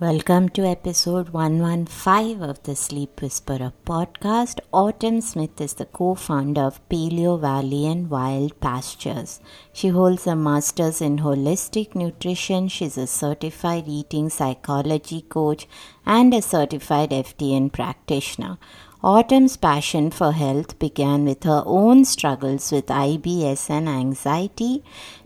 Welcome 0.00 0.50
to 0.50 0.64
episode 0.64 1.30
115 1.30 2.40
of 2.48 2.62
the 2.62 2.76
Sleep 2.76 3.20
Whisperer 3.20 3.72
podcast. 3.84 4.60
Autumn 4.72 5.20
Smith 5.20 5.60
is 5.60 5.74
the 5.74 5.86
co 5.86 6.14
founder 6.14 6.60
of 6.60 6.88
Paleo 6.88 7.40
Valley 7.40 7.84
and 7.84 8.08
Wild 8.08 8.60
Pastures. 8.60 9.40
She 9.72 9.88
holds 9.88 10.28
a 10.28 10.36
master's 10.36 11.00
in 11.00 11.18
holistic 11.18 11.96
nutrition. 11.96 12.68
She's 12.68 12.96
a 12.96 13.08
certified 13.08 13.88
eating 13.88 14.30
psychology 14.30 15.22
coach 15.22 15.66
and 16.06 16.32
a 16.32 16.42
certified 16.42 17.10
FDN 17.10 17.72
practitioner. 17.72 18.56
Autumn's 19.02 19.56
passion 19.56 20.10
for 20.10 20.32
health 20.32 20.76
began 20.80 21.24
with 21.24 21.44
her 21.44 21.62
own 21.64 22.04
struggles 22.04 22.72
with 22.72 22.86
IBS 22.86 23.70
and 23.70 23.88
anxiety. 23.88 24.82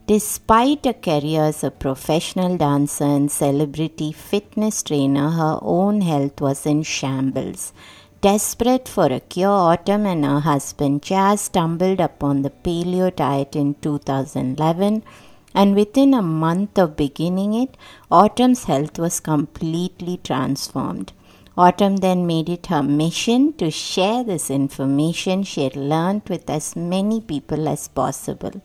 Despite 0.07 0.84
a 0.84 0.93
career 0.93 1.45
as 1.45 1.64
a 1.64 1.71
professional 1.71 2.58
dancer 2.58 3.04
and 3.04 3.32
celebrity 3.32 4.12
fitness 4.12 4.82
trainer, 4.82 5.30
her 5.30 5.58
own 5.63 6.03
health 6.03 6.39
was 6.43 6.66
in 6.66 6.82
shambles. 6.82 7.72
Desperate 8.21 8.89
for 8.89 9.07
a 9.07 9.21
cure, 9.21 9.49
Autumn 9.49 10.04
and 10.04 10.27
her 10.27 10.41
husband 10.41 11.02
Chas 11.02 11.41
stumbled 11.41 11.99
upon 11.99 12.43
the 12.43 12.50
paleo 12.50 13.14
diet 13.16 13.57
in 13.57 13.75
2011, 13.77 15.02
and 15.54 15.75
within 15.75 16.13
a 16.13 16.21
month 16.21 16.79
of 16.79 16.94
beginning 16.94 17.54
it, 17.54 17.79
Autumn's 18.11 18.64
health 18.64 18.99
was 18.99 19.18
completely 19.18 20.21
transformed. 20.22 21.14
Autumn 21.57 21.99
then 21.99 22.27
made 22.27 22.49
it 22.49 22.67
her 22.67 22.83
mission 22.83 23.53
to 23.55 23.71
share 23.71 24.25
this 24.25 24.51
information 24.51 25.43
she 25.43 25.65
had 25.65 25.77
learned 25.77 26.23
with 26.29 26.49
as 26.49 26.75
many 26.75 27.21
people 27.21 27.69
as 27.69 27.89
possible. 27.89 28.63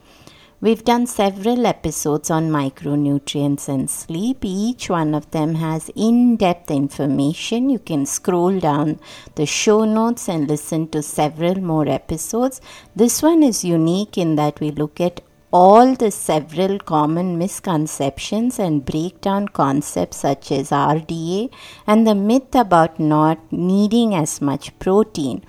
We've 0.59 0.83
done 0.83 1.05
several 1.05 1.67
episodes 1.67 2.31
on 2.31 2.49
micronutrients 2.49 3.67
and 3.67 3.87
sleep. 3.87 4.39
Each 4.43 4.89
one 4.89 5.13
of 5.13 5.29
them 5.29 5.53
has 5.55 5.91
in 5.95 6.35
depth 6.37 6.71
information. 6.71 7.69
You 7.69 7.77
can 7.77 8.07
scroll 8.07 8.59
down 8.59 8.99
the 9.35 9.45
show 9.45 9.83
notes 9.83 10.27
and 10.27 10.47
listen 10.47 10.87
to 10.89 11.03
several 11.03 11.61
more 11.61 11.87
episodes. 11.87 12.59
This 12.95 13.21
one 13.21 13.43
is 13.43 13.63
unique 13.63 14.17
in 14.17 14.35
that 14.37 14.59
we 14.59 14.71
look 14.71 14.99
at 14.99 15.21
all 15.51 15.95
the 15.95 16.11
several 16.11 16.77
common 16.77 17.37
misconceptions 17.37 18.59
and 18.59 18.85
break 18.85 19.21
down 19.21 19.47
concepts 19.47 20.17
such 20.17 20.51
as 20.51 20.71
RDA 20.71 21.49
and 21.85 22.05
the 22.05 22.15
myth 22.15 22.53
about 22.53 22.99
not 22.99 23.39
needing 23.51 24.13
as 24.13 24.41
much 24.41 24.77
protein. 24.77 25.41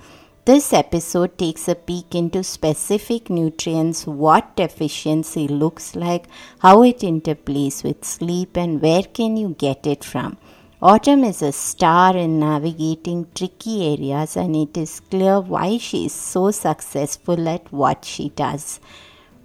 This 0.45 0.71
episode 0.71 1.37
takes 1.37 1.67
a 1.67 1.75
peek 1.75 2.15
into 2.15 2.43
specific 2.43 3.29
nutrients, 3.29 4.07
what 4.07 4.55
deficiency 4.55 5.47
looks 5.47 5.95
like, 5.95 6.25
how 6.59 6.81
it 6.81 6.99
interplays 6.99 7.83
with 7.83 8.05
sleep, 8.05 8.55
and 8.55 8.81
where 8.81 9.03
can 9.03 9.35
you 9.35 9.49
get 9.59 9.85
it 9.85 10.03
from. 10.03 10.37
Autumn 10.81 11.25
is 11.25 11.41
a 11.41 11.51
star 11.51 12.15
in 12.15 12.39
navigating 12.39 13.27
tricky 13.35 13.93
areas, 13.93 14.37
and 14.37 14.55
it 14.55 14.77
is 14.77 15.01
clear 15.01 15.41
why 15.41 15.77
she 15.77 16.05
is 16.05 16.13
so 16.13 16.51
successful 16.51 17.49
at 17.49 17.71
what 17.71 18.05
she 18.05 18.29
does. 18.29 18.79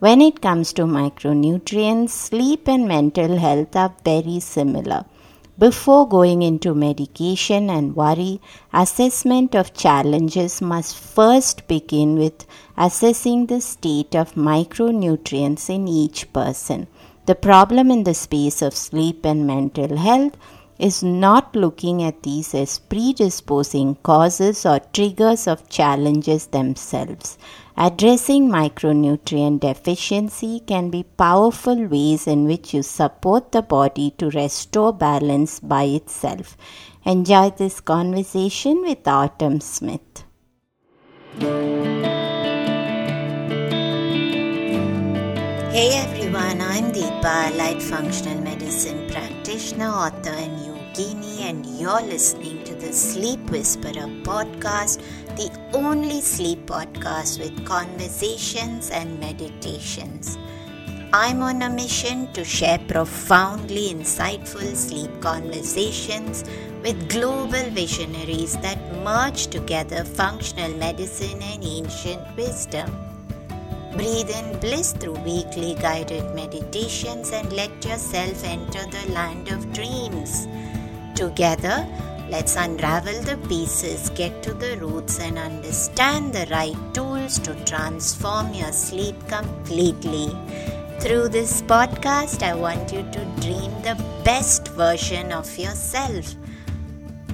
When 0.05 0.20
it 0.20 0.42
comes 0.42 0.74
to 0.74 0.83
micronutrients, 0.83 2.10
sleep 2.10 2.69
and 2.69 2.86
mental 2.86 3.38
health 3.38 3.74
are 3.74 3.94
very 4.05 4.38
similar. 4.38 5.06
Before 5.58 6.06
going 6.06 6.42
into 6.42 6.74
medication 6.74 7.70
and 7.70 7.96
worry, 7.96 8.42
assessment 8.70 9.55
of 9.55 9.72
challenges 9.72 10.61
must 10.61 10.98
first 10.98 11.66
begin 11.69 12.19
with 12.19 12.44
assessing 12.77 13.46
the 13.46 13.62
state 13.62 14.14
of 14.14 14.34
micronutrients 14.34 15.70
in 15.70 15.88
each 15.88 16.30
person. 16.34 16.86
The 17.24 17.34
problem 17.34 17.91
in 17.91 18.05
the 18.05 18.12
space 18.12 18.61
of 18.61 18.77
sleep 18.77 19.24
and 19.24 19.46
mental 19.46 19.96
health 19.96 20.36
is 20.78 21.02
not 21.02 21.56
looking 21.56 22.02
at 22.02 22.24
these 22.24 22.55
as 22.55 22.78
predisposing 22.78 23.94
causes 24.02 24.66
or 24.66 24.80
triggers 24.92 25.46
of 25.46 25.68
challenges 25.70 26.48
themselves. 26.48 27.39
Addressing 27.77 28.48
micronutrient 28.48 29.58
deficiency 29.58 30.61
can 30.61 30.90
be 30.90 31.02
powerful 31.02 31.86
ways 31.89 32.29
in 32.29 32.45
which 32.45 32.73
you 32.73 32.85
support 32.85 33.51
the 33.51 33.62
body 33.62 34.12
to 34.18 34.30
restore 34.30 34.92
balance 34.92 35.58
by 35.58 35.83
itself. 35.83 36.57
Enjoy 37.05 37.51
this 37.51 37.80
conversation 37.80 38.83
with 38.83 39.08
Autumn 39.08 39.61
Smith. 39.61 40.23
Hey 45.74 45.91
everyone, 45.98 46.61
I'm 46.61 46.92
Deepa, 46.92 47.56
light 47.56 47.83
functional 47.83 48.41
medicine 48.41 49.11
practitioner, 49.11 49.89
author, 49.89 50.30
and 50.30 50.56
yogini, 50.61 51.41
and 51.41 51.67
you're 51.67 52.02
listening 52.02 52.62
to 52.62 52.74
the 52.77 52.92
Sleep 52.92 53.41
Whisperer 53.51 54.08
podcast 54.23 55.02
the 55.36 55.50
only 55.72 56.20
sleep 56.20 56.67
podcast 56.67 57.39
with 57.40 57.67
conversations 57.67 58.90
and 58.90 59.18
meditations. 59.18 60.39
I'm 61.12 61.42
on 61.42 61.62
a 61.62 61.70
mission 61.70 62.33
to 62.34 62.45
share 62.45 62.78
profoundly 62.78 63.92
insightful 63.92 64.74
sleep 64.77 65.11
conversations 65.20 66.44
with 66.83 67.08
global 67.08 67.70
visionaries 67.70 68.56
that 68.58 68.78
merge 69.02 69.48
together 69.48 70.05
functional 70.05 70.73
medicine 70.77 71.42
and 71.42 71.64
ancient 71.64 72.36
wisdom. 72.36 72.90
Breathe 73.92 74.30
in 74.30 74.58
bliss 74.61 74.92
through 74.92 75.18
weekly 75.20 75.74
guided 75.77 76.34
meditations 76.34 77.30
and 77.30 77.52
let 77.52 77.84
yourself 77.84 78.44
enter 78.44 78.84
the 78.86 79.12
land 79.12 79.48
of 79.48 79.73
dreams. 79.73 80.46
Together, 81.14 81.86
Let's 82.30 82.57
unravel 82.57 83.20
the 83.23 83.36
pieces, 83.48 84.11
get 84.11 84.42
to 84.45 84.55
the 84.55 84.79
roots, 84.79 85.20
and 85.20 85.39
understand 85.39 86.33
the 86.33 86.46
right 86.51 86.95
tools 86.95 87.39
to 87.40 87.55
transform 87.64 88.55
your 88.55 88.73
sleep 88.73 89.14
completely. 89.29 90.35
Through 91.01 91.29
this 91.29 91.61
podcast, 91.62 92.42
I 92.42 92.55
want 92.55 92.92
you 92.92 93.02
to 93.02 93.24
dream 93.40 93.70
the 93.83 94.02
best 94.24 94.68
version 94.68 95.33
of 95.33 95.58
yourself. 95.58 96.35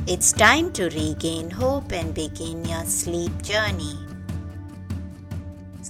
It's 0.09 0.33
time 0.33 0.73
to 0.73 0.91
regain 0.91 1.51
hope 1.51 1.93
and 1.93 2.13
begin 2.13 2.65
your 2.65 2.85
sleep 2.85 3.43
journey. 3.43 4.10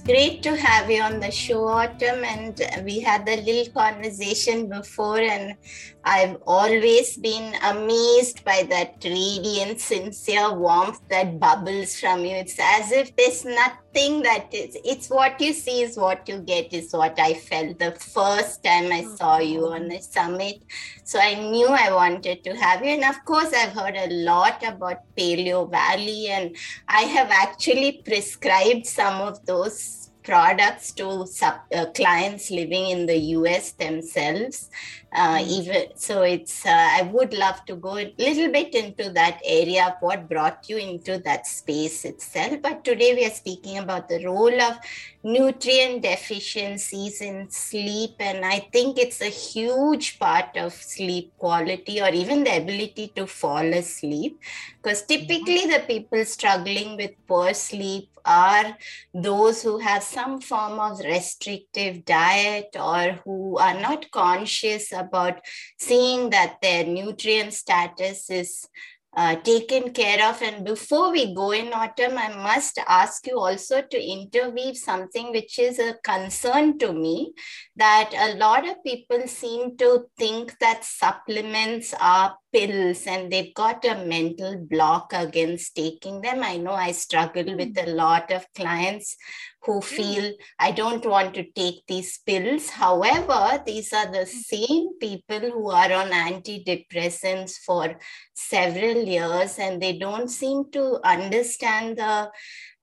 Great 0.03 0.41
to 0.41 0.55
have 0.55 0.89
you 0.89 0.99
on 1.01 1.19
the 1.19 1.29
show, 1.29 1.67
Autumn. 1.67 2.23
And 2.25 2.59
we 2.83 3.01
had 3.01 3.29
a 3.29 3.39
little 3.39 3.71
conversation 3.71 4.67
before, 4.67 5.19
and 5.19 5.55
I've 6.03 6.37
always 6.47 7.17
been 7.17 7.53
amazed 7.61 8.43
by 8.43 8.63
that 8.69 8.95
radiant, 9.03 9.79
sincere 9.79 10.53
warmth 10.57 11.01
that 11.09 11.39
bubbles 11.39 11.99
from 11.99 12.25
you. 12.25 12.35
It's 12.35 12.57
as 12.59 12.91
if 12.91 13.15
there's 13.15 13.45
nothing 13.45 13.90
that 13.93 14.47
is, 14.51 14.77
it's 14.85 15.09
what 15.09 15.39
you 15.41 15.53
see 15.53 15.81
is 15.81 15.97
what 15.97 16.27
you 16.27 16.39
get, 16.39 16.73
is 16.73 16.93
what 16.93 17.19
I 17.19 17.33
felt 17.33 17.77
the 17.79 17.91
first 17.91 18.63
time 18.63 18.91
I 18.91 19.03
saw 19.15 19.39
you 19.39 19.61
mm-hmm. 19.61 19.73
on 19.73 19.87
the 19.89 19.99
summit. 19.99 20.63
So 21.03 21.19
I 21.19 21.35
knew 21.35 21.67
I 21.67 21.91
wanted 21.93 22.43
to 22.45 22.55
have 22.55 22.83
you. 22.83 22.91
And 22.91 23.03
of 23.03 23.23
course, 23.25 23.53
I've 23.53 23.73
heard 23.73 23.95
a 23.95 24.09
lot 24.09 24.63
about 24.65 25.03
Paleo 25.15 25.69
Valley, 25.69 26.27
and 26.27 26.55
I 26.87 27.01
have 27.01 27.29
actually 27.31 28.01
prescribed 28.05 28.85
some 28.85 29.21
of 29.21 29.45
those 29.45 30.00
products 30.23 30.91
to 30.93 31.25
sub, 31.27 31.55
uh, 31.75 31.85
clients 31.95 32.51
living 32.51 32.89
in 32.89 33.05
the 33.05 33.17
US 33.37 33.71
themselves. 33.71 34.69
Uh, 35.13 35.37
mm-hmm. 35.37 35.49
even 35.49 35.87
so, 35.95 36.21
it's 36.21 36.65
uh, 36.65 36.69
I 36.69 37.01
would 37.01 37.33
love 37.33 37.65
to 37.65 37.75
go 37.75 37.97
a 37.97 38.13
little 38.17 38.49
bit 38.49 38.73
into 38.73 39.09
that 39.11 39.41
area 39.45 39.87
of 39.87 39.93
what 39.99 40.29
brought 40.29 40.69
you 40.69 40.77
into 40.77 41.17
that 41.19 41.45
space 41.45 42.05
itself. 42.05 42.61
But 42.61 42.85
today 42.85 43.13
we 43.13 43.25
are 43.25 43.31
speaking 43.31 43.77
about 43.77 44.07
the 44.07 44.25
role 44.25 44.61
of 44.61 44.77
nutrient 45.23 46.03
deficiencies 46.03 47.19
in 47.19 47.49
sleep, 47.49 48.15
and 48.19 48.45
I 48.45 48.59
think 48.71 48.97
it's 48.97 49.21
a 49.21 49.25
huge 49.25 50.17
part 50.17 50.55
of 50.55 50.73
sleep 50.73 51.33
quality 51.37 52.01
or 52.01 52.09
even 52.09 52.45
the 52.45 52.57
ability 52.57 53.11
to 53.17 53.27
fall 53.27 53.65
asleep. 53.73 54.39
Because 54.81 55.01
typically, 55.03 55.65
the 55.65 55.83
people 55.85 56.23
struggling 56.23 56.95
with 56.95 57.11
poor 57.27 57.53
sleep 57.53 58.10
are 58.25 58.77
those 59.13 59.63
who 59.63 59.79
have 59.79 60.03
some 60.03 60.41
form 60.41 60.79
of 60.79 60.99
restrictive 60.99 62.05
diet 62.05 62.75
or 62.75 63.19
who 63.23 63.57
are 63.57 63.79
not 63.79 64.09
conscious 64.11 64.91
about 64.91 65.39
seeing 65.79 66.29
that 66.29 66.57
their 66.61 66.85
nutrient 66.85 67.53
status 67.53 68.29
is 68.29 68.67
uh, 69.13 69.35
taken 69.35 69.91
care 69.91 70.29
of. 70.29 70.41
And 70.41 70.65
before 70.65 71.11
we 71.11 71.35
go 71.35 71.51
in 71.51 71.73
autumn, 71.73 72.17
I 72.17 72.33
must 72.33 72.79
ask 72.87 73.27
you 73.27 73.39
also 73.39 73.81
to 73.81 74.01
interweave 74.01 74.77
something 74.77 75.31
which 75.31 75.59
is 75.59 75.79
a 75.79 75.95
concern 76.03 76.77
to 76.79 76.93
me 76.93 77.33
that 77.75 78.11
a 78.17 78.35
lot 78.37 78.67
of 78.67 78.83
people 78.83 79.27
seem 79.27 79.77
to 79.77 80.05
think 80.17 80.57
that 80.59 80.85
supplements 80.85 81.93
are 81.99 82.37
pills 82.51 83.05
and 83.07 83.31
they've 83.31 83.53
got 83.53 83.83
a 83.85 84.05
mental 84.05 84.57
block 84.57 85.13
against 85.13 85.75
taking 85.75 86.21
them. 86.21 86.43
I 86.43 86.57
know 86.57 86.73
I 86.73 86.91
struggle 86.91 87.55
with 87.55 87.77
a 87.77 87.91
lot 87.91 88.31
of 88.31 88.45
clients 88.53 89.15
who 89.63 89.79
mm. 89.79 89.83
feel 89.83 90.33
I 90.59 90.71
don't 90.71 91.05
want 91.05 91.33
to 91.35 91.43
take 91.51 91.85
these 91.87 92.19
pills. 92.19 92.69
However, 92.69 93.61
these 93.65 93.93
are 93.93 94.11
the 94.11 94.25
mm. 94.25 94.27
same 94.27 94.97
people 94.99 95.39
who 95.39 95.69
are 95.69 95.91
on 95.93 96.09
antidepressants 96.09 97.57
for 97.65 97.97
several 98.33 99.03
years 99.03 99.57
and 99.59 99.81
they 99.81 99.97
don't 99.97 100.29
seem 100.29 100.71
to 100.71 100.99
understand 101.03 101.97
the 101.97 102.31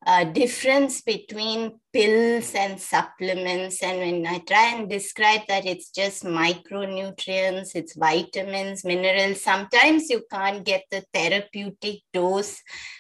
uh, 0.08 0.25
difference 0.25 1.02
between 1.02 1.78
pills 1.93 2.55
and 2.55 2.81
supplements. 2.81 3.82
And 3.82 3.99
when 3.99 4.26
I 4.26 4.38
try 4.38 4.75
and 4.75 4.88
describe 4.88 5.43
that, 5.49 5.66
it's 5.66 5.90
just 5.90 6.25
micronutrients, 6.25 7.75
it's 7.75 7.94
vitamins, 7.94 8.87
minerals. 8.87 9.43
Sometimes 9.44 10.08
you 10.08 10.25
can't 10.32 10.64
get 10.64 10.84
the 10.90 11.05
therapeutic 11.12 12.00
dose 12.14 12.56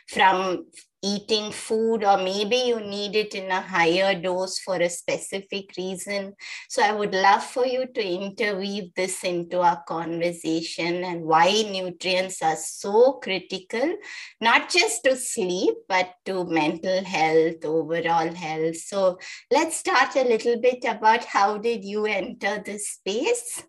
from 0.06 0.66
eating 1.02 1.52
food 1.52 2.02
or 2.02 2.16
maybe 2.18 2.56
you 2.56 2.80
need 2.80 3.14
it 3.14 3.34
in 3.34 3.50
a 3.50 3.60
higher 3.60 4.20
dose 4.20 4.58
for 4.58 4.76
a 4.76 4.88
specific 4.88 5.70
reason. 5.76 6.34
So 6.68 6.82
i 6.82 6.92
would 6.92 7.14
love 7.14 7.44
for 7.44 7.66
you 7.66 7.86
to 7.86 8.02
interweave 8.04 8.94
this 8.94 9.22
into 9.24 9.60
our 9.60 9.82
conversation 9.86 11.04
and 11.04 11.22
why 11.22 11.50
nutrients 11.70 12.42
are 12.42 12.56
so 12.56 13.14
critical 13.22 13.96
not 14.40 14.68
just 14.68 15.04
to 15.04 15.16
sleep 15.16 15.74
but 15.88 16.14
to 16.24 16.44
mental 16.44 17.04
health 17.04 17.64
overall 17.64 18.32
health. 18.34 18.76
So 18.76 19.18
let's 19.50 19.76
start 19.76 20.16
a 20.16 20.24
little 20.24 20.60
bit 20.60 20.84
about 20.84 21.24
how 21.24 21.58
did 21.58 21.84
you 21.84 22.06
enter 22.06 22.62
this 22.64 22.90
space? 22.90 23.62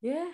Yeah 0.00 0.32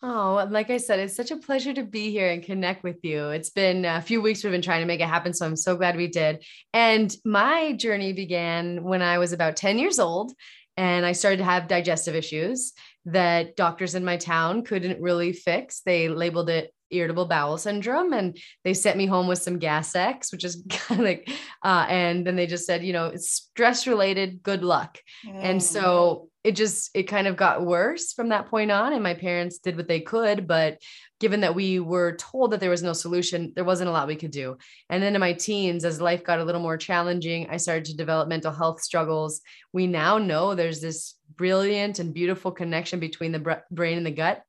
Oh, 0.00 0.46
like 0.48 0.70
I 0.70 0.76
said, 0.76 1.00
it's 1.00 1.16
such 1.16 1.32
a 1.32 1.36
pleasure 1.36 1.74
to 1.74 1.82
be 1.82 2.10
here 2.10 2.30
and 2.30 2.42
connect 2.42 2.84
with 2.84 2.98
you. 3.02 3.30
It's 3.30 3.50
been 3.50 3.84
a 3.84 4.00
few 4.00 4.22
weeks 4.22 4.44
we've 4.44 4.52
been 4.52 4.62
trying 4.62 4.80
to 4.80 4.86
make 4.86 5.00
it 5.00 5.08
happen. 5.08 5.34
So 5.34 5.44
I'm 5.44 5.56
so 5.56 5.76
glad 5.76 5.96
we 5.96 6.06
did. 6.06 6.44
And 6.72 7.12
my 7.24 7.72
journey 7.72 8.12
began 8.12 8.84
when 8.84 9.02
I 9.02 9.18
was 9.18 9.32
about 9.32 9.56
10 9.56 9.76
years 9.78 9.98
old 9.98 10.32
and 10.76 11.04
I 11.04 11.12
started 11.12 11.38
to 11.38 11.44
have 11.44 11.66
digestive 11.66 12.14
issues 12.14 12.74
that 13.06 13.56
doctors 13.56 13.96
in 13.96 14.04
my 14.04 14.18
town 14.18 14.62
couldn't 14.62 15.02
really 15.02 15.32
fix. 15.32 15.80
They 15.80 16.08
labeled 16.08 16.48
it 16.48 16.72
irritable 16.90 17.26
bowel 17.26 17.58
syndrome 17.58 18.12
and 18.12 18.38
they 18.64 18.74
sent 18.74 18.96
me 18.96 19.04
home 19.06 19.26
with 19.26 19.42
some 19.42 19.58
Gas-X 19.58 20.32
which 20.32 20.42
is 20.42 20.64
kind 20.70 21.00
of 21.00 21.06
like 21.06 21.30
uh, 21.62 21.86
and 21.86 22.26
then 22.26 22.34
they 22.34 22.46
just 22.46 22.64
said 22.64 22.82
you 22.82 22.94
know 22.94 23.08
it's 23.08 23.30
stress 23.30 23.86
related 23.86 24.42
good 24.42 24.64
luck 24.64 24.98
mm. 25.26 25.38
and 25.42 25.62
so 25.62 26.30
it 26.44 26.52
just 26.52 26.90
it 26.94 27.04
kind 27.04 27.26
of 27.26 27.36
got 27.36 27.64
worse 27.64 28.12
from 28.12 28.28
that 28.28 28.46
point 28.46 28.70
on 28.70 28.92
and 28.92 29.02
my 29.02 29.14
parents 29.14 29.58
did 29.58 29.76
what 29.76 29.88
they 29.88 30.00
could 30.00 30.46
but 30.46 30.78
given 31.20 31.40
that 31.40 31.54
we 31.54 31.80
were 31.80 32.16
told 32.16 32.52
that 32.52 32.60
there 32.60 32.70
was 32.70 32.82
no 32.82 32.92
solution 32.92 33.52
there 33.56 33.64
wasn't 33.64 33.88
a 33.88 33.92
lot 33.92 34.06
we 34.06 34.16
could 34.16 34.30
do. 34.30 34.56
And 34.88 35.02
then 35.02 35.14
in 35.14 35.20
my 35.20 35.32
teens 35.32 35.84
as 35.84 36.00
life 36.00 36.24
got 36.24 36.38
a 36.38 36.44
little 36.44 36.60
more 36.60 36.76
challenging 36.76 37.48
i 37.50 37.56
started 37.56 37.86
to 37.86 37.96
develop 37.96 38.28
mental 38.28 38.52
health 38.52 38.80
struggles. 38.80 39.40
We 39.72 39.86
now 39.86 40.18
know 40.18 40.54
there's 40.54 40.80
this 40.80 41.14
brilliant 41.36 41.98
and 41.98 42.14
beautiful 42.14 42.52
connection 42.52 43.00
between 43.00 43.32
the 43.32 43.62
brain 43.70 43.96
and 43.96 44.06
the 44.06 44.10
gut 44.10 44.42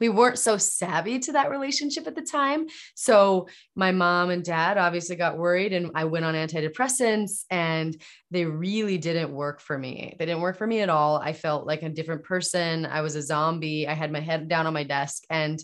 we 0.00 0.08
weren't 0.08 0.38
so 0.38 0.56
savvy 0.56 1.18
to 1.20 1.32
that 1.32 1.50
relationship 1.50 2.06
at 2.06 2.14
the 2.14 2.22
time. 2.22 2.66
So 2.94 3.48
my 3.76 3.92
mom 3.92 4.30
and 4.30 4.42
dad 4.42 4.78
obviously 4.78 5.16
got 5.16 5.38
worried 5.38 5.72
and 5.72 5.90
I 5.94 6.04
went 6.04 6.24
on 6.24 6.34
antidepressants 6.34 7.44
and 7.50 7.96
they 8.30 8.46
really 8.46 8.98
didn't 8.98 9.32
work 9.32 9.60
for 9.60 9.78
me. 9.78 10.16
They 10.18 10.26
didn't 10.26 10.40
work 10.40 10.56
for 10.56 10.66
me 10.66 10.80
at 10.80 10.88
all. 10.88 11.18
I 11.18 11.34
felt 11.34 11.66
like 11.66 11.82
a 11.82 11.90
different 11.90 12.24
person. 12.24 12.86
I 12.86 13.02
was 13.02 13.14
a 13.14 13.22
zombie. 13.22 13.86
I 13.86 13.94
had 13.94 14.10
my 14.10 14.20
head 14.20 14.48
down 14.48 14.66
on 14.66 14.72
my 14.72 14.84
desk 14.84 15.24
and 15.28 15.62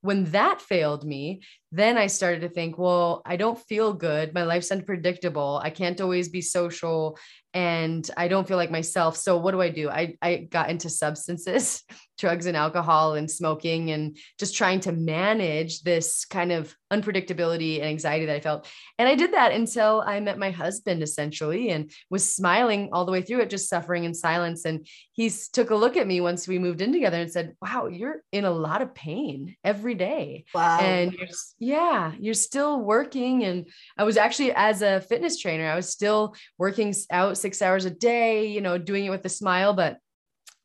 when 0.00 0.24
that 0.26 0.60
failed 0.60 1.04
me, 1.04 1.40
then 1.70 1.98
I 1.98 2.06
started 2.06 2.40
to 2.42 2.48
think, 2.48 2.78
well, 2.78 3.22
I 3.26 3.36
don't 3.36 3.58
feel 3.58 3.92
good. 3.92 4.34
My 4.34 4.44
life's 4.44 4.72
unpredictable. 4.72 5.60
I 5.62 5.70
can't 5.70 6.00
always 6.00 6.28
be 6.28 6.40
social 6.40 7.18
and 7.54 8.08
I 8.16 8.28
don't 8.28 8.46
feel 8.46 8.58
like 8.58 8.70
myself. 8.70 9.16
So 9.16 9.38
what 9.38 9.52
do 9.52 9.62
I 9.62 9.70
do? 9.70 9.88
I, 9.88 10.16
I 10.20 10.36
got 10.36 10.70
into 10.70 10.90
substances, 10.90 11.82
drugs 12.18 12.46
and 12.46 12.56
alcohol 12.56 13.14
and 13.14 13.30
smoking 13.30 13.90
and 13.90 14.18
just 14.38 14.56
trying 14.56 14.80
to 14.80 14.92
manage 14.92 15.82
this 15.82 16.24
kind 16.24 16.52
of 16.52 16.74
unpredictability 16.92 17.76
and 17.76 17.86
anxiety 17.86 18.26
that 18.26 18.36
I 18.36 18.40
felt. 18.40 18.68
And 18.98 19.08
I 19.08 19.14
did 19.14 19.32
that 19.32 19.52
until 19.52 20.02
I 20.06 20.20
met 20.20 20.38
my 20.38 20.50
husband 20.50 21.02
essentially 21.02 21.70
and 21.70 21.90
was 22.10 22.34
smiling 22.34 22.90
all 22.92 23.04
the 23.04 23.12
way 23.12 23.22
through 23.22 23.40
it, 23.40 23.50
just 23.50 23.68
suffering 23.68 24.04
in 24.04 24.14
silence. 24.14 24.64
And 24.64 24.86
he 25.12 25.30
took 25.52 25.70
a 25.70 25.76
look 25.76 25.96
at 25.96 26.06
me 26.06 26.20
once 26.20 26.46
we 26.46 26.58
moved 26.58 26.82
in 26.82 26.92
together 26.92 27.20
and 27.20 27.30
said, 27.30 27.54
wow, 27.62 27.86
you're 27.86 28.22
in 28.32 28.44
a 28.44 28.50
lot 28.50 28.82
of 28.82 28.94
pain 28.94 29.56
every 29.64 29.94
day. 29.94 30.44
Wow. 30.54 30.80
And 30.80 31.12
you're, 31.12 31.28
yeah, 31.58 32.12
you're 32.18 32.34
still 32.34 32.80
working. 32.80 33.44
And 33.44 33.66
I 33.96 34.04
was 34.04 34.16
actually, 34.16 34.52
as 34.52 34.82
a 34.82 35.00
fitness 35.00 35.38
trainer, 35.38 35.68
I 35.68 35.76
was 35.76 35.88
still 35.88 36.34
working 36.56 36.94
out 37.10 37.38
six 37.38 37.60
hours 37.62 37.84
a 37.84 37.90
day, 37.90 38.46
you 38.46 38.60
know, 38.60 38.78
doing 38.78 39.04
it 39.04 39.10
with 39.10 39.24
a 39.24 39.28
smile, 39.30 39.74
but 39.74 39.98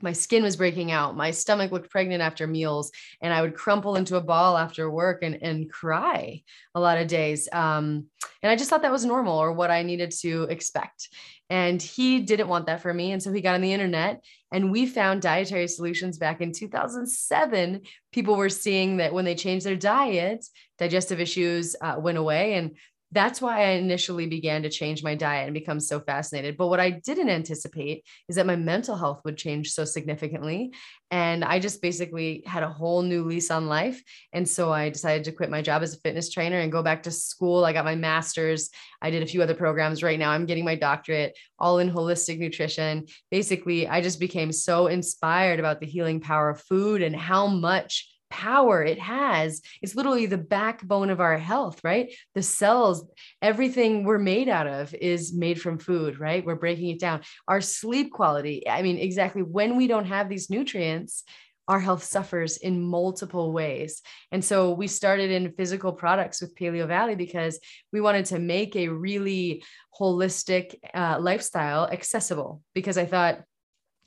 my 0.03 0.11
skin 0.11 0.43
was 0.43 0.57
breaking 0.57 0.91
out 0.91 1.15
my 1.15 1.31
stomach 1.31 1.71
looked 1.71 1.89
pregnant 1.89 2.21
after 2.21 2.45
meals 2.45 2.91
and 3.21 3.33
i 3.33 3.41
would 3.41 3.55
crumple 3.55 3.95
into 3.95 4.17
a 4.17 4.21
ball 4.21 4.57
after 4.57 4.91
work 4.91 5.23
and, 5.23 5.41
and 5.41 5.71
cry 5.71 6.41
a 6.75 6.79
lot 6.79 6.99
of 6.99 7.07
days 7.07 7.49
um, 7.53 8.05
and 8.43 8.51
i 8.51 8.55
just 8.55 8.69
thought 8.69 8.81
that 8.81 8.91
was 8.91 9.05
normal 9.05 9.37
or 9.37 9.53
what 9.53 9.71
i 9.71 9.81
needed 9.81 10.11
to 10.11 10.43
expect 10.43 11.09
and 11.49 11.81
he 11.81 12.19
didn't 12.19 12.47
want 12.47 12.67
that 12.67 12.81
for 12.81 12.93
me 12.93 13.11
and 13.11 13.23
so 13.23 13.31
he 13.31 13.41
got 13.41 13.55
on 13.55 13.61
the 13.61 13.73
internet 13.73 14.23
and 14.51 14.71
we 14.71 14.85
found 14.85 15.21
dietary 15.21 15.67
solutions 15.67 16.17
back 16.17 16.41
in 16.41 16.51
2007 16.51 17.81
people 18.11 18.35
were 18.35 18.49
seeing 18.49 18.97
that 18.97 19.13
when 19.13 19.25
they 19.25 19.35
changed 19.35 19.65
their 19.65 19.75
diet 19.75 20.45
digestive 20.77 21.19
issues 21.19 21.75
uh, 21.81 21.95
went 21.97 22.17
away 22.17 22.55
and 22.55 22.75
that's 23.13 23.41
why 23.41 23.61
I 23.61 23.69
initially 23.71 24.25
began 24.25 24.63
to 24.63 24.69
change 24.69 25.03
my 25.03 25.13
diet 25.13 25.45
and 25.45 25.53
become 25.53 25.79
so 25.79 25.99
fascinated. 25.99 26.57
But 26.57 26.67
what 26.67 26.79
I 26.79 26.89
didn't 26.89 27.29
anticipate 27.29 28.05
is 28.27 28.35
that 28.37 28.47
my 28.47 28.55
mental 28.55 28.95
health 28.95 29.21
would 29.23 29.37
change 29.37 29.71
so 29.71 29.85
significantly. 29.85 30.73
And 31.11 31.43
I 31.43 31.59
just 31.59 31.81
basically 31.81 32.43
had 32.47 32.63
a 32.63 32.69
whole 32.69 33.03
new 33.03 33.23
lease 33.23 33.51
on 33.51 33.67
life. 33.67 34.01
And 34.33 34.49
so 34.49 34.73
I 34.73 34.89
decided 34.89 35.25
to 35.25 35.31
quit 35.31 35.51
my 35.51 35.61
job 35.61 35.83
as 35.83 35.93
a 35.93 35.99
fitness 35.99 36.31
trainer 36.31 36.59
and 36.59 36.71
go 36.71 36.81
back 36.81 37.03
to 37.03 37.11
school. 37.11 37.65
I 37.65 37.73
got 37.73 37.85
my 37.85 37.95
master's. 37.95 38.71
I 38.99 39.11
did 39.11 39.21
a 39.21 39.27
few 39.27 39.43
other 39.43 39.53
programs. 39.53 40.01
Right 40.01 40.17
now, 40.17 40.31
I'm 40.31 40.47
getting 40.47 40.65
my 40.65 40.75
doctorate, 40.75 41.37
all 41.59 41.77
in 41.77 41.91
holistic 41.91 42.39
nutrition. 42.39 43.05
Basically, 43.29 43.87
I 43.87 44.01
just 44.01 44.19
became 44.19 44.51
so 44.51 44.87
inspired 44.87 45.59
about 45.59 45.79
the 45.79 45.85
healing 45.85 46.19
power 46.19 46.49
of 46.49 46.61
food 46.61 47.03
and 47.03 47.15
how 47.15 47.45
much 47.45 48.09
power 48.33 48.83
it 48.83 48.97
has. 48.97 49.61
It's 49.83 49.95
literally 49.95 50.25
the 50.25 50.39
backbone 50.39 51.11
of 51.11 51.21
our 51.21 51.37
health, 51.37 51.79
right? 51.83 52.11
The 52.33 52.41
cells, 52.41 53.05
everything 53.43 54.03
we're 54.03 54.17
made 54.17 54.49
out 54.49 54.65
of 54.65 54.91
is 54.95 55.31
made 55.31 55.61
from 55.61 55.77
food, 55.77 56.19
right? 56.19 56.43
We're 56.43 56.55
breaking 56.55 56.89
it 56.89 56.99
down. 56.99 57.21
Our 57.47 57.61
sleep 57.61 58.11
quality, 58.11 58.67
I 58.67 58.81
mean, 58.81 58.97
exactly 58.97 59.43
when 59.43 59.77
we 59.77 59.85
don't 59.85 60.05
have 60.05 60.29
these 60.29 60.49
nutrients, 60.49 61.23
our 61.67 61.79
health 61.79 62.03
suffers 62.03 62.57
in 62.57 62.81
multiple 62.81 63.53
ways. 63.53 64.01
And 64.31 64.43
so 64.43 64.73
we 64.73 64.87
started 64.87 65.29
in 65.29 65.53
physical 65.53 65.93
products 65.93 66.41
with 66.41 66.55
Paleo 66.55 66.87
Valley 66.87 67.15
because 67.15 67.59
we 67.93 68.01
wanted 68.01 68.25
to 68.25 68.39
make 68.39 68.75
a 68.75 68.89
really 68.89 69.63
holistic 69.97 70.75
uh, 70.93 71.17
lifestyle 71.21 71.87
accessible. 71.87 72.63
Because 72.73 72.97
I 72.97 73.05
thought 73.05 73.43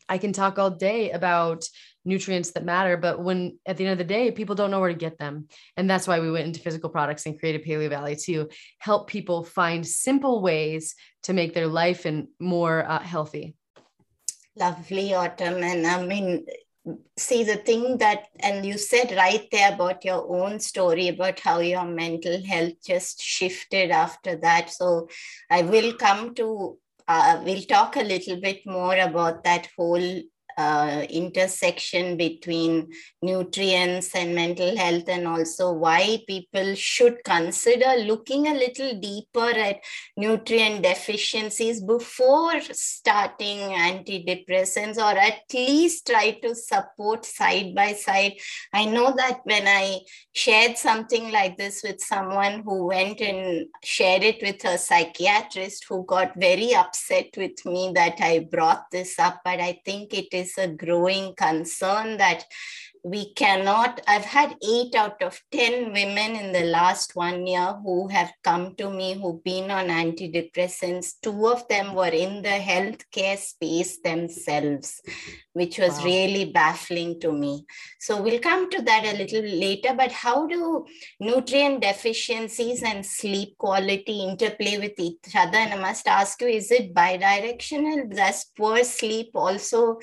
I 0.09 0.19
can 0.19 0.33
talk 0.33 0.59
all 0.59 0.71
day 0.71 1.11
about 1.13 1.65
nutrients 2.07 2.53
that 2.53 2.65
matter. 2.65 2.97
But 2.97 3.23
when 3.23 3.59
at 3.67 3.77
the 3.77 3.85
end 3.85 3.93
of 3.93 3.99
the 3.99 4.05
day, 4.05 4.31
people 4.31 4.55
don't 4.55 4.71
know 4.71 4.81
where 4.81 4.93
to 4.93 4.95
get 4.95 5.19
them. 5.19 5.49
And 5.77 5.91
that's 5.91 6.07
why 6.07 6.21
we 6.21 6.31
went 6.31 6.47
into 6.47 6.61
physical 6.61 6.89
products 6.89 7.27
and 7.27 7.39
created 7.39 7.65
Paleo 7.65 7.91
Valley 7.91 8.17
to 8.25 8.49
help 8.79 9.09
people 9.09 9.45
find 9.45 9.87
simple 9.87 10.41
ways 10.41 10.95
to 11.25 11.33
make 11.33 11.53
their 11.53 11.67
life 11.67 12.05
and 12.05 12.29
more 12.39 12.89
uh, 12.89 13.01
healthy. 13.01 13.55
Lovely, 14.57 15.13
Autumn. 15.13 15.63
And 15.63 15.87
I 15.87 16.07
mean, 16.07 16.47
see 17.19 17.43
the 17.43 17.57
thing 17.57 17.99
that 17.99 18.29
and 18.41 18.65
you 18.65 18.79
said 18.79 19.13
right 19.17 19.49
there 19.51 19.75
about 19.75 20.05
your 20.05 20.25
own 20.41 20.61
story 20.61 21.09
about 21.09 21.41
how 21.41 21.59
your 21.59 21.85
mental 21.85 22.41
health 22.45 22.75
just 22.87 23.21
shifted 23.21 23.91
after 23.91 24.37
that 24.37 24.71
so 24.71 25.09
i 25.51 25.63
will 25.63 25.93
come 25.95 26.33
to 26.35 26.79
uh, 27.09 27.41
we'll 27.45 27.63
talk 27.63 27.97
a 27.97 28.03
little 28.03 28.41
bit 28.41 28.65
more 28.67 28.97
about 28.97 29.43
that 29.45 29.69
whole 29.77 30.23
uh, 30.57 31.05
intersection 31.11 32.17
between 32.17 32.89
nutrients 33.23 34.15
and 34.15 34.35
mental 34.35 34.77
health, 34.77 35.09
and 35.09 35.27
also 35.27 35.73
why 35.73 36.23
people 36.27 36.75
should 36.75 37.23
consider 37.25 37.95
looking 38.05 38.47
a 38.47 38.55
little 38.55 38.99
deeper 39.01 39.51
at 39.51 39.81
nutrient 40.17 40.83
deficiencies 40.83 41.83
before 41.83 42.61
starting 42.73 43.59
antidepressants, 43.59 44.97
or 44.97 45.19
at 45.19 45.41
least 45.53 46.07
try 46.07 46.31
to 46.43 46.55
support 46.55 47.25
side 47.25 47.75
by 47.75 47.93
side. 47.93 48.33
I 48.73 48.85
know 48.85 49.15
that 49.17 49.41
when 49.45 49.67
I 49.67 50.01
shared 50.33 50.79
something 50.79 51.31
like 51.33 51.57
this 51.57 51.83
with 51.83 52.01
someone 52.01 52.63
who 52.65 52.87
went 52.87 53.21
and 53.21 53.67
shared 53.83 54.23
it 54.23 54.43
with 54.43 54.65
a 54.65 54.79
psychiatrist 54.79 55.87
who 55.89 56.05
got 56.05 56.35
very 56.37 56.75
upset 56.75 57.27
with 57.37 57.65
me 57.67 57.93
that 57.95 58.19
I 58.21 58.47
brought 58.51 58.91
this 58.91 59.19
up, 59.19 59.41
but 59.45 59.61
I 59.61 59.81
think 59.85 60.15
it 60.15 60.29
is 60.33 60.46
is 60.47 60.59
a 60.59 60.69
growing 60.69 61.35
concern 61.35 62.17
that 62.19 62.45
we 63.13 63.33
cannot 63.35 64.01
i've 64.09 64.25
had 64.25 64.57
8 64.61 64.95
out 65.03 65.23
of 65.23 65.41
10 65.53 65.93
women 65.93 66.31
in 66.41 66.49
the 66.53 66.65
last 66.77 67.15
one 67.15 67.47
year 67.47 67.69
who 67.85 68.09
have 68.09 68.33
come 68.43 68.75
to 68.81 68.91
me 68.91 69.15
who've 69.15 69.43
been 69.45 69.71
on 69.71 69.87
antidepressants. 69.87 71.13
Two 71.23 71.47
of 71.47 71.69
them 71.69 71.95
were 71.95 72.15
in 72.25 72.43
the 72.43 72.57
healthcare 72.71 73.39
space 73.39 74.01
themselves 74.09 75.01
which 75.53 75.79
was 75.79 75.99
wow. 75.99 76.05
really 76.05 76.47
baffling 76.53 77.21
to 77.21 77.31
me. 77.33 77.65
So 78.01 78.21
we'll 78.21 78.41
come 78.41 78.69
to 78.71 78.83
that 78.83 79.05
a 79.05 79.17
little 79.17 79.49
later 79.67 79.95
but 79.95 80.11
how 80.11 80.47
do 80.49 80.85
nutrient 81.21 81.83
deficiencies 81.83 82.83
and 82.83 83.07
sleep 83.07 83.57
quality 83.57 84.21
interplay 84.29 84.79
with 84.79 84.99
each 84.99 85.35
other? 85.37 85.59
And 85.59 85.75
i 85.75 85.81
must 85.89 86.09
ask 86.09 86.41
you 86.41 86.49
is 86.49 86.73
it 86.73 86.93
bidirectional? 86.93 88.15
Does 88.15 88.47
poor 88.57 88.83
sleep 88.83 89.31
also 89.35 90.01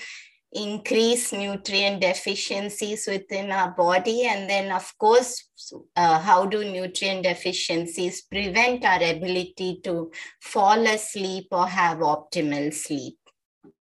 increase 0.56 1.34
nutrient 1.34 2.02
deficiencies 2.02 3.08
within 3.08 3.52
our 3.52 3.72
body 3.72 4.26
and 4.26 4.50
then 4.50 4.72
of 4.72 4.94
course 4.98 5.50
uh, 5.96 6.20
how 6.20 6.46
do 6.46 6.64
nutrient 6.64 7.24
deficiencies 7.24 8.22
prevent 8.24 8.86
our 8.86 9.02
ability 9.04 9.80
to 9.84 10.12
fall 10.42 10.86
asleep 10.88 11.48
or 11.52 11.68
have 11.68 12.00
optimal 12.00 12.74
sleep 12.74 13.18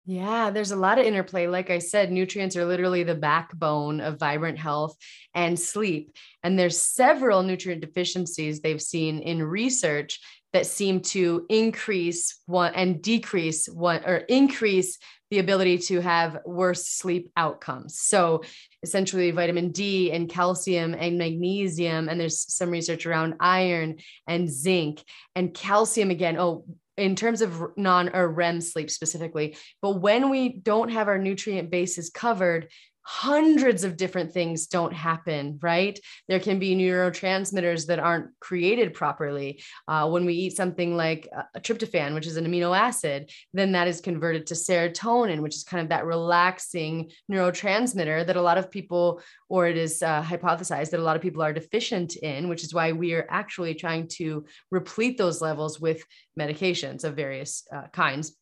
yeah, 0.07 0.51
there's 0.51 0.71
a 0.71 0.75
lot 0.75 0.99
of 0.99 1.05
interplay. 1.05 1.47
Like 1.47 1.71
I 1.71 1.79
said, 1.79 2.11
nutrients 2.11 2.55
are 2.55 2.65
literally 2.65 3.01
the 3.01 3.15
backbone 3.15 3.99
of 3.99 4.19
vibrant 4.19 4.59
health 4.59 4.95
and 5.33 5.59
sleep. 5.59 6.15
And 6.43 6.59
there's 6.59 6.79
several 6.79 7.41
nutrient 7.41 7.81
deficiencies 7.81 8.61
they've 8.61 8.81
seen 8.81 9.17
in 9.19 9.41
research 9.41 10.19
that 10.53 10.67
seem 10.67 11.01
to 11.01 11.45
increase 11.49 12.39
one 12.45 12.73
and 12.75 13.01
decrease 13.01 13.67
one 13.67 14.05
or 14.05 14.17
increase 14.17 14.99
the 15.35 15.41
ability 15.41 15.77
to 15.77 15.99
have 15.99 16.39
worse 16.45 16.87
sleep 16.87 17.29
outcomes. 17.35 17.99
So, 17.99 18.43
essentially, 18.81 19.31
vitamin 19.31 19.71
D 19.71 20.13
and 20.13 20.29
calcium 20.29 20.93
and 20.93 21.17
magnesium, 21.17 22.07
and 22.07 22.17
there's 22.17 22.53
some 22.53 22.69
research 22.69 23.05
around 23.05 23.35
iron 23.41 23.97
and 24.27 24.49
zinc 24.49 25.03
and 25.35 25.53
calcium 25.53 26.09
again. 26.09 26.37
Oh, 26.37 26.63
in 26.95 27.17
terms 27.17 27.41
of 27.41 27.61
non 27.75 28.15
or 28.15 28.29
REM 28.29 28.61
sleep 28.61 28.89
specifically. 28.89 29.57
But 29.81 29.99
when 29.99 30.29
we 30.29 30.47
don't 30.47 30.87
have 30.87 31.09
our 31.09 31.17
nutrient 31.17 31.69
bases 31.69 32.09
covered, 32.09 32.69
hundreds 33.07 33.83
of 33.83 33.97
different 33.97 34.33
things 34.33 34.65
don't 34.65 34.93
happen, 34.93 35.59
right? 35.61 35.99
There 36.27 36.39
can 36.39 36.57
be 36.57 36.75
neurotransmitters 36.75 37.85
that 37.85 37.99
aren't 37.99 38.31
created 38.39 38.95
properly. 38.95 39.63
Uh, 39.87 40.09
when 40.09 40.25
we 40.25 40.33
eat 40.33 40.57
something 40.57 40.97
like 40.97 41.29
a 41.53 41.59
tryptophan, 41.59 42.15
which 42.15 42.25
is 42.25 42.35
an 42.35 42.47
amino 42.47 42.75
acid, 42.75 43.29
then 43.53 43.73
that 43.73 43.87
is 43.87 44.01
converted 44.01 44.47
to 44.47 44.55
serotonin, 44.55 45.41
which 45.41 45.55
is 45.55 45.63
kind 45.63 45.83
of 45.83 45.89
that 45.89 46.05
relaxing 46.05 47.11
neurotransmitter 47.31 48.25
that 48.25 48.37
a 48.37 48.41
lot 48.41 48.57
of 48.57 48.71
people, 48.71 49.21
or 49.49 49.67
it 49.67 49.77
is 49.77 50.01
uh, 50.01 50.23
hypothesized 50.23 50.89
that 50.89 50.99
a 50.99 51.03
lot 51.03 51.15
of 51.15 51.21
people 51.21 51.43
are 51.43 51.53
deficient 51.53 52.15
in, 52.15 52.49
which 52.49 52.63
is 52.63 52.73
why 52.73 52.91
we 52.91 53.13
are 53.13 53.27
actually 53.29 53.75
trying 53.75 54.07
to 54.07 54.45
replete 54.71 55.15
those 55.15 55.41
levels 55.41 55.79
with 55.79 56.03
medications 56.39 57.03
of 57.03 57.15
various 57.15 57.67
uh, 57.71 57.83
kinds 57.93 58.35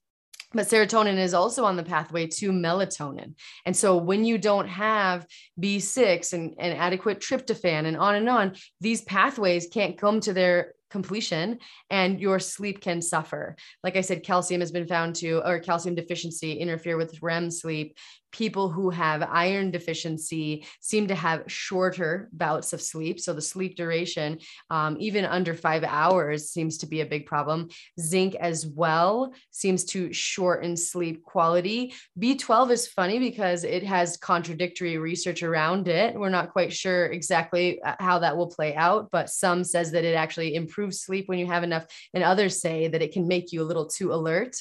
but 0.54 0.68
serotonin 0.68 1.18
is 1.18 1.34
also 1.34 1.66
on 1.66 1.76
the 1.76 1.84
pathway 1.84 2.28
to 2.28 2.52
melatonin. 2.52 3.34
And 3.66 3.76
so 3.76 3.98
when 3.98 4.24
you 4.24 4.38
don't 4.38 4.68
have 4.68 5.26
B6 5.60 6.34
and, 6.34 6.56
and 6.60 6.78
adequate 6.78 7.20
tryptophan 7.20 7.86
and 7.86 7.98
on 7.98 8.16
and 8.16 8.30
on, 8.30 8.56
these 8.80 9.02
pathways 9.02 9.68
can't 9.68 9.98
come 9.98 10.20
to 10.22 10.34
their 10.34 10.74
completion 10.92 11.58
and 11.90 12.22
your 12.22 12.40
sleep 12.40 12.80
can 12.80 13.02
suffer. 13.02 13.56
Like 13.84 13.98
I 13.98 14.02
said, 14.02 14.24
calcium 14.24 14.62
has 14.62 14.72
been 14.72 14.88
found 14.88 15.16
to, 15.18 15.42
or 15.46 15.60
calcium 15.60 15.96
deficiency 15.96 16.54
interfere 16.54 16.98
with 16.98 17.22
REM 17.22 17.50
sleep 17.50 17.98
people 18.34 18.68
who 18.68 18.90
have 18.90 19.22
iron 19.32 19.72
deficiency 19.72 20.66
seem 20.82 21.08
to 21.08 21.16
have 21.16 21.44
shorter 21.48 22.28
bouts 22.34 22.74
of 22.74 22.82
sleep. 22.82 23.20
So 23.20 23.32
the 23.32 23.42
sleep 23.42 23.78
duration, 23.78 24.40
um, 24.70 24.98
even 25.00 25.24
under 25.24 25.54
five 25.54 25.84
hours, 25.84 26.50
seems 26.50 26.80
to 26.80 26.88
be 26.88 27.02
a 27.02 27.06
big 27.06 27.26
problem. 27.26 27.70
Zinc 28.00 28.36
as 28.36 28.66
well 28.66 29.34
seems 29.52 29.86
to 29.86 30.12
shorten 30.12 30.76
sleep 30.76 31.24
quality. 31.24 31.94
B12 32.20 32.72
is 32.72 32.88
funny 32.88 33.20
because 33.20 33.64
it 33.64 33.84
has 33.84 34.18
contradictory 34.18 34.98
research 34.98 35.44
around 35.44 35.88
it. 35.88 36.16
We're 36.16 36.30
not 36.30 36.52
quite 36.52 36.74
sure 36.74 37.06
exactly 37.06 37.82
uh, 37.84 37.96
how 38.00 38.20
that 38.20 38.36
will 38.36 38.50
play 38.50 38.76
out, 38.76 39.10
but 39.12 39.30
some 39.30 39.64
says 39.64 39.92
that 39.92 40.04
it 40.04 40.16
actually 40.16 40.56
improves 40.56 41.02
sleep 41.02 41.30
when 41.30 41.38
you 41.38 41.46
have 41.46 41.64
enough, 41.64 41.86
and 42.14 42.24
others 42.24 42.60
say 42.60 42.88
that 42.88 43.02
it 43.04 43.14
can 43.14 43.28
make 43.28 43.52
you 43.52 43.62
a 43.62 43.70
little 43.70 43.86
too 43.86 44.12
alert. 44.12 44.56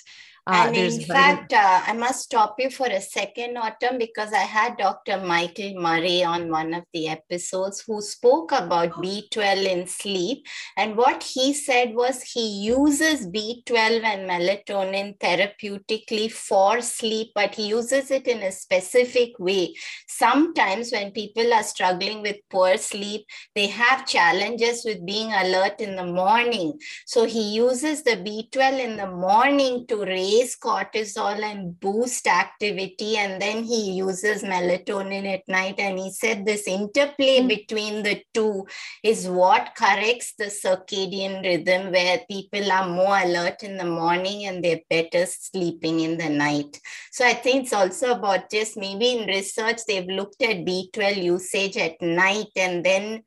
Uh, 0.44 0.64
and 0.66 0.76
in 0.76 1.00
fact, 1.02 1.52
uh, 1.52 1.82
I 1.86 1.92
must 1.92 2.24
stop 2.24 2.56
you 2.58 2.68
for 2.68 2.88
a 2.88 3.00
second, 3.00 3.56
Autumn, 3.56 3.96
because 3.96 4.32
I 4.32 4.38
had 4.38 4.76
Dr. 4.76 5.20
Michael 5.20 5.80
Murray 5.80 6.24
on 6.24 6.50
one 6.50 6.74
of 6.74 6.82
the 6.92 7.06
episodes 7.06 7.84
who 7.86 8.00
spoke 8.00 8.50
about 8.50 8.90
B12 8.94 9.64
in 9.64 9.86
sleep. 9.86 10.44
And 10.76 10.96
what 10.96 11.22
he 11.22 11.54
said 11.54 11.94
was 11.94 12.22
he 12.22 12.64
uses 12.64 13.28
B12 13.28 14.02
and 14.02 14.28
melatonin 14.28 15.16
therapeutically 15.18 16.32
for 16.32 16.80
sleep, 16.82 17.28
but 17.36 17.54
he 17.54 17.68
uses 17.68 18.10
it 18.10 18.26
in 18.26 18.42
a 18.42 18.50
specific 18.50 19.38
way. 19.38 19.74
Sometimes, 20.08 20.90
when 20.90 21.12
people 21.12 21.54
are 21.54 21.62
struggling 21.62 22.20
with 22.20 22.38
poor 22.50 22.76
sleep, 22.78 23.26
they 23.54 23.68
have 23.68 24.08
challenges 24.08 24.82
with 24.84 25.06
being 25.06 25.32
alert 25.32 25.80
in 25.80 25.94
the 25.94 26.06
morning. 26.06 26.80
So 27.06 27.26
he 27.26 27.54
uses 27.54 28.02
the 28.02 28.16
B12 28.16 28.80
in 28.80 28.96
the 28.96 29.06
morning 29.06 29.86
to 29.86 30.04
raise 30.04 30.31
raise 30.32 30.56
cortisol 30.56 31.42
and 31.42 31.78
boost 31.78 32.26
activity. 32.26 33.16
And 33.16 33.40
then 33.40 33.64
he 33.64 33.92
uses 33.92 34.42
melatonin 34.42 35.26
at 35.32 35.46
night. 35.48 35.76
And 35.78 35.98
he 35.98 36.10
said 36.10 36.44
this 36.44 36.66
interplay 36.66 37.40
mm. 37.40 37.48
between 37.48 38.02
the 38.02 38.22
two 38.34 38.66
is 39.02 39.28
what 39.28 39.74
corrects 39.76 40.34
the 40.38 40.46
circadian 40.46 41.42
rhythm, 41.42 41.92
where 41.92 42.20
people 42.30 42.70
are 42.70 42.88
more 42.88 43.18
alert 43.18 43.62
in 43.62 43.76
the 43.76 43.84
morning 43.84 44.46
and 44.46 44.62
they're 44.62 44.80
better 44.88 45.26
sleeping 45.26 46.00
in 46.00 46.18
the 46.18 46.28
night. 46.28 46.80
So 47.10 47.26
I 47.26 47.34
think 47.34 47.64
it's 47.64 47.72
also 47.72 48.12
about 48.12 48.50
just 48.50 48.76
maybe 48.76 49.18
in 49.18 49.26
research, 49.26 49.80
they've 49.86 50.06
looked 50.06 50.42
at 50.42 50.64
B12 50.64 51.22
usage 51.22 51.76
at 51.76 52.00
night 52.00 52.48
and 52.56 52.84
then 52.84 53.22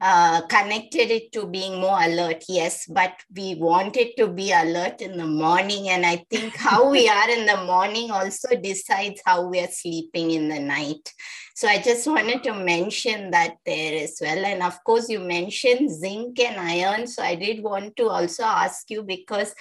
uh, 0.00 0.42
connected 0.46 1.10
it 1.10 1.32
to 1.32 1.46
being 1.46 1.80
more 1.80 1.98
alert, 2.00 2.44
yes, 2.48 2.86
but 2.86 3.12
we 3.34 3.56
want 3.56 3.96
it 3.96 4.16
to 4.16 4.28
be 4.28 4.52
alert 4.52 5.00
in 5.00 5.16
the 5.16 5.26
morning. 5.26 5.88
And 5.88 6.06
I 6.06 6.24
think 6.30 6.56
how 6.56 6.90
we 6.90 7.08
are 7.08 7.30
in 7.30 7.46
the 7.46 7.64
morning 7.64 8.10
also 8.10 8.48
decides 8.60 9.20
how 9.24 9.48
we 9.48 9.60
are 9.60 9.68
sleeping 9.68 10.30
in 10.30 10.48
the 10.48 10.60
night. 10.60 11.12
So 11.56 11.66
I 11.66 11.78
just 11.78 12.06
wanted 12.06 12.44
to 12.44 12.54
mention 12.54 13.32
that 13.32 13.56
there 13.66 14.04
as 14.04 14.18
well. 14.20 14.44
And 14.44 14.62
of 14.62 14.78
course, 14.84 15.08
you 15.08 15.18
mentioned 15.18 15.90
zinc 15.90 16.38
and 16.38 16.60
iron. 16.60 17.08
So 17.08 17.20
I 17.20 17.34
did 17.34 17.64
want 17.64 17.96
to 17.96 18.08
also 18.08 18.44
ask 18.44 18.88
you 18.90 19.02
because 19.02 19.52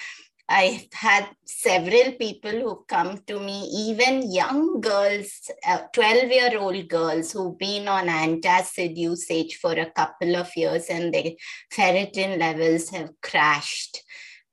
I've 0.50 0.88
had 0.94 1.28
several 1.46 2.14
people 2.14 2.52
who 2.52 2.86
come 2.88 3.18
to 3.28 3.40
me, 3.40 3.64
even 3.90 4.32
young 4.32 4.80
girls, 4.80 5.52
12 5.94 6.24
uh, 6.24 6.28
year 6.28 6.58
old 6.58 6.88
girls 6.88 7.34
who've 7.34 7.58
been 7.58 7.88
on 7.90 8.08
antacid 8.08 8.96
usage 8.96 9.58
for 9.58 9.74
a 9.74 9.92
couple 9.92 10.38
of 10.38 10.50
years 10.56 10.86
and 10.90 11.14
their 11.14 11.32
ferritin 11.74 12.40
levels 12.40 12.90
have 12.90 13.12
crashed. 13.22 14.02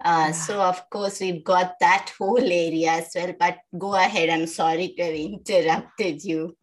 Uh. 0.04 0.32
So, 0.32 0.60
of 0.60 0.90
course, 0.90 1.20
we've 1.20 1.44
got 1.44 1.74
that 1.78 2.12
whole 2.18 2.42
area 2.42 2.90
as 2.90 3.12
well. 3.14 3.32
But 3.38 3.58
go 3.78 3.94
ahead. 3.94 4.30
I'm 4.30 4.48
sorry 4.48 4.94
to 4.96 5.04
have 5.04 5.14
interrupted 5.14 6.24
you. 6.24 6.56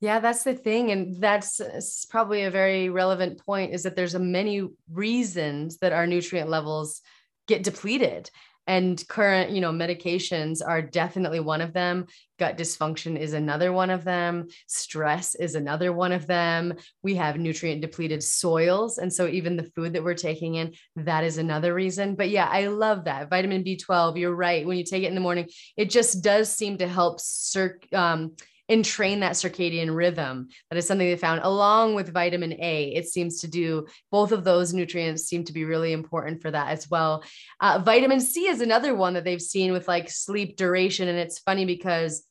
Yeah, 0.00 0.18
that's 0.18 0.42
the 0.42 0.54
thing. 0.54 0.90
And 0.90 1.22
that's 1.22 2.06
probably 2.10 2.42
a 2.42 2.50
very 2.50 2.88
relevant 2.90 3.38
point 3.38 3.72
is 3.72 3.84
that 3.84 3.94
there's 3.94 4.16
a 4.16 4.18
many 4.18 4.68
reasons 4.90 5.78
that 5.78 5.92
our 5.92 6.08
nutrient 6.08 6.50
levels 6.50 7.00
get 7.46 7.62
depleted 7.62 8.30
and 8.66 9.06
current 9.08 9.50
you 9.50 9.60
know 9.60 9.72
medications 9.72 10.60
are 10.66 10.82
definitely 10.82 11.40
one 11.40 11.60
of 11.60 11.72
them. 11.72 12.06
Gut 12.38 12.58
dysfunction 12.58 13.18
is 13.18 13.32
another 13.32 13.72
one 13.72 13.90
of 13.90 14.04
them. 14.04 14.48
Stress 14.66 15.34
is 15.34 15.54
another 15.54 15.92
one 15.92 16.12
of 16.12 16.26
them. 16.26 16.74
We 17.02 17.14
have 17.16 17.36
nutrient 17.36 17.80
depleted 17.80 18.22
soils. 18.22 18.98
And 18.98 19.12
so 19.12 19.26
even 19.28 19.56
the 19.56 19.70
food 19.76 19.92
that 19.92 20.02
we're 20.02 20.14
taking 20.14 20.56
in 20.56 20.74
that 20.96 21.24
is 21.24 21.38
another 21.38 21.74
reason. 21.74 22.14
But 22.16 22.30
yeah 22.30 22.48
i 22.50 22.66
love 22.66 23.04
that. 23.04 23.30
Vitamin 23.30 23.64
b12 23.64 24.18
you're 24.18 24.34
right. 24.34 24.66
When 24.66 24.78
you 24.78 24.84
take 24.84 25.04
it 25.04 25.08
in 25.08 25.14
the 25.14 25.20
morning 25.20 25.48
it 25.76 25.90
just 25.90 26.22
does 26.22 26.50
seem 26.50 26.78
to 26.78 26.88
help 26.88 27.20
circ 27.20 27.86
um, 27.92 28.34
and 28.68 28.84
train 28.84 29.20
that 29.20 29.32
circadian 29.32 29.94
rhythm. 29.94 30.48
That 30.70 30.76
is 30.76 30.86
something 30.86 31.06
they 31.06 31.16
found 31.16 31.42
along 31.42 31.94
with 31.94 32.12
vitamin 32.12 32.54
A. 32.60 32.94
It 32.94 33.06
seems 33.06 33.40
to 33.40 33.48
do 33.48 33.86
both 34.10 34.32
of 34.32 34.44
those 34.44 34.72
nutrients 34.72 35.24
seem 35.24 35.44
to 35.44 35.52
be 35.52 35.64
really 35.64 35.92
important 35.92 36.40
for 36.40 36.50
that 36.50 36.68
as 36.68 36.88
well. 36.88 37.24
Uh, 37.60 37.80
vitamin 37.84 38.20
C 38.20 38.46
is 38.46 38.60
another 38.60 38.94
one 38.94 39.14
that 39.14 39.24
they've 39.24 39.40
seen 39.40 39.72
with 39.72 39.86
like 39.86 40.10
sleep 40.10 40.56
duration. 40.56 41.08
And 41.08 41.18
it's 41.18 41.38
funny 41.40 41.66
because 41.66 42.26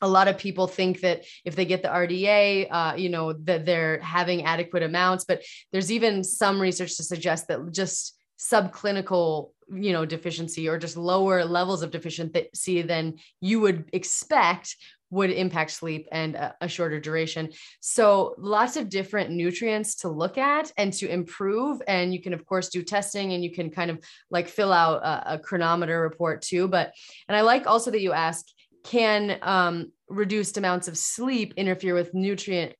a 0.00 0.08
lot 0.08 0.28
of 0.28 0.38
people 0.38 0.66
think 0.66 1.00
that 1.00 1.24
if 1.44 1.56
they 1.56 1.64
get 1.64 1.82
the 1.82 1.88
RDA, 1.88 2.68
uh, 2.70 2.94
you 2.96 3.08
know, 3.08 3.32
that 3.32 3.64
they're 3.64 4.00
having 4.00 4.44
adequate 4.44 4.82
amounts, 4.82 5.24
but 5.24 5.42
there's 5.72 5.90
even 5.90 6.22
some 6.22 6.60
research 6.60 6.96
to 6.96 7.02
suggest 7.02 7.48
that 7.48 7.72
just 7.72 8.16
subclinical 8.38 9.50
you 9.72 9.92
know 9.92 10.04
deficiency 10.04 10.68
or 10.68 10.78
just 10.78 10.96
lower 10.96 11.44
levels 11.44 11.82
of 11.82 11.90
deficiency 11.90 12.82
than 12.82 13.14
you 13.40 13.60
would 13.60 13.88
expect 13.92 14.76
would 15.10 15.30
impact 15.30 15.70
sleep 15.70 16.08
and 16.10 16.34
a, 16.34 16.54
a, 16.60 16.68
shorter 16.68 16.98
duration. 16.98 17.50
So, 17.80 18.34
lots 18.38 18.76
of 18.76 18.88
different 18.88 19.30
nutrients 19.30 19.96
to 19.96 20.08
look 20.08 20.38
at 20.38 20.72
and 20.76 20.92
to 20.94 21.08
improve. 21.08 21.80
And 21.86 22.12
you 22.12 22.20
can, 22.20 22.32
of 22.32 22.44
course, 22.46 22.68
do 22.68 22.82
testing 22.82 23.32
and 23.32 23.44
you 23.44 23.52
can 23.52 23.70
kind 23.70 23.90
of 23.90 24.00
like 24.30 24.48
fill 24.48 24.72
out 24.72 25.02
a, 25.02 25.34
a 25.34 25.38
Cronometer 25.38 26.00
report 26.00 26.42
too. 26.42 26.68
But, 26.68 26.92
and 27.28 27.36
I 27.36 27.42
like 27.42 27.66
also 27.66 27.90
that 27.90 28.00
you 28.00 28.12
ask, 28.12 28.46
can 28.84 29.38
um, 29.42 29.92
reduced 30.08 30.58
amounts 30.58 30.88
of 30.88 30.98
sleep 30.98 31.54
interfere 31.56 31.94
with 31.94 32.14
nutrient 32.14 32.74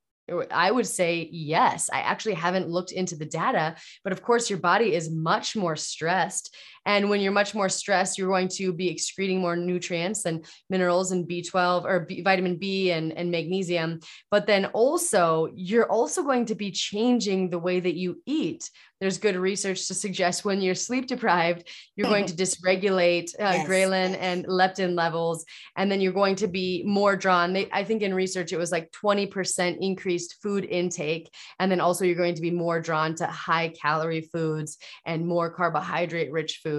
I 0.51 0.71
would 0.71 0.87
say 0.87 1.29
yes. 1.31 1.91
I 1.93 2.01
actually 2.01 2.35
haven't 2.35 2.69
looked 2.69 2.93
into 2.93 3.15
the 3.15 3.27
data, 3.27 3.77
but 4.03 4.13
of 4.13 4.23
course, 4.23 4.49
your 4.49 4.59
body 4.59 4.95
is 4.95 5.11
much 5.11 5.55
more 5.55 5.77
stressed. 5.77 6.55
And 6.87 7.09
when 7.09 7.21
you're 7.21 7.33
much 7.33 7.55
more 7.55 7.69
stressed, 7.69 8.19
you're 8.19 8.29
going 8.29 8.49
to 8.49 8.73
be 8.73 8.89
excreting 8.89 9.41
more 9.41 9.57
nutrients 9.57 10.27
and 10.27 10.45
minerals 10.69 11.13
and 11.13 11.29
B12 11.29 11.85
or 11.85 12.01
B, 12.01 12.23
vitamin 12.23 12.57
B 12.57 12.91
and, 12.91 13.13
and 13.13 13.31
magnesium. 13.31 14.01
But 14.31 14.47
then 14.47 14.67
also, 14.67 15.49
you're 15.55 15.91
also 15.91 16.23
going 16.23 16.47
to 16.47 16.55
be 16.55 16.71
changing 16.71 17.51
the 17.51 17.59
way 17.59 17.81
that 17.81 17.95
you 17.95 18.23
eat 18.27 18.69
there's 19.05 19.19
good 19.19 19.37
research 19.37 19.87
to 19.89 19.93
suggest 19.95 20.47
when 20.47 20.63
you're 20.63 20.75
sleep 20.75 21.07
deprived, 21.07 21.69
you're 21.95 22.09
going 22.09 22.25
to 22.33 22.35
dysregulate 22.35 23.35
uh, 23.39 23.53
yes, 23.53 23.69
ghrelin 23.69 24.17
and 24.19 24.47
leptin 24.47 24.95
levels, 24.95 25.45
and 25.77 25.93
then 25.93 26.01
you're 26.01 26.11
going 26.11 26.37
to 26.37 26.49
be 26.49 26.83
more 26.87 27.15
drawn. 27.15 27.53
They, 27.53 27.69
I 27.71 27.85
think 27.85 28.01
in 28.01 28.15
research 28.15 28.53
it 28.55 28.57
was 28.57 28.73
like 28.73 28.91
20% 28.93 29.77
increased 29.81 30.37
food 30.43 30.65
intake, 30.65 31.31
and 31.59 31.71
then 31.71 31.81
also 31.81 32.07
you're 32.07 32.15
going 32.15 32.35
to 32.37 32.41
be 32.41 32.51
more 32.51 32.81
drawn 32.81 33.15
to 33.17 33.27
high 33.27 33.69
calorie 33.69 34.29
foods 34.33 34.79
and 35.05 35.27
more 35.27 35.51
carbohydrate 35.51 36.33
rich 36.33 36.61
foods. 36.63 36.74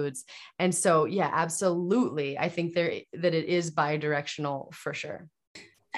And 0.58 0.74
so, 0.74 1.04
yeah, 1.04 1.30
absolutely, 1.32 2.38
I 2.38 2.48
think 2.48 2.74
there 2.74 2.92
that 3.12 3.34
it 3.34 3.46
is 3.46 3.70
bidirectional 3.70 4.72
for 4.74 4.94
sure. 4.94 5.28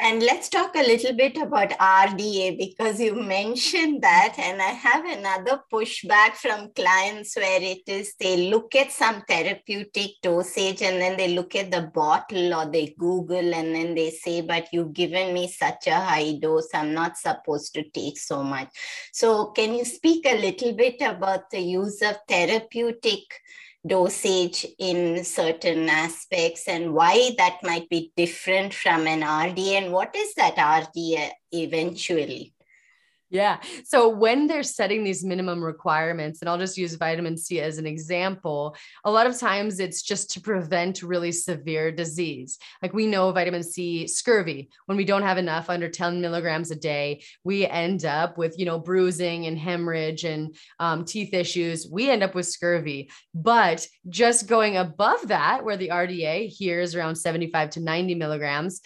And 0.01 0.23
let's 0.23 0.49
talk 0.49 0.77
a 0.77 0.87
little 0.87 1.15
bit 1.15 1.37
about 1.37 1.71
RDA 1.71 2.57
because 2.57 3.01
you 3.01 3.15
mentioned 3.23 4.03
that. 4.03 4.35
And 4.39 4.63
I 4.63 4.71
have 4.71 5.05
another 5.05 5.61
pushback 5.73 6.35
from 6.35 6.71
clients 6.75 7.35
where 7.37 7.61
it 7.61 7.83
is 7.87 8.15
they 8.21 8.49
look 8.49 8.75
at 8.77 8.93
some 8.93 9.23
therapeutic 9.29 10.11
dosage 10.23 10.83
and 10.83 11.01
then 11.01 11.17
they 11.17 11.35
look 11.35 11.57
at 11.57 11.71
the 11.71 11.91
bottle 11.93 12.55
or 12.55 12.71
they 12.71 12.95
Google 12.99 13.55
and 13.55 13.75
then 13.75 13.95
they 13.95 14.11
say, 14.11 14.41
But 14.43 14.69
you've 14.73 14.93
given 14.93 15.35
me 15.35 15.49
such 15.49 15.89
a 15.89 15.97
high 15.97 16.39
dose, 16.41 16.69
I'm 16.75 16.95
not 16.95 17.17
supposed 17.17 17.75
to 17.75 17.89
take 17.91 18.19
so 18.19 18.43
much. 18.45 18.69
So, 19.13 19.47
can 19.47 19.75
you 19.75 19.85
speak 19.85 20.27
a 20.27 20.41
little 20.41 20.75
bit 20.75 21.01
about 21.01 21.51
the 21.51 21.61
use 21.61 22.03
of 22.03 22.19
therapeutic? 22.29 23.25
Dosage 23.87 24.67
in 24.79 25.25
certain 25.25 25.89
aspects 25.89 26.69
and 26.69 26.93
why 26.93 27.31
that 27.39 27.59
might 27.63 27.89
be 27.89 28.13
different 28.17 28.75
from 28.75 29.07
an 29.07 29.21
RDA 29.21 29.83
and 29.83 29.93
what 29.93 30.15
is 30.15 30.35
that 30.35 30.57
RDA 30.57 31.31
eventually? 31.53 32.53
Yeah. 33.31 33.61
So 33.85 34.09
when 34.09 34.47
they're 34.47 34.63
setting 34.63 35.05
these 35.05 35.23
minimum 35.23 35.63
requirements, 35.63 36.41
and 36.41 36.49
I'll 36.49 36.57
just 36.57 36.79
use 36.79 36.95
vitamin 36.95 37.37
C 37.37 37.61
as 37.61 37.77
an 37.77 37.87
example, 37.87 38.75
a 39.05 39.11
lot 39.11 39.27
of 39.27 39.39
times 39.39 39.81
it's 39.81 40.01
just 40.01 40.31
to 40.31 40.41
prevent 40.41 41.03
really 41.03 41.33
severe 41.33 41.93
disease. 41.93 42.59
Like 42.81 42.95
we 42.95 43.07
know 43.07 43.31
vitamin 43.33 43.63
C, 43.63 44.07
scurvy, 44.07 44.71
when 44.87 44.97
we 44.97 45.05
don't 45.05 45.25
have 45.25 45.37
enough 45.37 45.69
under 45.69 45.91
10 45.91 46.23
milligrams 46.23 46.71
a 46.71 46.77
day, 46.77 47.23
we 47.45 47.67
end 47.67 48.07
up 48.07 48.39
with, 48.39 48.59
you 48.59 48.65
know, 48.65 48.79
bruising 48.79 49.45
and 49.45 49.59
hemorrhage 49.59 50.25
and 50.25 50.57
um, 50.81 51.05
teeth 51.05 51.35
issues. 51.35 51.87
We 51.87 52.09
end 52.09 52.23
up 52.23 52.35
with 52.35 52.47
scurvy. 52.47 53.11
But 53.35 53.87
just 54.09 54.47
going 54.47 54.79
above 54.79 55.29
that, 55.29 55.65
where 55.65 55.77
the 55.77 55.91
RDA 55.91 56.49
here 56.49 56.81
is 56.81 56.95
around 56.95 57.17
75 57.17 57.71
to 57.71 57.81
90 57.81 58.15
milligrams, 58.15 58.81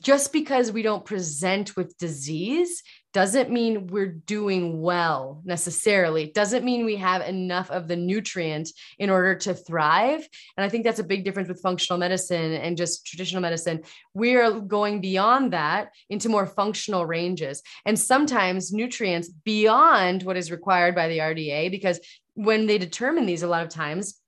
just 0.00 0.32
because 0.32 0.72
we 0.72 0.82
don't 0.82 1.04
present 1.04 1.76
with 1.76 1.96
disease 1.98 2.82
doesn't 3.14 3.48
mean 3.48 3.86
we're 3.86 4.12
doing 4.12 4.82
well 4.82 5.40
necessarily. 5.44 6.32
Doesn't 6.32 6.64
mean 6.64 6.84
we 6.84 6.96
have 6.96 7.22
enough 7.22 7.70
of 7.70 7.86
the 7.86 7.94
nutrient 7.94 8.70
in 8.98 9.08
order 9.08 9.36
to 9.36 9.54
thrive. 9.54 10.28
And 10.56 10.64
i 10.64 10.68
think 10.68 10.84
that's 10.84 10.98
a 10.98 11.04
big 11.04 11.24
difference 11.24 11.48
with 11.48 11.62
functional 11.62 11.98
medicine 11.98 12.52
and 12.54 12.76
just 12.76 13.06
traditional 13.06 13.40
medicine. 13.40 13.84
We 14.14 14.34
are 14.34 14.60
going 14.60 15.00
beyond 15.00 15.52
that 15.52 15.90
into 16.10 16.28
more 16.28 16.46
functional 16.46 17.06
ranges. 17.06 17.62
And 17.86 17.96
sometimes 17.96 18.72
nutrients 18.72 19.28
beyond 19.28 20.24
what 20.24 20.36
is 20.36 20.50
required 20.50 20.96
by 20.96 21.08
the 21.08 21.18
rda 21.18 21.70
because 21.70 22.00
when 22.34 22.66
they 22.66 22.78
determine 22.78 23.26
these 23.26 23.44
a 23.44 23.46
lot 23.46 23.62
of 23.62 23.68
times 23.68 24.20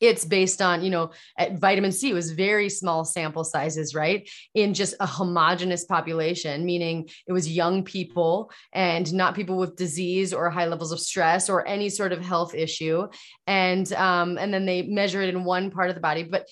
it's 0.00 0.24
based 0.24 0.60
on 0.60 0.82
you 0.82 0.90
know 0.90 1.10
vitamin 1.52 1.92
c 1.92 2.12
was 2.12 2.32
very 2.32 2.68
small 2.68 3.04
sample 3.04 3.44
sizes 3.44 3.94
right 3.94 4.28
in 4.54 4.74
just 4.74 4.94
a 5.00 5.06
homogenous 5.06 5.84
population 5.84 6.64
meaning 6.64 7.08
it 7.26 7.32
was 7.32 7.50
young 7.50 7.84
people 7.84 8.50
and 8.72 9.12
not 9.12 9.34
people 9.34 9.56
with 9.56 9.76
disease 9.76 10.32
or 10.32 10.50
high 10.50 10.66
levels 10.66 10.92
of 10.92 11.00
stress 11.00 11.48
or 11.48 11.66
any 11.66 11.88
sort 11.88 12.12
of 12.12 12.24
health 12.24 12.54
issue. 12.54 13.06
And 13.46 13.90
um, 13.92 14.38
and 14.38 14.52
then 14.52 14.66
they 14.66 14.82
measure 14.82 15.22
it 15.22 15.34
in 15.34 15.44
one 15.44 15.70
part 15.70 15.88
of 15.88 15.94
the 15.94 16.00
body. 16.00 16.24
But 16.24 16.48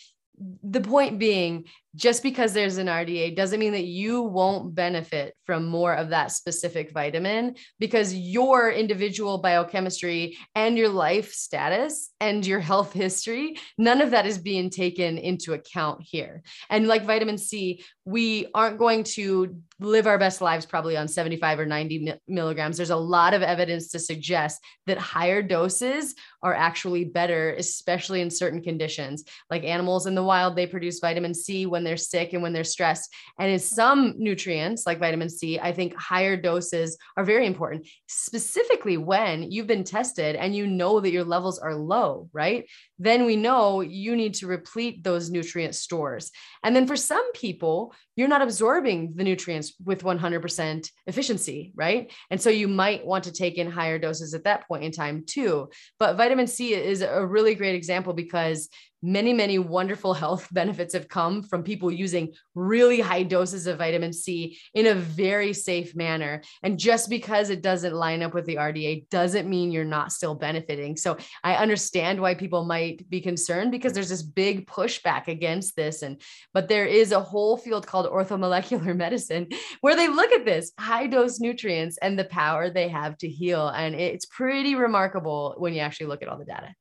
the 0.63 0.81
point 0.81 1.19
being 1.19 1.65
just 1.95 2.23
because 2.23 2.53
there's 2.53 2.79
an 2.79 2.87
RDA 2.87 3.37
doesn't 3.37 3.61
mean 3.61 3.73
that 3.73 3.85
you 3.85 4.23
won't 4.23 4.75
benefit 4.75 5.35
from 5.45 5.67
more 5.67 5.95
of 5.95 6.09
that 6.09 6.33
specific 6.33 6.93
vitamin 6.93 7.55
because 7.79 8.15
your 8.15 8.71
individual 8.71 9.39
biochemistry 9.39 10.37
and 10.55 10.79
your 10.79 10.89
life 10.89 11.33
status 11.33 12.11
and 12.21 12.47
your 12.47 12.61
health 12.61 12.93
history, 12.93 13.59
none 13.77 14.01
of 14.01 14.13
that 14.13 14.27
is 14.27 14.39
being 14.39 14.71
taken 14.71 15.19
into 15.19 15.53
account 15.53 16.01
here. 16.03 16.43
And 16.71 16.89
like 16.89 17.05
vitamin 17.05 17.37
C, 17.37 17.85
we 18.05 18.47
aren't 18.55 18.79
going 18.79 19.05
to 19.05 19.57
live 19.79 20.07
our 20.07 20.19
best 20.19 20.41
lives 20.41 20.65
probably 20.65 20.97
on 20.97 21.09
75 21.09 21.61
or 21.61 21.67
90 21.67 22.15
milligrams. 22.29 22.77
There's 22.77 22.91
a 22.91 22.97
lot 22.97 23.35
of 23.35 23.43
evidence 23.43 23.89
to 23.89 23.99
suggest 23.99 24.61
that 24.87 24.99
higher 24.99 25.43
doses 25.43 26.15
are 26.43 26.55
actually 26.55 27.05
better, 27.05 27.55
especially 27.59 28.21
in 28.21 28.31
certain 28.31 28.63
conditions. 28.63 29.25
Like 29.51 29.65
animals 29.65 30.07
in 30.07 30.15
the 30.15 30.23
wild, 30.23 30.57
they 30.57 30.67
produce 30.67 31.01
vitamin 31.01 31.35
C 31.35 31.67
when 31.67 31.82
they're 31.85 31.97
sick 31.97 32.33
and 32.33 32.43
when 32.43 32.53
they're 32.53 32.65
stressed. 32.65 33.13
And 33.39 33.51
in 33.51 33.59
some 33.59 34.15
nutrients, 34.17 34.87
like 34.87 34.99
vitamin 34.99 35.29
C, 35.29 35.59
I 35.59 35.73
think 35.73 35.95
higher 35.97 36.37
doses 36.37 36.97
are 37.17 37.25
very 37.25 37.47
important, 37.47 37.89
specifically 38.09 38.97
when 38.97 39.51
you've 39.51 39.67
been 39.67 39.85
tested 39.85 40.37
and 40.37 40.55
you 40.55 40.67
know 40.67 41.01
that 41.01 41.13
your 41.13 41.25
levels 41.25 41.59
are 41.59 41.75
low, 41.75 42.29
right? 42.33 42.67
Then 43.03 43.25
we 43.25 43.35
know 43.35 43.81
you 43.81 44.15
need 44.15 44.35
to 44.35 44.47
replete 44.47 45.03
those 45.03 45.29
nutrient 45.29 45.75
stores. 45.75 46.31
And 46.63 46.75
then 46.77 46.87
for 46.87 46.95
some 46.95 47.33
people, 47.33 47.95
you're 48.15 48.29
not 48.29 48.43
absorbing 48.43 49.15
the 49.17 49.25
nutrients 49.25 49.75
with 49.85 50.05
100% 50.05 50.89
efficiency, 51.09 51.73
right? 51.75 52.13
And 52.31 52.41
so 52.41 52.49
you 52.49 52.69
might 52.69 53.05
want 53.05 53.25
to 53.25 53.33
take 53.33 53.59
in 53.59 53.69
higher 53.69 53.99
doses 53.99 54.35
at 54.35 54.45
that 54.45 54.69
point 54.69 54.85
in 54.85 54.93
time 54.93 55.25
too. 55.27 55.71
But 55.99 56.17
vitamin 56.17 56.47
C 56.47 56.75
is 56.75 57.03
a 57.03 57.27
really 57.27 57.57
great 57.57 57.75
example 57.75 58.13
because 58.13 58.69
many, 59.03 59.33
many 59.33 59.59
wonderful 59.59 60.15
health 60.23 60.47
benefits 60.53 60.95
have 60.95 61.09
come 61.09 61.43
from 61.43 61.63
people 61.63 61.91
using 61.91 62.33
really 62.55 63.01
high 63.01 63.23
doses 63.23 63.67
of 63.67 63.79
vitamin 63.79 64.13
C 64.13 64.59
in 64.75 64.87
a 64.87 64.95
very 64.95 65.53
safe 65.53 65.97
manner. 65.97 66.43
And 66.63 66.79
just 66.79 67.11
because 67.11 67.51
it 67.51 67.63
doesn't 67.63 67.95
line 67.95 68.23
up 68.23 68.35
with 68.35 68.47
the 68.47 68.57
RDA 68.57 69.09
doesn't 69.09 69.49
mean 69.49 69.73
you're 69.73 69.85
not 69.85 70.13
still 70.13 70.35
benefiting. 70.35 70.97
So 70.97 71.17
I 71.43 71.57
understand 71.57 72.21
why 72.21 72.35
people 72.35 72.65
might 72.65 72.92
be 73.09 73.21
concerned 73.21 73.73
because 73.73 73.93
there's 73.93 74.09
this 74.09 74.23
big 74.23 74.67
pushback 74.67 75.29
against 75.29 75.77
this. 75.77 76.03
And 76.03 76.21
but 76.53 76.69
there 76.69 76.87
is 76.87 77.13
a 77.13 77.21
whole 77.21 77.57
field 77.57 77.87
called 77.87 78.07
orthomolecular 78.07 78.97
medicine 79.05 79.49
where 79.81 79.97
they 79.97 80.09
look 80.09 80.33
at 80.33 80.45
this 80.45 80.73
high 80.79 81.07
dose 81.07 81.41
nutrients 81.41 81.99
and 81.99 82.19
the 82.19 82.25
power 82.25 82.71
they 82.71 82.89
have 82.89 83.17
to 83.19 83.29
heal. 83.29 83.69
And 83.69 83.95
it's 83.95 84.27
pretty 84.27 84.75
remarkable 84.75 85.55
when 85.59 85.75
you 85.75 85.81
actually 85.81 86.07
look 86.07 86.23
at 86.23 86.29
all 86.29 86.39
the 86.39 86.45
data. 86.45 86.75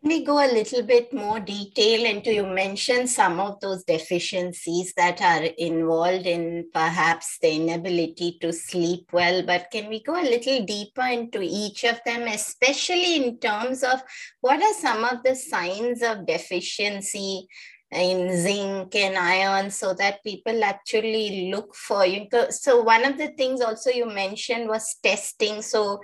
Can 0.00 0.10
we 0.10 0.24
go 0.24 0.38
a 0.38 0.52
little 0.52 0.82
bit 0.82 1.12
more 1.12 1.40
detail 1.40 2.04
into 2.04 2.32
you 2.32 2.46
mentioned 2.46 3.10
some 3.10 3.40
of 3.40 3.58
those 3.58 3.82
deficiencies 3.82 4.92
that 4.96 5.20
are 5.20 5.42
involved 5.58 6.24
in 6.24 6.68
perhaps 6.72 7.38
the 7.42 7.56
inability 7.56 8.38
to 8.40 8.52
sleep 8.52 9.10
well, 9.12 9.42
but 9.42 9.68
can 9.72 9.88
we 9.88 10.00
go 10.00 10.14
a 10.14 10.22
little 10.22 10.64
deeper 10.64 11.02
into 11.02 11.40
each 11.42 11.82
of 11.82 12.00
them, 12.06 12.28
especially 12.28 13.16
in 13.16 13.38
terms 13.38 13.82
of 13.82 14.00
what 14.40 14.62
are 14.62 14.74
some 14.74 15.04
of 15.04 15.24
the 15.24 15.34
signs 15.34 16.00
of 16.02 16.26
deficiency 16.26 17.48
in 17.90 18.36
zinc 18.36 18.94
and 18.94 19.16
iron 19.16 19.70
so 19.70 19.94
that 19.94 20.22
people 20.22 20.62
actually 20.62 21.50
look 21.50 21.74
for 21.74 22.06
you? 22.06 22.28
So 22.50 22.82
one 22.82 23.04
of 23.04 23.18
the 23.18 23.28
things 23.28 23.60
also 23.60 23.90
you 23.90 24.06
mentioned 24.06 24.68
was 24.68 24.96
testing. 25.02 25.60
So 25.60 26.00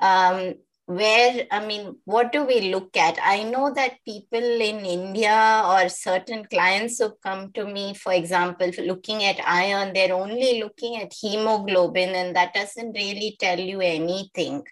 um, 0.00 0.54
where 0.88 1.46
i 1.50 1.64
mean 1.66 1.94
what 2.06 2.32
do 2.32 2.44
we 2.44 2.72
look 2.72 2.96
at? 2.96 3.18
I 3.22 3.42
know 3.42 3.72
that 3.74 4.02
people 4.06 4.60
in 4.68 4.86
india 4.86 5.62
or 5.66 5.90
certain 5.90 6.46
clients 6.46 6.98
who 6.98 7.10
come 7.22 7.52
to 7.52 7.66
me 7.66 7.92
for 7.92 8.12
example 8.14 8.70
looking 8.86 9.22
at 9.22 9.38
iron 9.46 9.92
they're 9.92 10.14
only 10.14 10.62
looking 10.62 10.96
at 10.96 11.12
hemoglobin 11.12 12.14
and 12.14 12.34
that 12.34 12.54
doesn't 12.54 12.92
really 12.92 13.36
tell 13.38 13.60
you 13.60 13.80
anything. 13.80 14.62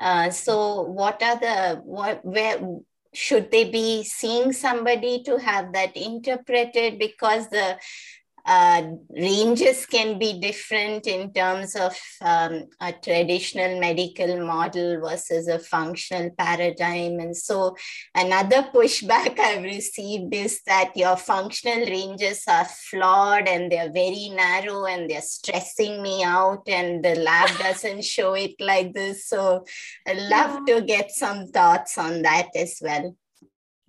Uh, 0.00 0.30
so 0.30 0.82
what 0.82 1.22
are 1.22 1.38
the 1.38 1.80
what 1.84 2.24
where 2.24 2.58
should 3.14 3.50
they 3.52 3.70
be 3.70 4.02
seeing 4.02 4.52
somebody 4.52 5.22
to 5.22 5.38
have 5.38 5.72
that 5.74 5.96
interpreted? 5.96 6.98
Because 6.98 7.48
the 7.50 7.78
uh, 8.44 8.82
ranges 9.10 9.86
can 9.86 10.18
be 10.18 10.40
different 10.40 11.06
in 11.06 11.32
terms 11.32 11.76
of 11.76 11.96
um, 12.20 12.64
a 12.80 12.92
traditional 12.92 13.78
medical 13.78 14.44
model 14.44 15.00
versus 15.00 15.46
a 15.48 15.58
functional 15.58 16.30
paradigm. 16.36 17.20
And 17.20 17.36
so, 17.36 17.76
another 18.14 18.68
pushback 18.74 19.38
I've 19.38 19.62
received 19.62 20.34
is 20.34 20.60
that 20.66 20.96
your 20.96 21.16
functional 21.16 21.86
ranges 21.86 22.42
are 22.48 22.64
flawed 22.64 23.46
and 23.46 23.70
they're 23.70 23.92
very 23.92 24.30
narrow 24.30 24.86
and 24.86 25.08
they're 25.08 25.22
stressing 25.22 26.02
me 26.02 26.24
out, 26.24 26.62
and 26.66 27.04
the 27.04 27.14
lab 27.14 27.56
doesn't 27.58 28.04
show 28.04 28.34
it 28.34 28.54
like 28.60 28.92
this. 28.92 29.26
So, 29.26 29.64
I'd 30.06 30.18
love 30.18 30.62
yeah. 30.66 30.74
to 30.74 30.82
get 30.82 31.10
some 31.12 31.48
thoughts 31.48 31.96
on 31.98 32.22
that 32.22 32.48
as 32.56 32.78
well. 32.82 33.16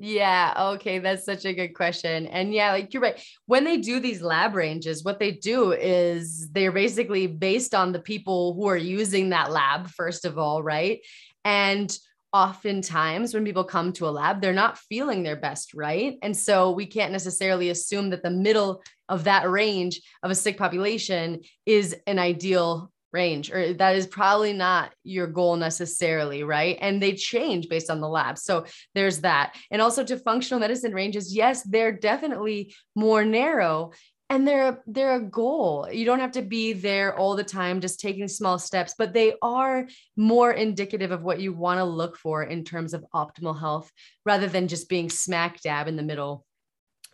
Yeah. 0.05 0.53
Okay. 0.73 0.99
That's 0.99 1.23
such 1.23 1.45
a 1.45 1.53
good 1.53 1.73
question. 1.73 2.27
And 2.27 2.53
yeah, 2.53 2.73
like 2.73 2.93
you're 2.93 3.01
right. 3.01 3.25
When 3.45 3.63
they 3.63 3.77
do 3.77 4.01
these 4.01 4.21
lab 4.21 4.53
ranges, 4.53 5.01
what 5.01 5.17
they 5.17 5.31
do 5.31 5.71
is 5.71 6.49
they're 6.51 6.73
basically 6.73 7.25
based 7.25 7.73
on 7.73 7.93
the 7.93 8.01
people 8.01 8.53
who 8.53 8.67
are 8.67 8.75
using 8.75 9.29
that 9.29 9.49
lab, 9.49 9.87
first 9.87 10.25
of 10.25 10.37
all, 10.37 10.61
right? 10.61 10.99
And 11.45 11.97
oftentimes 12.33 13.33
when 13.33 13.45
people 13.45 13.63
come 13.63 13.93
to 13.93 14.05
a 14.05 14.11
lab, 14.11 14.41
they're 14.41 14.51
not 14.51 14.77
feeling 14.77 15.23
their 15.23 15.37
best, 15.37 15.73
right? 15.73 16.17
And 16.21 16.35
so 16.35 16.71
we 16.71 16.85
can't 16.85 17.13
necessarily 17.13 17.69
assume 17.69 18.09
that 18.09 18.23
the 18.23 18.29
middle 18.29 18.83
of 19.07 19.23
that 19.23 19.49
range 19.49 20.01
of 20.21 20.31
a 20.31 20.35
sick 20.35 20.57
population 20.57 21.43
is 21.65 21.95
an 22.07 22.19
ideal 22.19 22.91
range 23.13 23.51
or 23.51 23.73
that 23.73 23.95
is 23.95 24.07
probably 24.07 24.53
not 24.53 24.91
your 25.03 25.27
goal 25.27 25.55
necessarily 25.55 26.43
right? 26.43 26.77
And 26.81 27.01
they 27.01 27.13
change 27.13 27.69
based 27.69 27.89
on 27.89 28.01
the 28.01 28.09
lab. 28.09 28.37
So 28.37 28.65
there's 28.95 29.19
that. 29.21 29.55
And 29.71 29.81
also 29.81 30.03
to 30.03 30.17
functional 30.17 30.59
medicine 30.59 30.93
ranges 30.93 31.35
yes 31.35 31.63
they're 31.63 31.91
definitely 31.91 32.73
more 32.95 33.23
narrow 33.23 33.91
and 34.29 34.47
they're 34.47 34.81
they're 34.87 35.15
a 35.15 35.21
goal. 35.21 35.87
You 35.91 36.05
don't 36.05 36.19
have 36.19 36.31
to 36.31 36.41
be 36.41 36.73
there 36.73 37.15
all 37.15 37.35
the 37.35 37.43
time 37.43 37.81
just 37.81 37.99
taking 37.99 38.27
small 38.27 38.57
steps 38.57 38.95
but 38.97 39.13
they 39.13 39.35
are 39.41 39.87
more 40.15 40.51
indicative 40.51 41.11
of 41.11 41.23
what 41.23 41.39
you 41.39 41.53
want 41.53 41.79
to 41.79 41.83
look 41.83 42.17
for 42.17 42.43
in 42.43 42.63
terms 42.63 42.93
of 42.93 43.05
optimal 43.13 43.59
health 43.59 43.91
rather 44.25 44.47
than 44.47 44.67
just 44.67 44.89
being 44.89 45.09
smack 45.09 45.61
dab 45.61 45.87
in 45.87 45.95
the 45.95 46.03
middle 46.03 46.45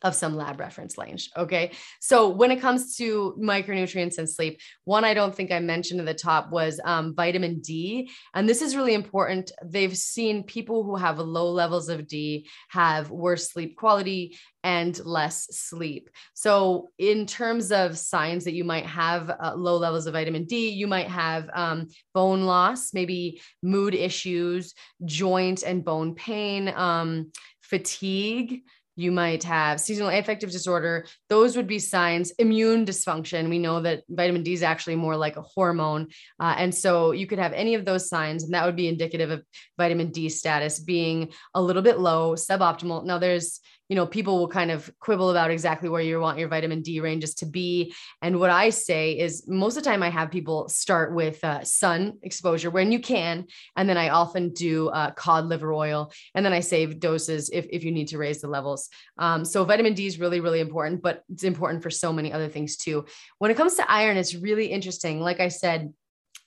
of 0.04 0.16
some 0.16 0.36
lab 0.36 0.60
reference 0.60 0.98
range. 0.98 1.30
Okay. 1.38 1.72
So 2.00 2.30
when 2.30 2.52
it 2.52 2.62
comes 2.62 2.96
to 2.98 3.36
micronutrients 3.40 4.18
and 4.18 4.30
sleep, 4.30 4.60
one 4.86 5.04
I 5.04 5.14
don't 5.14 5.34
think 5.34 5.52
I 5.52 5.60
mentioned 5.60 6.00
at 6.00 6.06
the 6.06 6.14
top 6.14 6.52
was 6.52 6.80
um, 6.84 7.16
vitamin 7.16 7.60
D. 7.60 8.10
And 8.34 8.48
this 8.48 8.62
is 8.62 8.76
really 8.76 8.94
important. 8.94 9.52
They've 9.64 9.96
seen 9.96 10.44
people 10.44 10.84
who 10.84 10.96
have 10.96 11.20
low 11.20 11.52
levels 11.52 11.90
of 11.90 12.08
D 12.08 12.48
have 12.70 13.10
worse 13.12 13.52
sleep 13.52 13.76
quality 13.78 14.38
and 14.64 15.00
less 15.06 15.48
sleep. 15.58 16.10
So, 16.34 16.90
in 16.98 17.26
terms 17.26 17.72
of 17.72 17.98
signs 17.98 18.44
that 18.44 18.54
you 18.54 18.64
might 18.64 18.86
have 18.86 19.30
uh, 19.30 19.54
low 19.56 19.78
levels 19.78 20.06
of 20.06 20.14
vitamin 20.14 20.46
D, 20.46 20.70
you 20.70 20.88
might 20.88 21.08
have 21.08 21.50
um, 21.54 21.88
bone 22.14 22.44
loss, 22.44 22.94
maybe 22.94 23.42
mood 23.64 23.96
issues, 23.96 24.74
joint 25.06 25.64
and 25.64 25.86
bone 25.86 26.16
pain, 26.16 26.68
um, 26.70 27.32
fatigue 27.62 28.64
you 29.00 29.12
might 29.14 29.44
have 29.44 29.80
seasonal 29.80 30.10
affective 30.10 30.52
disorder. 30.52 31.06
Those 31.30 31.56
would 31.56 31.68
be 31.68 31.80
signs. 31.80 32.32
Immune 32.32 32.86
dysfunction. 32.86 33.50
We 33.50 33.58
know 33.58 33.80
that 33.82 34.04
vitamin 34.10 34.44
D 34.44 34.52
is 34.52 34.62
actually 34.62 34.98
more 34.98 35.16
like 35.16 35.38
a 35.38 35.42
hormone. 35.42 36.08
Uh, 36.38 36.56
and 36.58 36.76
so 36.76 37.12
you 37.12 37.26
could 37.26 37.40
have 37.40 37.54
any 37.54 37.76
of 37.76 37.86
those 37.86 38.10
signs, 38.10 38.44
and 38.44 38.54
that 38.54 38.66
would 38.66 38.76
be 38.76 38.90
indicative 38.90 39.32
of 39.32 39.44
vitamin 39.78 40.12
D 40.12 40.28
status 40.28 40.80
being 40.80 41.32
a 41.54 41.62
little 41.62 41.82
bit 41.82 41.98
low, 42.00 42.36
suboptimal. 42.36 43.06
Now, 43.06 43.20
there's 43.20 43.62
you 43.90 43.96
know, 43.96 44.06
people 44.06 44.38
will 44.38 44.48
kind 44.48 44.70
of 44.70 44.90
quibble 45.00 45.32
about 45.32 45.50
exactly 45.50 45.90
where 45.90 46.02
you 46.02 46.20
want 46.20 46.38
your 46.38 46.48
vitamin 46.48 46.82
D 46.82 47.00
ranges 47.00 47.34
to 47.36 47.48
be. 47.48 47.94
And 48.22 48.40
what 48.40 48.52
I 48.52 48.70
say 48.70 49.18
is 49.18 49.46
most 49.48 49.76
of 49.78 49.84
the 49.84 49.90
time 49.90 50.04
I 50.04 50.10
have 50.10 50.30
people 50.30 50.70
start 50.70 51.14
with 51.14 51.44
uh, 51.44 51.64
sun 51.64 52.20
exposure 52.22 52.70
when 52.70 52.92
you 52.92 53.00
can. 53.00 53.48
And 53.76 53.90
then 53.90 53.98
I 53.98 54.10
often 54.10 54.54
do 54.54 54.90
uh, 54.90 55.12
cod 55.12 55.46
liver 55.46 55.74
oil. 55.74 56.12
And 56.36 56.46
then 56.46 56.54
I 56.54 56.60
save 56.60 57.00
doses 57.00 57.50
if, 57.52 57.66
if 57.72 57.84
you 57.84 57.92
need 57.92 58.10
to 58.10 58.20
raise 58.20 58.42
the 58.42 58.48
levels. 58.48 58.90
Um, 59.18 59.44
so 59.44 59.66
vitamin 59.66 59.96
D 59.96 60.06
is 60.06 60.20
really, 60.20 60.40
really 60.40 60.60
important, 60.60 61.02
but 61.02 61.24
it's 61.34 61.44
important 61.44 61.82
for 61.82 61.90
so 61.90 62.14
many 62.14 62.32
other 62.32 62.48
things 62.48 62.78
too. 62.78 63.06
When 63.40 63.50
it 63.50 63.58
comes 63.58 63.74
to 63.76 63.92
iron, 63.92 64.18
it's 64.18 64.36
really 64.36 64.68
interesting. 64.68 65.20
Like 65.20 65.40
I 65.40 65.48
said, 65.48 65.92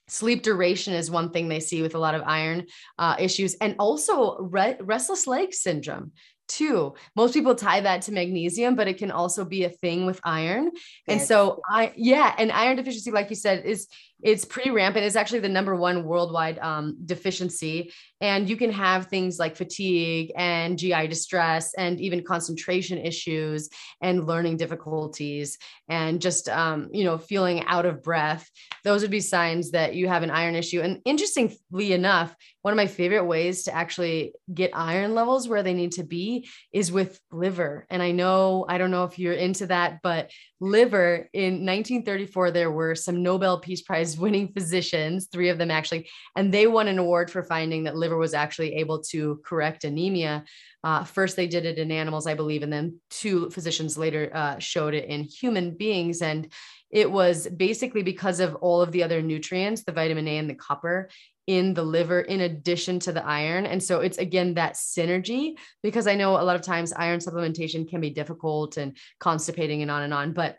sleep 0.08 0.42
duration 0.42 0.92
is 0.94 1.10
one 1.10 1.30
thing 1.30 1.48
they 1.48 1.60
see 1.60 1.80
with 1.82 1.94
a 1.94 1.98
lot 1.98 2.14
of 2.14 2.22
iron 2.26 2.66
uh, 2.98 3.16
issues 3.18 3.54
and 3.54 3.74
also 3.78 4.36
re- 4.38 4.76
restless 4.80 5.26
leg 5.26 5.54
syndrome 5.54 6.12
too. 6.52 6.94
Most 7.16 7.34
people 7.34 7.54
tie 7.54 7.80
that 7.80 8.02
to 8.02 8.12
magnesium, 8.12 8.74
but 8.74 8.88
it 8.88 8.98
can 8.98 9.10
also 9.10 9.44
be 9.44 9.64
a 9.64 9.70
thing 9.70 10.06
with 10.06 10.20
iron. 10.24 10.70
And 11.08 11.20
so 11.20 11.60
I 11.68 11.92
yeah, 11.96 12.34
and 12.36 12.52
iron 12.52 12.76
deficiency 12.76 13.10
like 13.10 13.30
you 13.30 13.36
said 13.36 13.64
is 13.64 13.88
it's 14.22 14.44
pretty 14.44 14.70
rampant. 14.70 15.04
It's 15.04 15.16
actually 15.16 15.40
the 15.40 15.48
number 15.48 15.74
one 15.74 16.04
worldwide 16.04 16.58
um, 16.60 16.96
deficiency. 17.04 17.92
And 18.20 18.48
you 18.48 18.56
can 18.56 18.70
have 18.70 19.06
things 19.06 19.38
like 19.38 19.56
fatigue 19.56 20.32
and 20.36 20.78
GI 20.78 21.08
distress 21.08 21.74
and 21.74 22.00
even 22.00 22.22
concentration 22.22 22.98
issues 22.98 23.68
and 24.00 24.26
learning 24.26 24.58
difficulties 24.58 25.58
and 25.88 26.20
just, 26.20 26.48
um, 26.48 26.88
you 26.92 27.04
know, 27.04 27.18
feeling 27.18 27.64
out 27.66 27.84
of 27.84 28.02
breath. 28.02 28.48
Those 28.84 29.02
would 29.02 29.10
be 29.10 29.20
signs 29.20 29.72
that 29.72 29.94
you 29.96 30.06
have 30.08 30.22
an 30.22 30.30
iron 30.30 30.54
issue. 30.54 30.80
And 30.80 31.00
interestingly 31.04 31.92
enough, 31.92 32.34
one 32.62 32.72
of 32.72 32.76
my 32.76 32.86
favorite 32.86 33.24
ways 33.24 33.64
to 33.64 33.74
actually 33.74 34.34
get 34.52 34.70
iron 34.72 35.14
levels 35.14 35.48
where 35.48 35.64
they 35.64 35.74
need 35.74 35.92
to 35.92 36.04
be 36.04 36.48
is 36.72 36.92
with 36.92 37.20
liver. 37.32 37.86
And 37.90 38.00
I 38.00 38.12
know, 38.12 38.64
I 38.68 38.78
don't 38.78 38.92
know 38.92 39.04
if 39.04 39.18
you're 39.18 39.32
into 39.32 39.66
that, 39.66 40.00
but 40.00 40.30
liver 40.62 41.28
in 41.32 41.66
1934 41.66 42.52
there 42.52 42.70
were 42.70 42.94
some 42.94 43.20
nobel 43.20 43.58
peace 43.58 43.82
prize 43.82 44.16
winning 44.16 44.46
physicians 44.52 45.26
three 45.26 45.48
of 45.48 45.58
them 45.58 45.72
actually 45.72 46.08
and 46.36 46.54
they 46.54 46.68
won 46.68 46.86
an 46.86 47.00
award 47.00 47.28
for 47.28 47.42
finding 47.42 47.82
that 47.82 47.96
liver 47.96 48.16
was 48.16 48.32
actually 48.32 48.74
able 48.76 49.02
to 49.02 49.40
correct 49.44 49.82
anemia. 49.82 50.44
Uh, 50.84 51.02
first 51.02 51.34
they 51.34 51.48
did 51.48 51.64
it 51.64 51.78
in 51.78 51.90
animals 51.90 52.28
i 52.28 52.34
believe 52.34 52.62
and 52.62 52.72
then 52.72 52.96
two 53.10 53.50
physicians 53.50 53.98
later 53.98 54.30
uh, 54.34 54.58
showed 54.58 54.94
it 54.94 55.08
in 55.08 55.24
human 55.24 55.76
beings. 55.76 56.22
And 56.22 56.52
it 56.90 57.10
was 57.10 57.48
basically 57.48 58.02
because 58.02 58.40
of 58.40 58.54
all 58.56 58.82
of 58.82 58.92
the 58.92 59.02
other 59.02 59.22
nutrients 59.22 59.84
the 59.84 59.92
vitamin 59.92 60.28
a 60.28 60.38
and 60.38 60.48
the 60.48 60.54
copper 60.54 61.08
in 61.46 61.74
the 61.74 61.82
liver 61.82 62.20
in 62.20 62.40
addition 62.40 63.00
to 63.00 63.12
the 63.12 63.24
iron. 63.24 63.66
And 63.66 63.82
so 63.82 64.00
it's 64.00 64.18
again 64.18 64.54
that 64.54 64.74
synergy 64.74 65.54
because 65.82 66.06
I 66.06 66.14
know 66.14 66.40
a 66.40 66.42
lot 66.42 66.56
of 66.56 66.62
times 66.62 66.92
iron 66.92 67.20
supplementation 67.20 67.88
can 67.88 68.00
be 68.00 68.10
difficult 68.10 68.76
and 68.76 68.96
constipating 69.18 69.82
and 69.82 69.90
on 69.90 70.02
and 70.02 70.14
on. 70.14 70.32
But 70.32 70.58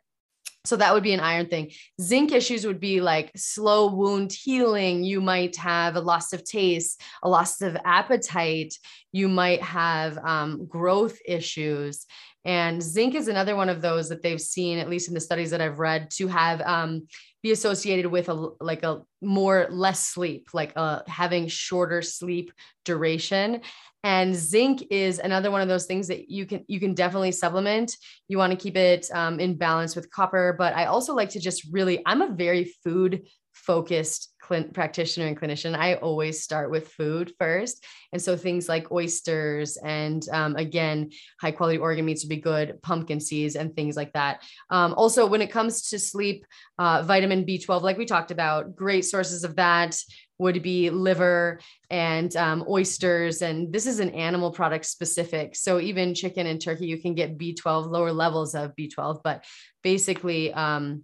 so 0.66 0.78
that 0.78 0.94
would 0.94 1.04
be 1.04 1.14
an 1.14 1.20
iron 1.20 1.48
thing. 1.48 1.72
Zinc 2.02 2.32
issues 2.32 2.66
would 2.66 2.80
be 2.80 3.02
like 3.02 3.32
slow 3.36 3.94
wound 3.94 4.32
healing. 4.32 5.04
You 5.04 5.20
might 5.20 5.58
have 5.58 5.98
a 5.98 6.02
loss 6.02 6.32
of 6.32 6.46
taste, 6.46 7.02
a 7.22 7.30
loss 7.30 7.62
of 7.62 7.76
appetite. 7.84 8.74
You 9.12 9.28
might 9.28 9.62
have 9.62 10.18
um, 10.20 10.66
growth 10.68 11.18
issues. 11.26 12.06
And 12.46 12.82
zinc 12.82 13.16
is 13.16 13.28
another 13.28 13.56
one 13.56 13.70
of 13.70 13.82
those 13.82 14.10
that 14.10 14.22
they've 14.22 14.40
seen, 14.40 14.80
at 14.80 14.90
least 14.90 15.08
in 15.08 15.14
the 15.14 15.20
studies 15.20 15.52
that 15.52 15.62
I've 15.62 15.80
read, 15.80 16.12
to 16.12 16.28
have 16.28 16.62
um, 16.62 17.08
be 17.44 17.52
associated 17.52 18.08
with 18.08 18.30
a 18.30 18.50
like 18.62 18.84
a 18.84 19.04
more 19.22 19.68
less 19.70 20.08
sleep, 20.08 20.48
like 20.54 20.72
uh, 20.76 21.02
having 21.08 21.48
shorter 21.48 22.02
sleep 22.02 22.52
duration. 22.86 23.62
And 24.06 24.36
zinc 24.36 24.86
is 24.90 25.20
another 25.20 25.52
one 25.52 25.62
of 25.62 25.68
those 25.68 25.86
things 25.86 26.08
that 26.08 26.30
you 26.30 26.46
can 26.46 26.64
you 26.68 26.80
can 26.80 26.94
definitely 26.94 27.34
supplement. 27.34 27.98
You 28.30 28.38
want 28.38 28.52
to 28.52 28.58
keep 28.58 28.78
it 28.78 29.10
um, 29.14 29.40
in 29.40 29.58
balance 29.58 29.96
with 29.96 30.10
copper, 30.10 30.56
but 30.58 30.74
I 30.74 30.86
also 30.86 31.14
like 31.14 31.30
to 31.32 31.40
just 31.40 31.68
really. 31.72 32.02
I'm 32.06 32.22
a 32.22 32.34
very 32.34 32.74
food 32.84 33.28
focused 33.54 34.34
practitioner 34.74 35.28
and 35.28 35.40
clinician, 35.40 35.76
I 35.76 35.96
always 35.96 36.42
start 36.42 36.70
with 36.70 36.90
food 36.90 37.34
first. 37.40 37.86
And 38.12 38.22
so 38.22 38.36
things 38.36 38.68
like 38.68 38.92
oysters 38.92 39.78
and 39.78 40.28
um, 40.32 40.56
again, 40.56 41.12
high 41.40 41.52
quality 41.52 41.78
organ 41.78 42.06
meats 42.06 42.24
would 42.24 42.30
be 42.30 42.38
good, 42.38 42.82
pumpkin 42.82 43.20
seeds 43.20 43.56
and 43.56 43.76
things 43.76 43.96
like 43.96 44.12
that. 44.14 44.44
Um, 44.70 44.94
also, 44.96 45.26
when 45.26 45.42
it 45.42 45.52
comes 45.52 45.90
to 45.90 46.00
sleep, 46.00 46.46
uh, 46.78 47.04
vitamin 47.04 47.46
B12, 47.46 47.82
like 47.82 47.98
we 47.98 48.06
talked 48.06 48.32
about, 48.32 48.76
great 48.76 49.06
sources 49.06 49.44
of 49.44 49.56
that 49.56 49.98
would 50.40 50.62
be 50.62 50.90
liver 50.90 51.60
and 51.90 52.36
um, 52.36 52.66
oysters. 52.68 53.42
And 53.42 53.72
this 53.72 53.86
is 53.86 54.00
an 54.00 54.10
animal 54.10 54.52
product 54.52 54.86
specific. 54.86 55.56
So 55.56 55.80
even 55.80 56.16
chicken 56.16 56.48
and 56.48 56.60
turkey, 56.60 56.88
you 56.88 57.02
can 57.02 57.14
get 57.14 57.38
B12, 57.38 57.90
lower 57.90 58.12
levels 58.12 58.56
of 58.56 58.76
B12, 58.76 59.22
but 59.24 59.46
basically, 59.84 60.54
um, 60.54 61.04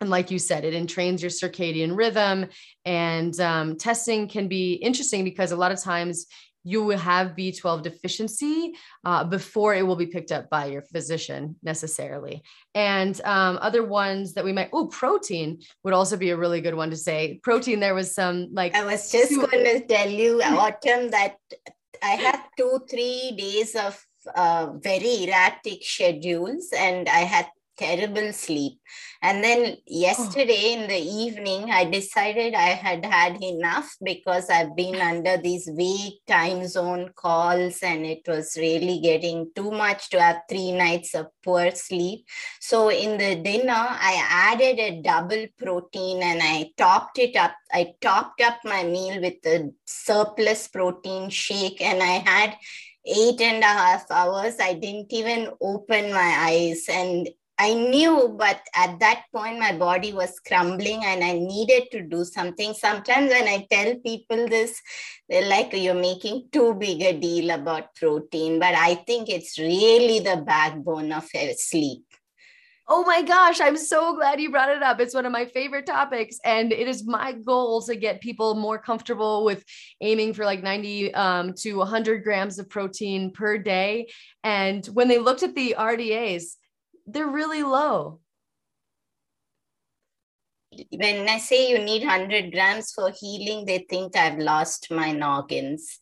and 0.00 0.10
like 0.10 0.30
you 0.30 0.38
said, 0.38 0.64
it 0.64 0.74
entrains 0.74 1.20
your 1.20 1.30
circadian 1.30 1.96
rhythm. 1.96 2.46
And 2.84 3.38
um, 3.40 3.76
testing 3.76 4.28
can 4.28 4.48
be 4.48 4.74
interesting 4.74 5.24
because 5.24 5.50
a 5.50 5.56
lot 5.56 5.72
of 5.72 5.80
times 5.80 6.26
you 6.64 6.82
will 6.82 6.98
have 6.98 7.36
B12 7.36 7.82
deficiency 7.82 8.74
uh, 9.04 9.24
before 9.24 9.74
it 9.74 9.86
will 9.86 9.96
be 9.96 10.06
picked 10.06 10.32
up 10.32 10.50
by 10.50 10.66
your 10.66 10.82
physician 10.82 11.56
necessarily. 11.62 12.42
And 12.74 13.18
um, 13.24 13.58
other 13.62 13.84
ones 13.84 14.34
that 14.34 14.44
we 14.44 14.52
might, 14.52 14.68
oh, 14.72 14.86
protein 14.86 15.60
would 15.82 15.94
also 15.94 16.16
be 16.16 16.30
a 16.30 16.36
really 16.36 16.60
good 16.60 16.74
one 16.74 16.90
to 16.90 16.96
say. 16.96 17.40
Protein, 17.42 17.80
there 17.80 17.94
was 17.94 18.14
some 18.14 18.48
like. 18.52 18.74
I 18.74 18.84
was 18.84 19.10
just 19.10 19.34
going 19.34 19.64
to 19.64 19.86
tell 19.86 20.10
you, 20.10 20.42
Autumn, 20.42 21.10
that 21.10 21.36
I 22.02 22.10
had 22.10 22.40
two, 22.56 22.80
three 22.88 23.34
days 23.36 23.74
of 23.74 24.04
uh, 24.34 24.72
very 24.76 25.24
erratic 25.24 25.82
schedules 25.82 26.70
and 26.76 27.08
I 27.08 27.20
had 27.20 27.48
terrible 27.78 28.32
sleep. 28.32 28.80
And 29.22 29.42
then 29.42 29.76
oh. 29.76 29.80
yesterday 29.86 30.74
oh. 30.76 30.82
in 30.82 30.88
the 30.88 30.98
evening, 30.98 31.70
I 31.70 31.84
decided 31.84 32.54
I 32.54 32.70
had 32.70 33.04
had 33.04 33.42
enough 33.42 33.96
because 34.02 34.50
I've 34.50 34.76
been 34.76 35.00
under 35.00 35.36
these 35.36 35.70
vague 35.72 36.14
time 36.26 36.66
zone 36.66 37.10
calls 37.14 37.78
and 37.82 38.04
it 38.04 38.22
was 38.26 38.56
really 38.56 39.00
getting 39.00 39.50
too 39.54 39.70
much 39.70 40.10
to 40.10 40.20
have 40.20 40.42
three 40.48 40.72
nights 40.72 41.14
of 41.14 41.26
poor 41.44 41.70
sleep. 41.70 42.26
So 42.60 42.90
in 42.90 43.18
the 43.18 43.36
dinner, 43.36 43.72
I 43.72 44.22
added 44.28 44.78
a 44.78 45.00
double 45.02 45.46
protein 45.58 46.22
and 46.22 46.40
I 46.42 46.70
topped 46.76 47.18
it 47.18 47.36
up. 47.36 47.54
I 47.72 47.94
topped 48.00 48.40
up 48.40 48.58
my 48.64 48.82
meal 48.84 49.20
with 49.20 49.44
a 49.46 49.70
surplus 49.86 50.68
protein 50.68 51.30
shake 51.30 51.80
and 51.80 52.02
I 52.02 52.22
had 52.30 52.56
eight 53.08 53.40
and 53.40 53.62
a 53.62 53.66
half 53.66 54.10
hours. 54.10 54.56
I 54.60 54.74
didn't 54.74 55.12
even 55.12 55.50
open 55.60 56.12
my 56.12 56.34
eyes. 56.48 56.84
And 56.88 57.28
I 57.60 57.74
knew, 57.74 58.36
but 58.38 58.60
at 58.76 59.00
that 59.00 59.24
point, 59.34 59.58
my 59.58 59.76
body 59.76 60.12
was 60.12 60.38
crumbling 60.46 61.04
and 61.04 61.24
I 61.24 61.32
needed 61.32 61.90
to 61.90 62.02
do 62.02 62.24
something. 62.24 62.72
Sometimes 62.72 63.30
when 63.30 63.48
I 63.48 63.66
tell 63.68 63.96
people 63.96 64.46
this, 64.48 64.80
they're 65.28 65.48
like, 65.48 65.72
you're 65.72 65.94
making 65.94 66.48
too 66.52 66.74
big 66.74 67.02
a 67.02 67.18
deal 67.18 67.50
about 67.50 67.96
protein. 67.96 68.60
But 68.60 68.74
I 68.74 68.94
think 68.94 69.28
it's 69.28 69.58
really 69.58 70.20
the 70.20 70.42
backbone 70.46 71.10
of 71.10 71.28
sleep. 71.56 72.04
Oh 72.90 73.04
my 73.04 73.20
gosh, 73.20 73.60
I'm 73.60 73.76
so 73.76 74.14
glad 74.14 74.40
you 74.40 74.50
brought 74.50 74.70
it 74.70 74.82
up. 74.82 74.98
It's 74.98 75.14
one 75.14 75.26
of 75.26 75.32
my 75.32 75.44
favorite 75.44 75.84
topics. 75.84 76.38
And 76.44 76.72
it 76.72 76.88
is 76.88 77.04
my 77.04 77.32
goal 77.32 77.82
to 77.82 77.96
get 77.96 78.22
people 78.22 78.54
more 78.54 78.78
comfortable 78.78 79.44
with 79.44 79.62
aiming 80.00 80.32
for 80.32 80.44
like 80.46 80.62
90 80.62 81.12
um, 81.12 81.52
to 81.58 81.74
100 81.74 82.22
grams 82.22 82.58
of 82.58 82.70
protein 82.70 83.32
per 83.32 83.58
day. 83.58 84.06
And 84.42 84.86
when 84.86 85.08
they 85.08 85.18
looked 85.18 85.42
at 85.42 85.54
the 85.54 85.74
RDAs, 85.76 86.54
they're 87.08 87.26
really 87.26 87.62
low. 87.62 88.20
When 90.90 91.28
I 91.28 91.38
say 91.38 91.70
you 91.70 91.78
need 91.78 92.02
100 92.02 92.52
grams 92.52 92.92
for 92.92 93.10
healing, 93.10 93.64
they 93.64 93.86
think 93.88 94.14
I've 94.16 94.38
lost 94.38 94.90
my 94.90 95.12
noggins. 95.12 96.00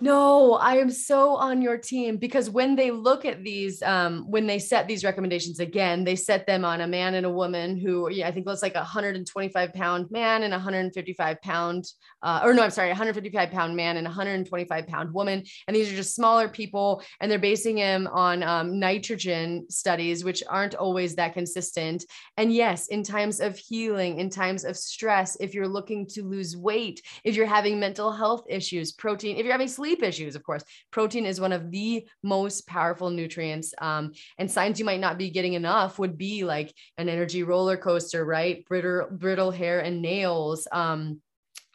No, 0.00 0.54
I 0.54 0.76
am 0.76 0.90
so 0.90 1.36
on 1.36 1.62
your 1.62 1.78
team 1.78 2.18
because 2.18 2.50
when 2.50 2.76
they 2.76 2.90
look 2.90 3.24
at 3.24 3.42
these, 3.42 3.82
um, 3.82 4.30
when 4.30 4.46
they 4.46 4.58
set 4.58 4.86
these 4.86 5.04
recommendations 5.04 5.58
again, 5.58 6.04
they 6.04 6.16
set 6.16 6.46
them 6.46 6.66
on 6.66 6.82
a 6.82 6.86
man 6.86 7.14
and 7.14 7.24
a 7.24 7.30
woman 7.30 7.78
who, 7.78 8.10
yeah, 8.10 8.28
I 8.28 8.32
think 8.32 8.44
was 8.44 8.60
like 8.60 8.74
a 8.74 8.80
125 8.80 9.72
pound 9.72 10.10
man 10.10 10.42
and 10.42 10.52
a 10.52 10.58
155 10.58 11.40
pound, 11.40 11.86
uh, 12.22 12.40
or 12.44 12.52
no, 12.52 12.62
I'm 12.62 12.70
sorry, 12.70 12.88
155 12.88 13.50
pound 13.50 13.74
man 13.74 13.96
and 13.96 14.04
125 14.04 14.86
pound 14.86 15.14
woman. 15.14 15.44
And 15.66 15.74
these 15.74 15.90
are 15.90 15.96
just 15.96 16.14
smaller 16.14 16.48
people, 16.48 17.02
and 17.20 17.30
they're 17.30 17.38
basing 17.38 17.76
them 17.76 18.06
on 18.06 18.42
um, 18.42 18.78
nitrogen 18.78 19.64
studies, 19.70 20.24
which 20.24 20.42
aren't 20.46 20.74
always 20.74 21.14
that 21.16 21.32
consistent. 21.32 22.04
And 22.36 22.52
yes, 22.52 22.88
in 22.88 23.02
times 23.02 23.40
of 23.40 23.56
healing, 23.56 24.18
in 24.18 24.28
times 24.28 24.64
of 24.64 24.76
stress, 24.76 25.38
if 25.40 25.54
you're 25.54 25.68
looking 25.68 26.06
to 26.08 26.22
lose 26.22 26.54
weight, 26.54 27.00
if 27.24 27.34
you're 27.34 27.46
having 27.46 27.80
mental 27.80 28.12
health 28.12 28.44
issues, 28.50 28.92
protein, 28.92 29.38
if 29.38 29.44
you're 29.44 29.52
having 29.52 29.68
sleep 29.68 29.85
issues, 29.86 30.36
of 30.36 30.42
course. 30.42 30.62
Protein 30.90 31.26
is 31.26 31.40
one 31.40 31.52
of 31.52 31.70
the 31.70 32.06
most 32.22 32.66
powerful 32.66 33.10
nutrients. 33.10 33.74
Um, 33.80 34.12
and 34.38 34.50
signs 34.50 34.78
you 34.78 34.84
might 34.84 35.00
not 35.00 35.18
be 35.18 35.30
getting 35.30 35.54
enough 35.54 35.98
would 35.98 36.18
be 36.18 36.44
like 36.44 36.74
an 36.98 37.08
energy 37.08 37.42
roller 37.42 37.76
coaster, 37.76 38.24
right? 38.24 38.64
Brittle, 38.66 39.08
brittle 39.10 39.50
hair 39.50 39.80
and 39.80 40.02
nails. 40.02 40.66
Um, 40.72 41.20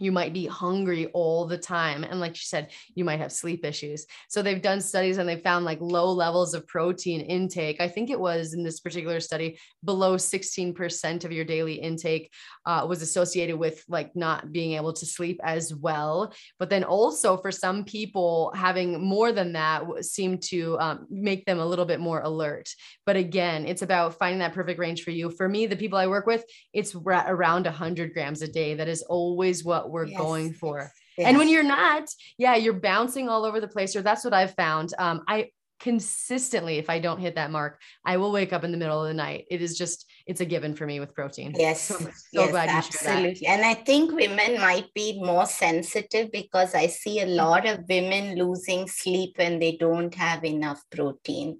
you 0.02 0.12
might 0.12 0.34
be 0.34 0.48
hungry 0.48 1.06
all 1.14 1.46
the 1.46 1.58
time 1.58 2.04
and 2.04 2.20
like 2.20 2.32
you 2.32 2.44
said 2.44 2.72
you 2.96 3.06
might 3.06 3.20
have 3.20 3.32
sleep 3.32 3.64
issues. 3.64 4.08
So 4.30 4.42
they've 4.42 4.62
done 4.62 4.82
studies 4.82 5.20
and 5.20 5.30
they 5.30 5.38
found 5.38 5.64
like 5.64 5.80
low 5.80 6.12
levels 6.12 6.56
of 6.56 6.68
protein 6.68 7.22
intake. 7.22 7.80
I 7.80 7.88
think 7.88 8.10
it 8.10 8.20
was 8.20 8.54
in 8.56 8.64
this 8.64 8.80
particular 8.80 9.20
study 9.20 9.60
below 9.84 10.18
16% 10.18 11.24
of 11.24 11.32
your 11.32 11.46
daily 11.46 11.76
intake 11.76 12.34
uh, 12.66 12.86
was 12.90 13.04
associated 13.04 13.58
with 13.58 13.84
like 13.88 14.16
not 14.16 14.52
being 14.52 14.74
able 14.74 14.94
to 14.94 15.06
sleep 15.06 15.40
as 15.44 15.74
well. 15.74 16.34
But 16.58 16.72
then 16.72 16.84
also 16.84 17.38
for 17.38 17.52
some 17.52 17.84
people 17.86 18.52
having 18.56 19.06
more 19.06 19.32
than 19.32 19.54
that 19.54 19.84
seemed 20.04 20.42
to 20.44 20.80
um, 20.80 21.08
make 21.12 21.46
them 21.46 21.60
a 21.60 21.66
little 21.66 21.86
bit 21.86 22.00
more 22.00 22.22
alert. 22.22 22.70
But 23.06 23.18
again 23.18 23.68
it's 23.68 23.84
about 23.84 24.18
finding 24.18 24.40
that 24.40 24.54
perfect 24.54 24.80
range 24.80 25.04
for 25.04 25.12
you. 25.12 25.30
For 25.30 25.48
me 25.48 25.68
the 25.68 25.76
people 25.76 26.00
i 26.00 26.08
work 26.08 26.26
with 26.26 26.44
it's 26.74 26.96
around 26.96 27.66
100 27.66 28.14
grams 28.14 28.42
a 28.42 28.48
day. 28.48 28.74
That 28.74 28.88
is 28.88 29.04
always 29.04 29.64
what 29.64 29.90
we're 29.91 30.06
yes. 30.06 30.19
going 30.19 30.54
for. 30.54 30.91
Yes. 31.17 31.27
And 31.27 31.38
when 31.38 31.49
you're 31.49 31.63
not, 31.63 32.08
yeah, 32.38 32.56
you're 32.56 32.73
bouncing 32.73 33.30
all 33.30 33.45
over 33.45 33.60
the 33.60 33.67
place. 33.67 33.95
Or 33.95 34.01
that's 34.01 34.23
what 34.23 34.34
I've 34.34 34.56
found. 34.56 34.93
Um, 34.97 35.21
I 35.27 35.49
consistently, 35.80 36.77
if 36.77 36.89
I 36.89 36.99
don't 36.99 37.19
hit 37.19 37.36
that 37.36 37.51
mark, 37.51 37.82
I 38.06 38.17
will 38.17 38.32
wake 38.32 38.54
up 38.54 38.63
in 38.63 38.71
the 38.71 38.77
middle 38.77 39.01
of 39.01 39.08
the 39.08 39.13
night. 39.15 39.45
It 39.49 39.62
is 39.62 39.77
just, 39.77 40.06
it's 40.27 40.39
a 40.39 40.45
given 40.45 40.75
for 40.75 40.86
me 40.86 40.99
with 40.99 41.15
protein. 41.15 41.54
Yes. 41.58 41.82
So, 41.82 41.95
so 41.95 42.10
yes, 42.34 42.51
glad 42.51 42.69
absolutely. 42.69 43.47
And 43.47 43.65
I 43.65 43.73
think 43.73 44.12
women 44.12 44.62
might 44.62 44.93
be 44.93 45.19
more 45.19 45.47
sensitive 45.47 46.32
because 46.32 46.75
I 46.75 46.86
see 46.86 47.21
a 47.21 47.25
lot 47.25 47.65
of 47.65 47.80
women 47.89 48.38
losing 48.38 48.88
sleep 48.88 49.34
when 49.38 49.60
they 49.60 49.75
don't 49.77 50.13
have 50.13 50.45
enough 50.45 50.84
protein. 50.91 51.60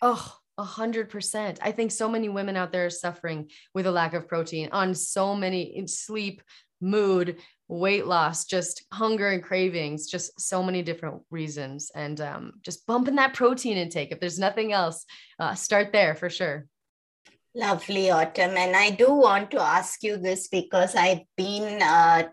Oh, 0.00 0.36
a 0.58 0.64
hundred 0.64 1.08
percent. 1.08 1.58
I 1.62 1.72
think 1.72 1.92
so 1.92 2.08
many 2.08 2.28
women 2.28 2.56
out 2.56 2.72
there 2.72 2.86
are 2.86 2.90
suffering 2.90 3.50
with 3.74 3.86
a 3.86 3.92
lack 3.92 4.12
of 4.12 4.28
protein 4.28 4.68
on 4.72 4.94
so 4.94 5.34
many 5.34 5.86
sleep, 5.86 6.42
mood, 6.80 7.38
weight 7.68 8.06
loss, 8.06 8.44
just 8.44 8.84
hunger 8.92 9.28
and 9.28 9.42
cravings, 9.42 10.08
just 10.08 10.40
so 10.40 10.62
many 10.62 10.82
different 10.82 11.22
reasons. 11.30 11.90
And 11.94 12.20
um, 12.20 12.52
just 12.62 12.86
bumping 12.86 13.16
that 13.16 13.34
protein 13.34 13.76
intake. 13.76 14.10
If 14.10 14.20
there's 14.20 14.38
nothing 14.38 14.72
else, 14.72 15.04
uh, 15.38 15.54
start 15.54 15.92
there 15.92 16.14
for 16.14 16.28
sure. 16.28 16.66
Lovely, 17.54 18.10
Autumn. 18.10 18.56
And 18.56 18.76
I 18.76 18.90
do 18.90 19.12
want 19.12 19.50
to 19.52 19.60
ask 19.60 20.02
you 20.02 20.16
this 20.16 20.48
because 20.48 20.94
I've 20.94 21.22
been 21.36 21.82
uh, 21.82 22.28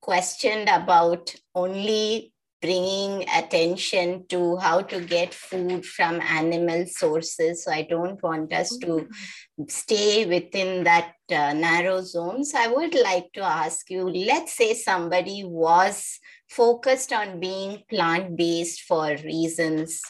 questioned 0.00 0.68
about 0.68 1.34
only 1.54 2.32
bringing 2.60 3.28
attention 3.28 4.24
to 4.28 4.56
how 4.56 4.80
to 4.80 5.00
get 5.00 5.34
food 5.34 5.84
from 5.84 6.20
animal 6.20 6.86
sources. 6.86 7.64
So 7.64 7.72
I 7.72 7.82
don't 7.82 8.22
want 8.22 8.52
us 8.52 8.76
to 8.78 8.86
mm-hmm. 8.86 9.64
stay 9.68 10.26
within 10.26 10.84
that 10.84 11.14
uh, 11.30 11.52
narrow 11.52 12.02
zones. 12.02 12.54
I 12.54 12.68
would 12.68 12.94
like 12.94 13.32
to 13.34 13.42
ask 13.42 13.90
you 13.90 14.08
let's 14.08 14.56
say 14.56 14.74
somebody 14.74 15.44
was 15.44 16.18
focused 16.48 17.12
on 17.12 17.40
being 17.40 17.82
plant 17.90 18.36
based 18.36 18.82
for 18.82 19.16
reasons 19.24 20.00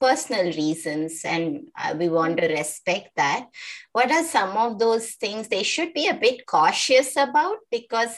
personal 0.00 0.44
reasons 0.52 1.22
and 1.24 1.68
uh, 1.76 1.94
we 1.98 2.08
want 2.08 2.36
to 2.36 2.46
respect 2.46 3.10
that 3.16 3.46
what 3.92 4.10
are 4.10 4.22
some 4.22 4.56
of 4.56 4.78
those 4.78 5.12
things 5.14 5.48
they 5.48 5.64
should 5.64 5.92
be 5.92 6.06
a 6.08 6.14
bit 6.14 6.46
cautious 6.46 7.16
about 7.16 7.56
because 7.70 8.16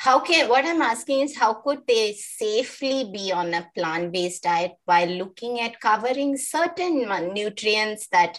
how 0.00 0.18
can 0.18 0.48
what 0.48 0.64
i'm 0.64 0.80
asking 0.82 1.20
is 1.20 1.36
how 1.36 1.52
could 1.52 1.80
they 1.86 2.12
safely 2.14 3.10
be 3.12 3.30
on 3.32 3.52
a 3.54 3.68
plant-based 3.74 4.42
diet 4.42 4.72
while 4.86 5.08
looking 5.22 5.60
at 5.60 5.80
covering 5.80 6.36
certain 6.36 7.06
nutrients 7.34 8.08
that 8.10 8.38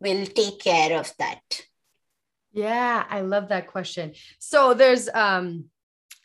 will 0.00 0.24
take 0.26 0.58
care 0.58 0.98
of 0.98 1.12
that 1.18 1.42
yeah 2.52 3.04
i 3.10 3.20
love 3.20 3.48
that 3.48 3.66
question 3.66 4.12
so 4.38 4.74
there's 4.74 5.08
um 5.14 5.64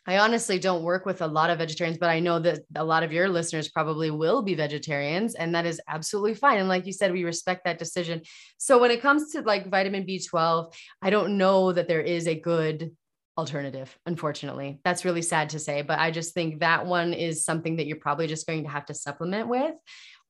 I 0.08 0.16
honestly 0.20 0.58
don't 0.58 0.84
work 0.84 1.04
with 1.04 1.20
a 1.20 1.26
lot 1.26 1.50
of 1.50 1.58
vegetarians, 1.58 1.98
but 1.98 2.08
I 2.08 2.18
know 2.18 2.38
that 2.38 2.60
a 2.74 2.82
lot 2.82 3.02
of 3.02 3.12
your 3.12 3.28
listeners 3.28 3.68
probably 3.68 4.10
will 4.10 4.40
be 4.40 4.54
vegetarians, 4.54 5.34
and 5.34 5.54
that 5.54 5.66
is 5.66 5.82
absolutely 5.86 6.32
fine. 6.32 6.56
And 6.56 6.66
like 6.66 6.86
you 6.86 6.94
said, 6.94 7.12
we 7.12 7.24
respect 7.24 7.66
that 7.66 7.78
decision. 7.78 8.22
So 8.56 8.78
when 8.78 8.90
it 8.90 9.02
comes 9.02 9.32
to 9.32 9.42
like 9.42 9.68
vitamin 9.68 10.06
B12, 10.06 10.72
I 11.02 11.10
don't 11.10 11.36
know 11.36 11.72
that 11.72 11.88
there 11.88 12.00
is 12.00 12.26
a 12.26 12.40
good 12.40 12.96
alternative 13.38 13.96
unfortunately. 14.04 14.80
That's 14.84 15.04
really 15.04 15.22
sad 15.22 15.50
to 15.50 15.58
say 15.58 15.82
but 15.82 15.98
i 15.98 16.10
just 16.10 16.34
think 16.34 16.60
that 16.60 16.84
one 16.84 17.12
is 17.12 17.44
something 17.44 17.76
that 17.76 17.86
you're 17.86 17.96
probably 17.96 18.26
just 18.26 18.46
going 18.46 18.64
to 18.64 18.68
have 18.68 18.86
to 18.86 18.94
supplement 18.94 19.48
with. 19.48 19.74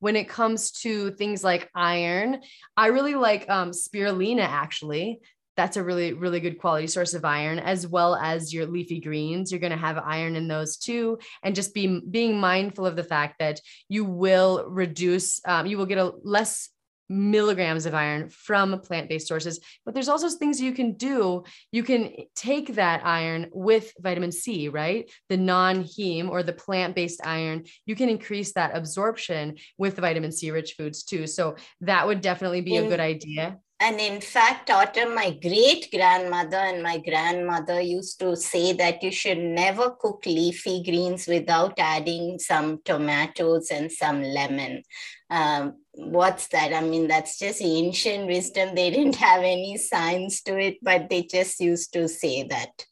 When 0.00 0.14
it 0.14 0.28
comes 0.28 0.70
to 0.82 1.10
things 1.12 1.42
like 1.42 1.70
iron 1.74 2.40
i 2.76 2.88
really 2.88 3.14
like 3.14 3.48
um, 3.48 3.70
spirulina 3.70 4.44
actually. 4.44 5.20
That's 5.56 5.76
a 5.76 5.82
really 5.82 6.12
really 6.12 6.38
good 6.38 6.58
quality 6.58 6.86
source 6.86 7.14
of 7.14 7.24
iron 7.24 7.58
as 7.58 7.84
well 7.86 8.14
as 8.14 8.54
your 8.54 8.66
leafy 8.66 9.00
greens. 9.00 9.50
You're 9.50 9.58
going 9.58 9.72
to 9.72 9.86
have 9.88 9.98
iron 9.98 10.36
in 10.36 10.46
those 10.46 10.76
too. 10.76 11.18
And 11.42 11.56
just 11.56 11.74
be 11.74 12.00
being 12.08 12.38
mindful 12.38 12.86
of 12.86 12.94
the 12.94 13.02
fact 13.02 13.40
that 13.40 13.60
you 13.88 14.04
will 14.04 14.66
reduce 14.68 15.40
um, 15.46 15.66
you 15.66 15.76
will 15.78 15.86
get 15.86 15.98
a 15.98 16.12
less 16.22 16.68
milligrams 17.08 17.86
of 17.86 17.94
iron 17.94 18.28
from 18.28 18.80
plant-based 18.80 19.26
sources 19.26 19.60
but 19.84 19.94
there's 19.94 20.08
also 20.08 20.28
things 20.28 20.60
you 20.60 20.72
can 20.72 20.92
do. 20.92 21.44
You 21.72 21.82
can 21.82 22.12
take 22.34 22.74
that 22.74 23.04
iron 23.04 23.48
with 23.52 23.92
vitamin 24.00 24.32
c 24.32 24.68
right? 24.68 25.10
The 25.28 25.36
non-heme 25.36 26.28
or 26.28 26.42
the 26.42 26.52
plant-based 26.52 27.20
iron. 27.24 27.64
You 27.86 27.96
can 27.96 28.08
increase 28.08 28.52
that 28.52 28.76
absorption 28.76 29.56
with 29.76 29.96
vitamin 29.96 30.32
c 30.32 30.50
rich 30.50 30.74
foods 30.76 31.02
too. 31.04 31.26
So 31.26 31.56
that 31.80 32.06
would 32.06 32.20
definitely 32.20 32.60
be 32.60 32.76
a 32.76 32.88
good 32.88 33.00
idea 33.00 33.58
and 33.80 34.00
in 34.00 34.20
fact, 34.20 34.70
Autumn, 34.70 35.14
my 35.14 35.30
great 35.30 35.88
grandmother 35.92 36.56
and 36.56 36.82
my 36.82 36.98
grandmother 36.98 37.80
used 37.80 38.18
to 38.18 38.34
say 38.34 38.72
that 38.72 39.02
you 39.04 39.12
should 39.12 39.38
never 39.38 39.90
cook 39.90 40.24
leafy 40.26 40.82
greens 40.82 41.28
without 41.28 41.74
adding 41.78 42.40
some 42.40 42.80
tomatoes 42.84 43.70
and 43.70 43.92
some 43.92 44.22
lemon. 44.22 44.82
Um, 45.30 45.76
what's 45.92 46.48
that? 46.48 46.72
I 46.72 46.80
mean, 46.80 47.06
that's 47.06 47.38
just 47.38 47.62
ancient 47.62 48.26
wisdom. 48.26 48.74
They 48.74 48.90
didn't 48.90 49.16
have 49.16 49.40
any 49.40 49.76
science 49.76 50.42
to 50.42 50.58
it, 50.58 50.78
but 50.82 51.08
they 51.08 51.22
just 51.22 51.60
used 51.60 51.92
to 51.92 52.08
say 52.08 52.42
that. 52.44 52.84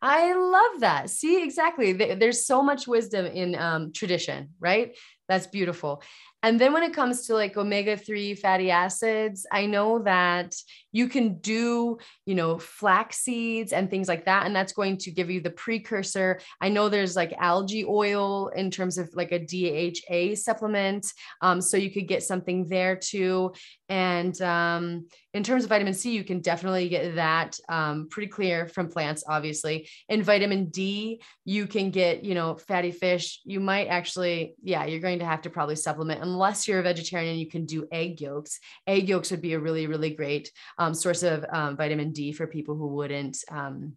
I 0.00 0.32
love 0.32 0.80
that. 0.80 1.10
See, 1.10 1.44
exactly. 1.44 1.92
There's 1.92 2.44
so 2.44 2.62
much 2.62 2.88
wisdom 2.88 3.26
in 3.26 3.54
um, 3.54 3.92
tradition, 3.92 4.50
right? 4.58 4.96
That's 5.28 5.46
beautiful. 5.46 6.02
And 6.42 6.60
then 6.60 6.72
when 6.72 6.82
it 6.82 6.92
comes 6.92 7.26
to 7.26 7.34
like 7.34 7.56
omega 7.56 7.96
3 7.96 8.34
fatty 8.34 8.70
acids, 8.70 9.46
I 9.50 9.66
know 9.66 10.00
that 10.00 10.54
you 10.90 11.08
can 11.08 11.38
do, 11.38 11.98
you 12.26 12.34
know, 12.34 12.58
flax 12.58 13.18
seeds 13.18 13.72
and 13.72 13.88
things 13.88 14.08
like 14.08 14.26
that. 14.26 14.44
And 14.44 14.54
that's 14.54 14.72
going 14.72 14.98
to 14.98 15.10
give 15.10 15.30
you 15.30 15.40
the 15.40 15.50
precursor. 15.50 16.40
I 16.60 16.68
know 16.68 16.88
there's 16.88 17.16
like 17.16 17.32
algae 17.38 17.84
oil 17.84 18.48
in 18.48 18.70
terms 18.70 18.98
of 18.98 19.08
like 19.14 19.32
a 19.32 19.38
DHA 19.38 20.36
supplement. 20.36 21.06
Um, 21.40 21.60
so 21.60 21.76
you 21.76 21.90
could 21.90 22.08
get 22.08 22.22
something 22.22 22.68
there 22.68 22.96
too. 22.96 23.52
And 23.88 24.40
um, 24.40 25.06
in 25.34 25.42
terms 25.42 25.64
of 25.64 25.68
vitamin 25.68 25.94
C, 25.94 26.12
you 26.12 26.24
can 26.24 26.40
definitely 26.40 26.88
get 26.88 27.16
that 27.16 27.58
um, 27.68 28.08
pretty 28.10 28.28
clear 28.28 28.66
from 28.66 28.88
plants, 28.88 29.24
obviously. 29.28 29.88
And 30.08 30.24
vitamin 30.24 30.70
D, 30.70 31.22
you 31.44 31.66
can 31.66 31.90
get, 31.90 32.24
you 32.24 32.34
know, 32.34 32.56
fatty 32.56 32.90
fish. 32.90 33.40
You 33.44 33.60
might 33.60 33.86
actually, 33.86 34.54
yeah, 34.62 34.86
you're 34.86 35.00
going 35.00 35.18
to 35.18 35.26
have 35.26 35.42
to 35.42 35.50
probably 35.50 35.76
supplement 35.76 36.22
unless 36.32 36.66
you're 36.66 36.80
a 36.80 36.82
vegetarian. 36.82 37.38
You 37.38 37.48
can 37.48 37.66
do 37.66 37.86
egg 37.92 38.20
yolks. 38.20 38.58
Egg 38.86 39.08
yolks 39.08 39.30
would 39.30 39.42
be 39.42 39.52
a 39.52 39.60
really, 39.60 39.86
really 39.86 40.10
great 40.10 40.50
um, 40.78 40.94
source 40.94 41.22
of 41.22 41.44
um, 41.52 41.76
vitamin 41.76 42.12
D 42.12 42.32
for 42.32 42.46
people 42.46 42.74
who 42.76 42.88
wouldn't 42.88 43.38
um, 43.50 43.94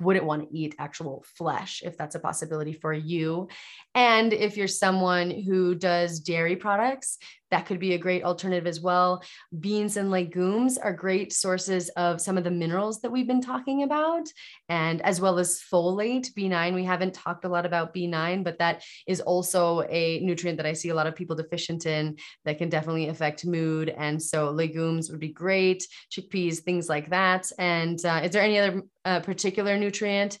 wouldn't 0.00 0.24
want 0.24 0.42
to 0.42 0.56
eat 0.56 0.74
actual 0.78 1.24
flesh 1.36 1.82
if 1.84 1.96
that's 1.96 2.16
a 2.16 2.20
possibility 2.20 2.72
for 2.72 2.92
you. 2.92 3.48
And 3.94 4.32
if 4.32 4.56
you're 4.56 4.66
someone 4.66 5.30
who 5.30 5.76
does 5.76 6.18
dairy 6.18 6.56
products, 6.56 7.18
that 7.52 7.66
could 7.66 7.78
be 7.78 7.92
a 7.92 7.98
great 7.98 8.24
alternative 8.24 8.66
as 8.66 8.80
well. 8.80 9.22
Beans 9.60 9.98
and 9.98 10.10
legumes 10.10 10.78
are 10.78 10.92
great 10.92 11.32
sources 11.34 11.90
of 11.90 12.20
some 12.20 12.38
of 12.38 12.44
the 12.44 12.50
minerals 12.50 13.00
that 13.02 13.12
we've 13.12 13.26
been 13.26 13.42
talking 13.42 13.82
about, 13.82 14.26
and 14.70 15.02
as 15.02 15.20
well 15.20 15.38
as 15.38 15.62
folate, 15.72 16.32
B9. 16.32 16.74
We 16.74 16.84
haven't 16.84 17.14
talked 17.14 17.44
a 17.44 17.48
lot 17.48 17.66
about 17.66 17.94
B9, 17.94 18.42
but 18.42 18.58
that 18.58 18.82
is 19.06 19.20
also 19.20 19.82
a 19.82 20.20
nutrient 20.20 20.56
that 20.56 20.66
I 20.66 20.72
see 20.72 20.88
a 20.88 20.94
lot 20.94 21.06
of 21.06 21.14
people 21.14 21.36
deficient 21.36 21.84
in 21.84 22.16
that 22.46 22.56
can 22.56 22.70
definitely 22.70 23.08
affect 23.08 23.44
mood. 23.44 23.90
And 23.90 24.20
so 24.20 24.50
legumes 24.50 25.10
would 25.10 25.20
be 25.20 25.28
great, 25.28 25.86
chickpeas, 26.10 26.60
things 26.60 26.88
like 26.88 27.10
that. 27.10 27.52
And 27.58 28.02
uh, 28.04 28.22
is 28.24 28.30
there 28.30 28.42
any 28.42 28.58
other 28.58 28.82
uh, 29.04 29.20
particular 29.20 29.76
nutrient 29.76 30.38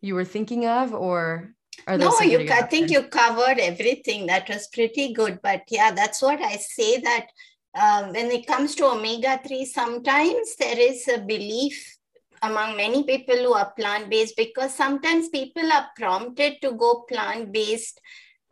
you 0.00 0.14
were 0.14 0.24
thinking 0.24 0.66
of, 0.66 0.94
or 0.94 1.50
no, 1.88 2.20
you, 2.20 2.48
I 2.50 2.62
think 2.62 2.90
you 2.90 3.02
covered 3.04 3.58
everything. 3.58 4.26
That 4.26 4.48
was 4.48 4.68
pretty 4.68 5.12
good. 5.12 5.40
But 5.42 5.62
yeah, 5.68 5.92
that's 5.92 6.22
what 6.22 6.40
I 6.40 6.56
say 6.56 7.00
that 7.00 7.26
um, 7.80 8.12
when 8.12 8.30
it 8.30 8.46
comes 8.46 8.74
to 8.76 8.86
omega 8.86 9.40
3, 9.46 9.64
sometimes 9.64 10.56
there 10.56 10.78
is 10.78 11.08
a 11.08 11.18
belief 11.18 11.96
among 12.42 12.76
many 12.76 13.02
people 13.04 13.36
who 13.36 13.54
are 13.54 13.72
plant 13.78 14.10
based 14.10 14.36
because 14.36 14.74
sometimes 14.74 15.28
people 15.28 15.72
are 15.72 15.88
prompted 15.96 16.60
to 16.60 16.72
go 16.72 17.04
plant 17.08 17.52
based 17.52 18.00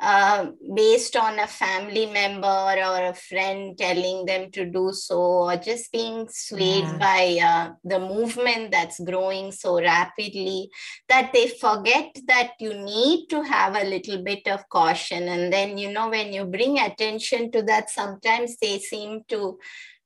uh, 0.02 0.50
based 0.74 1.14
on 1.14 1.38
a 1.38 1.46
family 1.46 2.06
member 2.06 2.46
or 2.46 3.06
a 3.06 3.14
friend 3.14 3.78
telling 3.78 4.26
them 4.26 4.50
to 4.50 4.66
do 4.66 4.90
so, 4.92 5.16
or 5.16 5.56
just 5.56 5.92
being 5.92 6.26
swayed 6.28 6.82
yeah. 6.82 6.98
by 6.98 7.38
uh, 7.40 7.72
the 7.84 8.00
movement 8.00 8.72
that's 8.72 8.98
growing 8.98 9.52
so 9.52 9.80
rapidly 9.80 10.68
that 11.08 11.32
they 11.32 11.46
forget 11.46 12.10
that 12.26 12.50
you 12.58 12.74
need 12.74 13.28
to 13.28 13.42
have 13.42 13.76
a 13.76 13.84
little 13.84 14.24
bit 14.24 14.48
of 14.48 14.68
caution. 14.68 15.28
And 15.28 15.52
then, 15.52 15.78
you 15.78 15.92
know, 15.92 16.08
when 16.08 16.32
you 16.32 16.46
bring 16.46 16.80
attention 16.80 17.52
to 17.52 17.62
that, 17.62 17.88
sometimes 17.88 18.56
they 18.56 18.80
seem 18.80 19.22
to 19.28 19.58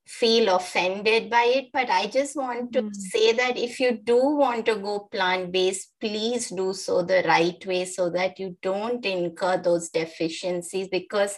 feel 0.07 0.55
offended 0.55 1.29
by 1.29 1.43
it 1.43 1.65
but 1.73 1.89
i 1.89 2.07
just 2.07 2.35
want 2.35 2.71
to 2.71 2.81
mm. 2.81 2.95
say 2.95 3.33
that 3.33 3.57
if 3.57 3.79
you 3.79 3.91
do 3.91 4.15
want 4.15 4.65
to 4.65 4.75
go 4.75 4.99
plant 5.11 5.51
based 5.51 5.91
please 5.99 6.49
do 6.49 6.73
so 6.73 7.01
the 7.01 7.23
right 7.27 7.65
way 7.65 7.83
so 7.83 8.09
that 8.09 8.39
you 8.39 8.55
don't 8.61 9.05
incur 9.05 9.57
those 9.57 9.89
deficiencies 9.89 10.87
because 10.87 11.37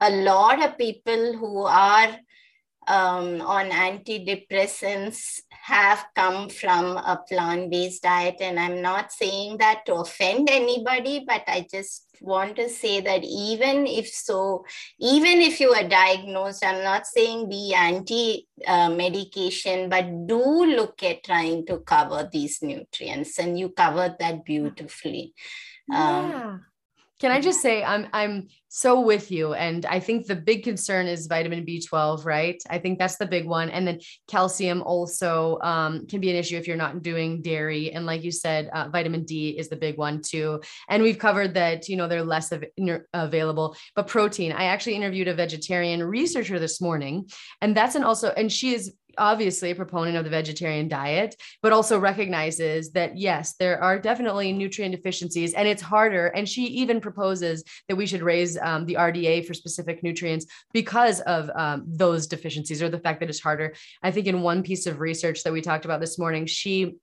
a 0.00 0.10
lot 0.10 0.62
of 0.62 0.76
people 0.76 1.32
who 1.38 1.64
are 1.64 2.14
um, 2.86 3.40
on 3.40 3.70
antidepressants 3.70 5.40
have 5.50 6.04
come 6.14 6.48
from 6.48 6.96
a 6.96 7.20
plant 7.28 7.70
based 7.70 8.02
diet. 8.02 8.36
And 8.40 8.58
I'm 8.58 8.80
not 8.82 9.12
saying 9.12 9.58
that 9.58 9.86
to 9.86 9.96
offend 9.96 10.48
anybody, 10.50 11.24
but 11.26 11.42
I 11.46 11.66
just 11.70 12.06
want 12.20 12.56
to 12.56 12.68
say 12.68 13.00
that 13.00 13.22
even 13.24 13.86
if 13.86 14.08
so, 14.08 14.64
even 14.98 15.40
if 15.40 15.60
you 15.60 15.72
are 15.72 15.88
diagnosed, 15.88 16.64
I'm 16.64 16.82
not 16.82 17.06
saying 17.06 17.48
be 17.48 17.74
anti 17.74 18.46
uh, 18.66 18.90
medication, 18.90 19.88
but 19.88 20.26
do 20.26 20.64
look 20.64 21.02
at 21.02 21.24
trying 21.24 21.66
to 21.66 21.78
cover 21.78 22.28
these 22.30 22.62
nutrients. 22.62 23.38
And 23.38 23.58
you 23.58 23.70
covered 23.70 24.16
that 24.18 24.44
beautifully. 24.44 25.34
Um, 25.92 26.30
yeah. 26.30 26.58
Can 27.20 27.30
I 27.30 27.40
just 27.40 27.60
say 27.60 27.84
I'm 27.84 28.08
I'm 28.14 28.48
so 28.68 29.00
with 29.00 29.30
you 29.30 29.52
and 29.52 29.84
I 29.84 30.00
think 30.00 30.26
the 30.26 30.36
big 30.36 30.62
concern 30.62 31.06
is 31.06 31.26
vitamin 31.26 31.66
B12, 31.66 32.24
right? 32.24 32.62
I 32.70 32.78
think 32.78 32.98
that's 32.98 33.16
the 33.16 33.26
big 33.26 33.46
one 33.46 33.68
and 33.68 33.86
then 33.86 34.00
calcium 34.26 34.80
also 34.82 35.58
um, 35.60 36.06
can 36.06 36.20
be 36.20 36.30
an 36.30 36.36
issue 36.36 36.56
if 36.56 36.66
you're 36.66 36.76
not 36.76 37.02
doing 37.02 37.42
dairy 37.42 37.92
and 37.92 38.06
like 38.06 38.22
you 38.22 38.30
said 38.30 38.70
uh, 38.72 38.88
vitamin 38.88 39.24
D 39.24 39.50
is 39.50 39.68
the 39.68 39.76
big 39.76 39.98
one 39.98 40.22
too. 40.22 40.62
And 40.88 41.02
we've 41.02 41.18
covered 41.18 41.52
that 41.54 41.88
you 41.88 41.96
know 41.96 42.08
they're 42.08 42.22
less 42.22 42.52
of, 42.52 42.64
available, 43.12 43.76
but 43.94 44.06
protein. 44.06 44.52
I 44.52 44.64
actually 44.64 44.94
interviewed 44.94 45.28
a 45.28 45.34
vegetarian 45.34 46.02
researcher 46.02 46.58
this 46.58 46.80
morning 46.80 47.28
and 47.60 47.76
that's 47.76 47.96
an 47.96 48.04
also 48.04 48.30
and 48.30 48.50
she 48.50 48.72
is 48.72 48.94
obviously 49.18 49.70
a 49.70 49.74
proponent 49.74 50.16
of 50.16 50.24
the 50.24 50.30
vegetarian 50.30 50.88
diet, 50.88 51.36
but 51.62 51.72
also 51.72 51.98
recognizes 51.98 52.92
that 52.92 53.16
yes, 53.16 53.54
there 53.58 53.82
are 53.82 53.98
definitely 53.98 54.52
nutrient 54.52 54.94
deficiencies 54.94 55.54
and 55.54 55.66
it's 55.68 55.82
harder. 55.82 56.28
And 56.28 56.48
she 56.48 56.64
even 56.64 57.00
proposes 57.00 57.64
that 57.88 57.96
we 57.96 58.06
should 58.06 58.22
raise 58.22 58.58
um, 58.58 58.86
the 58.86 58.94
RDA 58.94 59.46
for 59.46 59.54
specific 59.54 60.02
nutrients 60.02 60.46
because 60.72 61.20
of 61.20 61.50
um, 61.54 61.84
those 61.86 62.26
deficiencies 62.26 62.82
or 62.82 62.88
the 62.88 62.98
fact 62.98 63.20
that 63.20 63.28
it's 63.28 63.40
harder. 63.40 63.74
I 64.02 64.10
think 64.10 64.26
in 64.26 64.42
one 64.42 64.62
piece 64.62 64.86
of 64.86 65.00
research 65.00 65.42
that 65.44 65.52
we 65.52 65.60
talked 65.60 65.84
about 65.84 66.00
this 66.00 66.18
morning, 66.18 66.46
she 66.46 66.96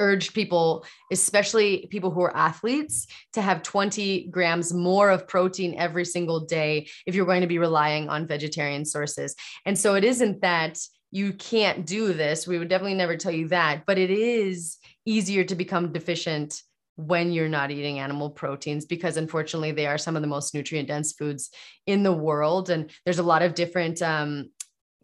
urged 0.00 0.34
people, 0.34 0.84
especially 1.12 1.86
people 1.90 2.10
who 2.10 2.22
are 2.22 2.36
athletes, 2.36 3.06
to 3.34 3.42
have 3.42 3.62
20 3.62 4.28
grams 4.30 4.72
more 4.72 5.10
of 5.10 5.28
protein 5.28 5.76
every 5.78 6.04
single 6.04 6.40
day 6.40 6.88
if 7.06 7.14
you're 7.14 7.26
going 7.26 7.42
to 7.42 7.46
be 7.46 7.58
relying 7.58 8.08
on 8.08 8.26
vegetarian 8.26 8.84
sources. 8.84 9.36
And 9.64 9.78
so 9.78 9.94
it 9.94 10.02
isn't 10.02 10.40
that 10.40 10.78
you 11.10 11.32
can't 11.32 11.86
do 11.86 12.12
this. 12.12 12.46
We 12.46 12.58
would 12.58 12.68
definitely 12.68 12.94
never 12.94 13.16
tell 13.16 13.32
you 13.32 13.48
that, 13.48 13.84
but 13.86 13.98
it 13.98 14.10
is 14.10 14.78
easier 15.04 15.44
to 15.44 15.54
become 15.54 15.92
deficient 15.92 16.62
when 16.96 17.32
you're 17.32 17.48
not 17.48 17.70
eating 17.70 17.98
animal 17.98 18.30
proteins 18.30 18.84
because 18.84 19.16
unfortunately 19.16 19.72
they 19.72 19.86
are 19.86 19.98
some 19.98 20.16
of 20.16 20.22
the 20.22 20.28
most 20.28 20.54
nutrient 20.54 20.88
dense 20.88 21.12
foods 21.12 21.50
in 21.86 22.02
the 22.02 22.12
world 22.12 22.68
and 22.68 22.90
there's 23.04 23.18
a 23.18 23.22
lot 23.22 23.42
of 23.42 23.54
different 23.54 24.02
um, 24.02 24.50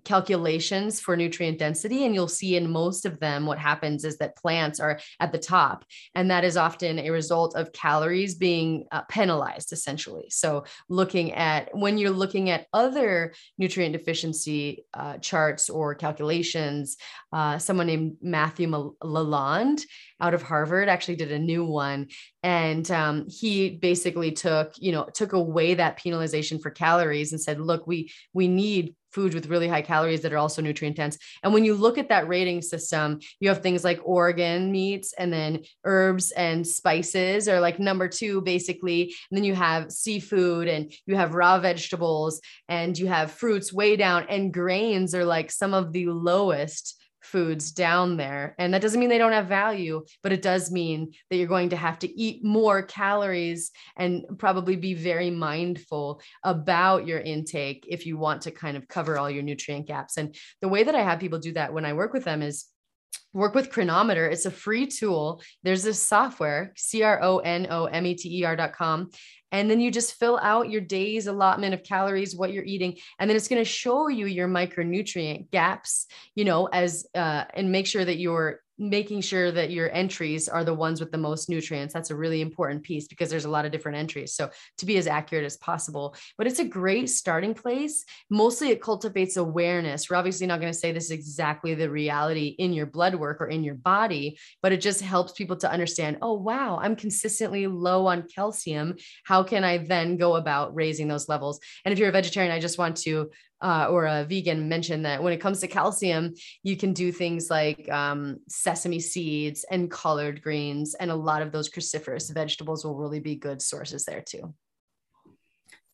calculations 0.06 1.00
for 1.00 1.16
nutrient 1.16 1.58
density. 1.58 2.06
And 2.06 2.14
you'll 2.14 2.28
see 2.28 2.56
in 2.56 2.70
most 2.70 3.04
of 3.04 3.20
them, 3.20 3.44
what 3.44 3.58
happens 3.58 4.04
is 4.04 4.16
that 4.18 4.36
plants 4.36 4.80
are 4.80 4.98
at 5.20 5.32
the 5.32 5.38
top. 5.38 5.84
And 6.14 6.30
that 6.30 6.44
is 6.44 6.56
often 6.56 6.98
a 6.98 7.10
result 7.10 7.54
of 7.56 7.72
calories 7.72 8.34
being 8.34 8.86
uh, 8.92 9.02
penalized, 9.10 9.72
essentially. 9.72 10.26
So, 10.30 10.64
looking 10.88 11.32
at 11.32 11.76
when 11.76 11.98
you're 11.98 12.10
looking 12.10 12.50
at 12.50 12.66
other 12.72 13.34
nutrient 13.58 13.92
deficiency 13.92 14.84
uh, 14.94 15.18
charts 15.18 15.68
or 15.68 15.94
calculations, 15.94 16.96
uh, 17.32 17.58
someone 17.58 17.88
named 17.88 18.16
Matthew 18.22 18.68
Lalonde 19.02 19.82
out 20.20 20.34
of 20.34 20.42
Harvard 20.42 20.88
actually 20.88 21.16
did 21.16 21.32
a 21.32 21.38
new 21.38 21.64
one. 21.64 22.08
And 22.42 22.88
um, 22.90 23.26
he 23.28 23.70
basically 23.70 24.32
took, 24.32 24.72
you 24.78 24.92
know, 24.92 25.08
took 25.12 25.32
away 25.32 25.74
that 25.74 25.98
penalization 25.98 26.62
for 26.62 26.70
calories 26.70 27.32
and 27.32 27.40
said, 27.40 27.60
look, 27.60 27.86
we 27.86 28.12
we 28.32 28.48
need 28.48 28.94
foods 29.12 29.34
with 29.34 29.46
really 29.46 29.68
high 29.68 29.82
calories 29.82 30.20
that 30.22 30.32
are 30.32 30.38
also 30.38 30.60
nutrient 30.60 30.96
dense. 30.96 31.18
And 31.42 31.52
when 31.52 31.64
you 31.64 31.74
look 31.74 31.98
at 31.98 32.08
that 32.08 32.28
rating 32.28 32.62
system, 32.62 33.20
you 33.40 33.48
have 33.48 33.62
things 33.62 33.84
like 33.84 34.00
organ 34.04 34.70
meats 34.70 35.14
and 35.16 35.32
then 35.32 35.62
herbs 35.84 36.32
and 36.32 36.66
spices 36.66 37.48
are 37.48 37.60
like 37.60 37.78
number 37.78 38.08
two, 38.08 38.40
basically. 38.42 39.14
And 39.30 39.36
then 39.36 39.44
you 39.44 39.54
have 39.54 39.90
seafood 39.90 40.68
and 40.68 40.92
you 41.06 41.16
have 41.16 41.34
raw 41.34 41.58
vegetables 41.58 42.40
and 42.68 42.98
you 42.98 43.06
have 43.06 43.30
fruits 43.30 43.72
way 43.72 43.96
down, 43.96 44.26
and 44.28 44.52
grains 44.52 45.14
are 45.14 45.24
like 45.24 45.50
some 45.50 45.74
of 45.74 45.92
the 45.92 46.06
lowest 46.06 47.00
foods 47.26 47.72
down 47.72 48.16
there. 48.16 48.54
And 48.58 48.72
that 48.72 48.82
doesn't 48.82 48.98
mean 48.98 49.08
they 49.08 49.18
don't 49.18 49.32
have 49.32 49.46
value, 49.46 50.04
but 50.22 50.32
it 50.32 50.42
does 50.42 50.70
mean 50.70 51.12
that 51.28 51.36
you're 51.36 51.46
going 51.46 51.70
to 51.70 51.76
have 51.76 51.98
to 52.00 52.20
eat 52.20 52.44
more 52.44 52.82
calories 52.82 53.70
and 53.96 54.24
probably 54.38 54.76
be 54.76 54.94
very 54.94 55.30
mindful 55.30 56.20
about 56.44 57.06
your 57.06 57.20
intake 57.20 57.86
if 57.88 58.06
you 58.06 58.16
want 58.16 58.42
to 58.42 58.50
kind 58.50 58.76
of 58.76 58.88
cover 58.88 59.18
all 59.18 59.30
your 59.30 59.42
nutrient 59.42 59.86
gaps. 59.86 60.16
And 60.16 60.34
the 60.60 60.68
way 60.68 60.84
that 60.84 60.94
I 60.94 61.02
have 61.02 61.20
people 61.20 61.38
do 61.38 61.52
that 61.52 61.72
when 61.72 61.84
I 61.84 61.92
work 61.92 62.12
with 62.12 62.24
them 62.24 62.42
is 62.42 62.66
work 63.32 63.54
with 63.54 63.70
Cronometer. 63.70 64.26
It's 64.26 64.46
a 64.46 64.50
free 64.50 64.86
tool. 64.86 65.42
There's 65.62 65.82
this 65.82 66.02
software, 66.02 66.72
C 66.76 67.02
R 67.02 67.22
O 67.22 67.38
N 67.38 67.66
O 67.70 67.84
M 67.84 68.06
E 68.06 68.14
T 68.14 68.40
E 68.40 68.44
R.com. 68.44 69.10
And 69.52 69.70
then 69.70 69.80
you 69.80 69.90
just 69.90 70.14
fill 70.14 70.38
out 70.42 70.70
your 70.70 70.80
day's 70.80 71.28
allotment 71.28 71.72
of 71.72 71.82
calories, 71.82 72.34
what 72.34 72.52
you're 72.52 72.64
eating. 72.64 72.96
And 73.18 73.30
then 73.30 73.36
it's 73.36 73.48
going 73.48 73.60
to 73.60 73.70
show 73.70 74.08
you 74.08 74.26
your 74.26 74.48
micronutrient 74.48 75.50
gaps, 75.50 76.06
you 76.34 76.44
know, 76.44 76.66
as, 76.66 77.06
uh, 77.14 77.44
and 77.54 77.70
make 77.70 77.86
sure 77.86 78.04
that 78.04 78.18
you're 78.18 78.60
making 78.78 79.20
sure 79.20 79.50
that 79.50 79.70
your 79.70 79.92
entries 79.92 80.48
are 80.48 80.64
the 80.64 80.74
ones 80.74 81.00
with 81.00 81.10
the 81.10 81.18
most 81.18 81.48
nutrients 81.48 81.94
that's 81.94 82.10
a 82.10 82.16
really 82.16 82.40
important 82.40 82.82
piece 82.82 83.08
because 83.08 83.30
there's 83.30 83.44
a 83.44 83.50
lot 83.50 83.64
of 83.64 83.72
different 83.72 83.98
entries. 83.98 84.34
So 84.34 84.50
to 84.78 84.86
be 84.86 84.96
as 84.96 85.06
accurate 85.06 85.44
as 85.44 85.56
possible 85.56 86.14
but 86.36 86.46
it's 86.46 86.58
a 86.58 86.64
great 86.64 87.08
starting 87.08 87.54
place. 87.54 88.04
Mostly 88.30 88.70
it 88.70 88.82
cultivates 88.82 89.36
awareness. 89.36 90.08
We're 90.08 90.16
obviously 90.16 90.46
not 90.46 90.60
going 90.60 90.72
to 90.72 90.78
say 90.78 90.92
this 90.92 91.06
is 91.06 91.10
exactly 91.10 91.74
the 91.74 91.90
reality 91.90 92.54
in 92.58 92.72
your 92.72 92.86
blood 92.86 93.14
work 93.14 93.40
or 93.40 93.48
in 93.48 93.64
your 93.64 93.74
body 93.74 94.38
but 94.62 94.72
it 94.72 94.80
just 94.80 95.00
helps 95.00 95.32
people 95.32 95.56
to 95.56 95.70
understand 95.70 96.18
oh 96.22 96.34
wow 96.34 96.78
i'm 96.80 96.96
consistently 96.96 97.66
low 97.66 98.06
on 98.06 98.22
calcium. 98.22 98.96
How 99.24 99.42
can 99.42 99.64
i 99.64 99.78
then 99.78 100.16
go 100.16 100.36
about 100.36 100.74
raising 100.74 101.08
those 101.08 101.28
levels? 101.28 101.60
And 101.84 101.92
if 101.92 101.98
you're 101.98 102.08
a 102.08 102.12
vegetarian 102.12 102.52
i 102.52 102.60
just 102.60 102.78
want 102.78 102.96
to 102.98 103.30
uh, 103.60 103.88
or 103.90 104.06
a 104.06 104.24
vegan 104.24 104.68
mentioned 104.68 105.04
that 105.04 105.22
when 105.22 105.32
it 105.32 105.40
comes 105.40 105.60
to 105.60 105.68
calcium, 105.68 106.34
you 106.62 106.76
can 106.76 106.92
do 106.92 107.12
things 107.12 107.50
like 107.50 107.90
um, 107.90 108.38
sesame 108.48 109.00
seeds 109.00 109.64
and 109.70 109.90
collard 109.90 110.42
greens, 110.42 110.94
and 110.94 111.10
a 111.10 111.14
lot 111.14 111.42
of 111.42 111.52
those 111.52 111.70
cruciferous 111.70 112.32
vegetables 112.32 112.84
will 112.84 112.96
really 112.96 113.20
be 113.20 113.36
good 113.36 113.62
sources 113.62 114.04
there 114.04 114.22
too. 114.22 114.54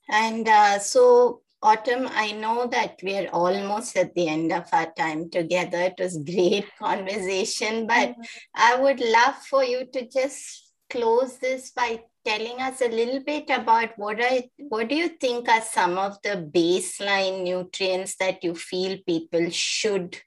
And 0.09 0.47
uh, 0.49 0.79
so, 0.79 1.43
Autumn, 1.63 2.09
I 2.11 2.33
know 2.33 2.67
that 2.67 2.99
we're 3.03 3.29
almost 3.29 3.97
at 3.97 4.15
the 4.15 4.29
end 4.29 4.53
of 4.53 4.67
our 4.73 4.93
time 4.93 5.31
together. 5.31 5.79
It 5.79 5.95
was 5.99 6.19
great 6.19 6.67
conversation, 6.79 7.87
but. 7.87 8.15
I 8.55 8.77
would 8.77 9.01
love 9.01 9.37
for 9.49 9.65
you 9.65 9.87
to 9.93 10.09
just 10.09 10.73
close 10.91 11.39
this 11.39 11.71
by 11.71 12.01
telling 12.25 12.61
us 12.61 12.81
a 12.81 12.89
little 12.89 13.21
bit 13.21 13.51
about 13.51 13.91
what 13.97 14.19
I 14.21 14.51
what 14.69 14.89
do 14.89 14.95
you 14.95 15.09
think 15.09 15.49
are 15.49 15.61
some 15.63 15.99
of 15.99 16.21
the 16.23 16.51
baseline 16.55 17.43
nutrients 17.45 18.17
that 18.17 18.43
you 18.45 18.55
feel 18.55 18.99
people 19.07 19.51
should 19.51 20.19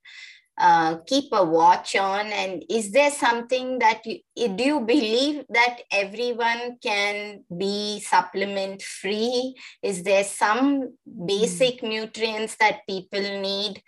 uh, 0.57 0.97
keep 1.05 1.25
a 1.33 1.43
watch 1.43 1.97
on 1.97 2.27
and 2.27 2.63
is 2.69 2.91
there 2.91 3.11
something 3.11 3.77
that 3.79 4.01
you 4.05 4.47
do 4.55 4.63
you 4.63 4.79
believe 4.79 5.43
that 5.49 5.79
everyone 5.91 6.77
can 6.81 7.43
be 7.57 7.99
supplement 7.99 8.81
free 8.81 9.53
is 9.83 10.03
there 10.03 10.23
some 10.23 10.93
basic 11.25 11.81
mm. 11.81 11.89
nutrients 11.89 12.55
that 12.55 12.87
people 12.87 13.19
need 13.19 13.81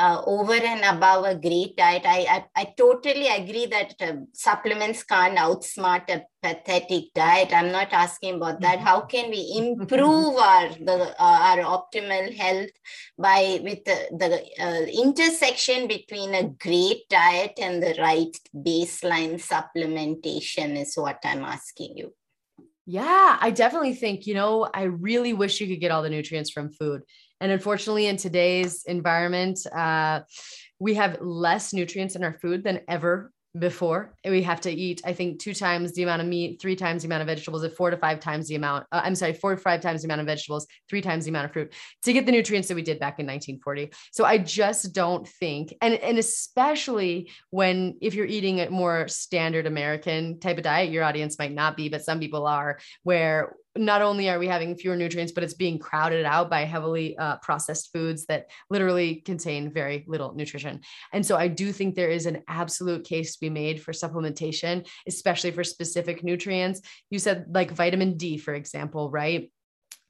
uh, 0.00 0.22
over 0.26 0.54
and 0.54 0.82
above 0.96 1.24
a 1.26 1.34
great 1.34 1.76
diet. 1.76 2.02
I, 2.06 2.20
I, 2.36 2.44
I 2.62 2.74
totally 2.76 3.28
agree 3.28 3.66
that 3.66 3.94
uh, 4.00 4.12
supplements 4.32 5.02
can't 5.04 5.36
outsmart 5.36 6.08
a 6.08 6.24
pathetic 6.42 7.12
diet. 7.14 7.52
I'm 7.52 7.70
not 7.70 7.92
asking 7.92 8.36
about 8.36 8.60
that. 8.62 8.78
How 8.78 9.02
can 9.02 9.30
we 9.30 9.42
improve 9.56 10.36
our 10.36 10.68
the 10.70 11.14
uh, 11.18 11.38
our 11.50 11.58
optimal 11.76 12.34
health 12.34 12.70
by 13.18 13.60
with 13.62 13.84
the, 13.84 13.98
the 14.22 14.30
uh, 14.64 15.04
intersection 15.04 15.86
between 15.86 16.34
a 16.34 16.48
great 16.48 17.08
diet 17.10 17.58
and 17.60 17.82
the 17.82 17.94
right 17.98 18.34
baseline 18.54 19.36
supplementation 19.52 20.80
is 20.80 20.94
what 20.96 21.18
I'm 21.24 21.44
asking 21.44 21.98
you. 21.98 22.14
Yeah, 22.86 23.36
I 23.40 23.50
definitely 23.50 23.94
think, 23.94 24.26
you 24.26 24.34
know, 24.34 24.68
I 24.72 24.84
really 24.84 25.32
wish 25.32 25.60
you 25.60 25.68
could 25.68 25.80
get 25.80 25.92
all 25.92 26.02
the 26.02 26.10
nutrients 26.10 26.50
from 26.50 26.72
food. 26.72 27.02
And 27.40 27.52
unfortunately, 27.52 28.06
in 28.06 28.16
today's 28.16 28.84
environment, 28.84 29.66
uh, 29.66 30.20
we 30.78 30.94
have 30.94 31.20
less 31.20 31.72
nutrients 31.72 32.16
in 32.16 32.24
our 32.24 32.34
food 32.34 32.64
than 32.64 32.80
ever 32.88 33.32
before. 33.58 34.14
We 34.24 34.42
have 34.42 34.60
to 34.62 34.70
eat 34.70 35.02
i 35.04 35.12
think 35.12 35.40
two 35.40 35.54
times 35.54 35.92
the 35.92 36.04
amount 36.04 36.22
of 36.22 36.28
meat 36.28 36.60
three 36.60 36.76
times 36.76 37.02
the 37.02 37.08
amount 37.08 37.22
of 37.22 37.26
vegetables 37.26 37.64
and 37.64 37.72
four 37.72 37.90
to 37.90 37.96
five 37.96 38.20
times 38.20 38.46
the 38.46 38.54
amount 38.54 38.86
uh, 38.92 39.00
i'm 39.02 39.16
sorry 39.16 39.32
four 39.32 39.56
to 39.56 39.60
five 39.60 39.80
times 39.80 40.02
the 40.02 40.06
amount 40.06 40.20
of 40.20 40.26
vegetables 40.26 40.66
three 40.88 41.00
times 41.00 41.24
the 41.24 41.30
amount 41.30 41.46
of 41.46 41.52
fruit 41.52 41.72
to 42.04 42.12
get 42.12 42.26
the 42.26 42.32
nutrients 42.32 42.68
that 42.68 42.76
we 42.76 42.82
did 42.82 43.00
back 43.00 43.18
in 43.18 43.26
1940 43.26 43.90
so 44.12 44.24
i 44.24 44.38
just 44.38 44.92
don't 44.92 45.26
think 45.26 45.74
and 45.82 45.94
and 45.94 46.18
especially 46.18 47.30
when 47.50 47.96
if 48.00 48.14
you're 48.14 48.26
eating 48.26 48.60
a 48.60 48.70
more 48.70 49.08
standard 49.08 49.66
american 49.66 50.38
type 50.38 50.56
of 50.56 50.62
diet 50.62 50.90
your 50.90 51.02
audience 51.02 51.38
might 51.38 51.52
not 51.52 51.76
be 51.76 51.88
but 51.88 52.04
some 52.04 52.20
people 52.20 52.46
are 52.46 52.78
where 53.02 53.56
not 53.76 54.02
only 54.02 54.28
are 54.28 54.38
we 54.38 54.48
having 54.48 54.76
fewer 54.76 54.96
nutrients, 54.96 55.32
but 55.32 55.44
it's 55.44 55.54
being 55.54 55.78
crowded 55.78 56.24
out 56.24 56.50
by 56.50 56.64
heavily 56.64 57.16
uh, 57.16 57.36
processed 57.36 57.90
foods 57.92 58.26
that 58.26 58.50
literally 58.68 59.16
contain 59.16 59.72
very 59.72 60.04
little 60.08 60.34
nutrition. 60.34 60.80
And 61.12 61.24
so 61.24 61.36
I 61.36 61.48
do 61.48 61.72
think 61.72 61.94
there 61.94 62.10
is 62.10 62.26
an 62.26 62.42
absolute 62.48 63.04
case 63.04 63.34
to 63.34 63.40
be 63.40 63.50
made 63.50 63.80
for 63.80 63.92
supplementation, 63.92 64.88
especially 65.06 65.52
for 65.52 65.62
specific 65.62 66.24
nutrients. 66.24 66.80
You 67.10 67.18
said 67.18 67.46
like 67.50 67.70
vitamin 67.70 68.16
D, 68.16 68.38
for 68.38 68.54
example, 68.54 69.10
right? 69.10 69.50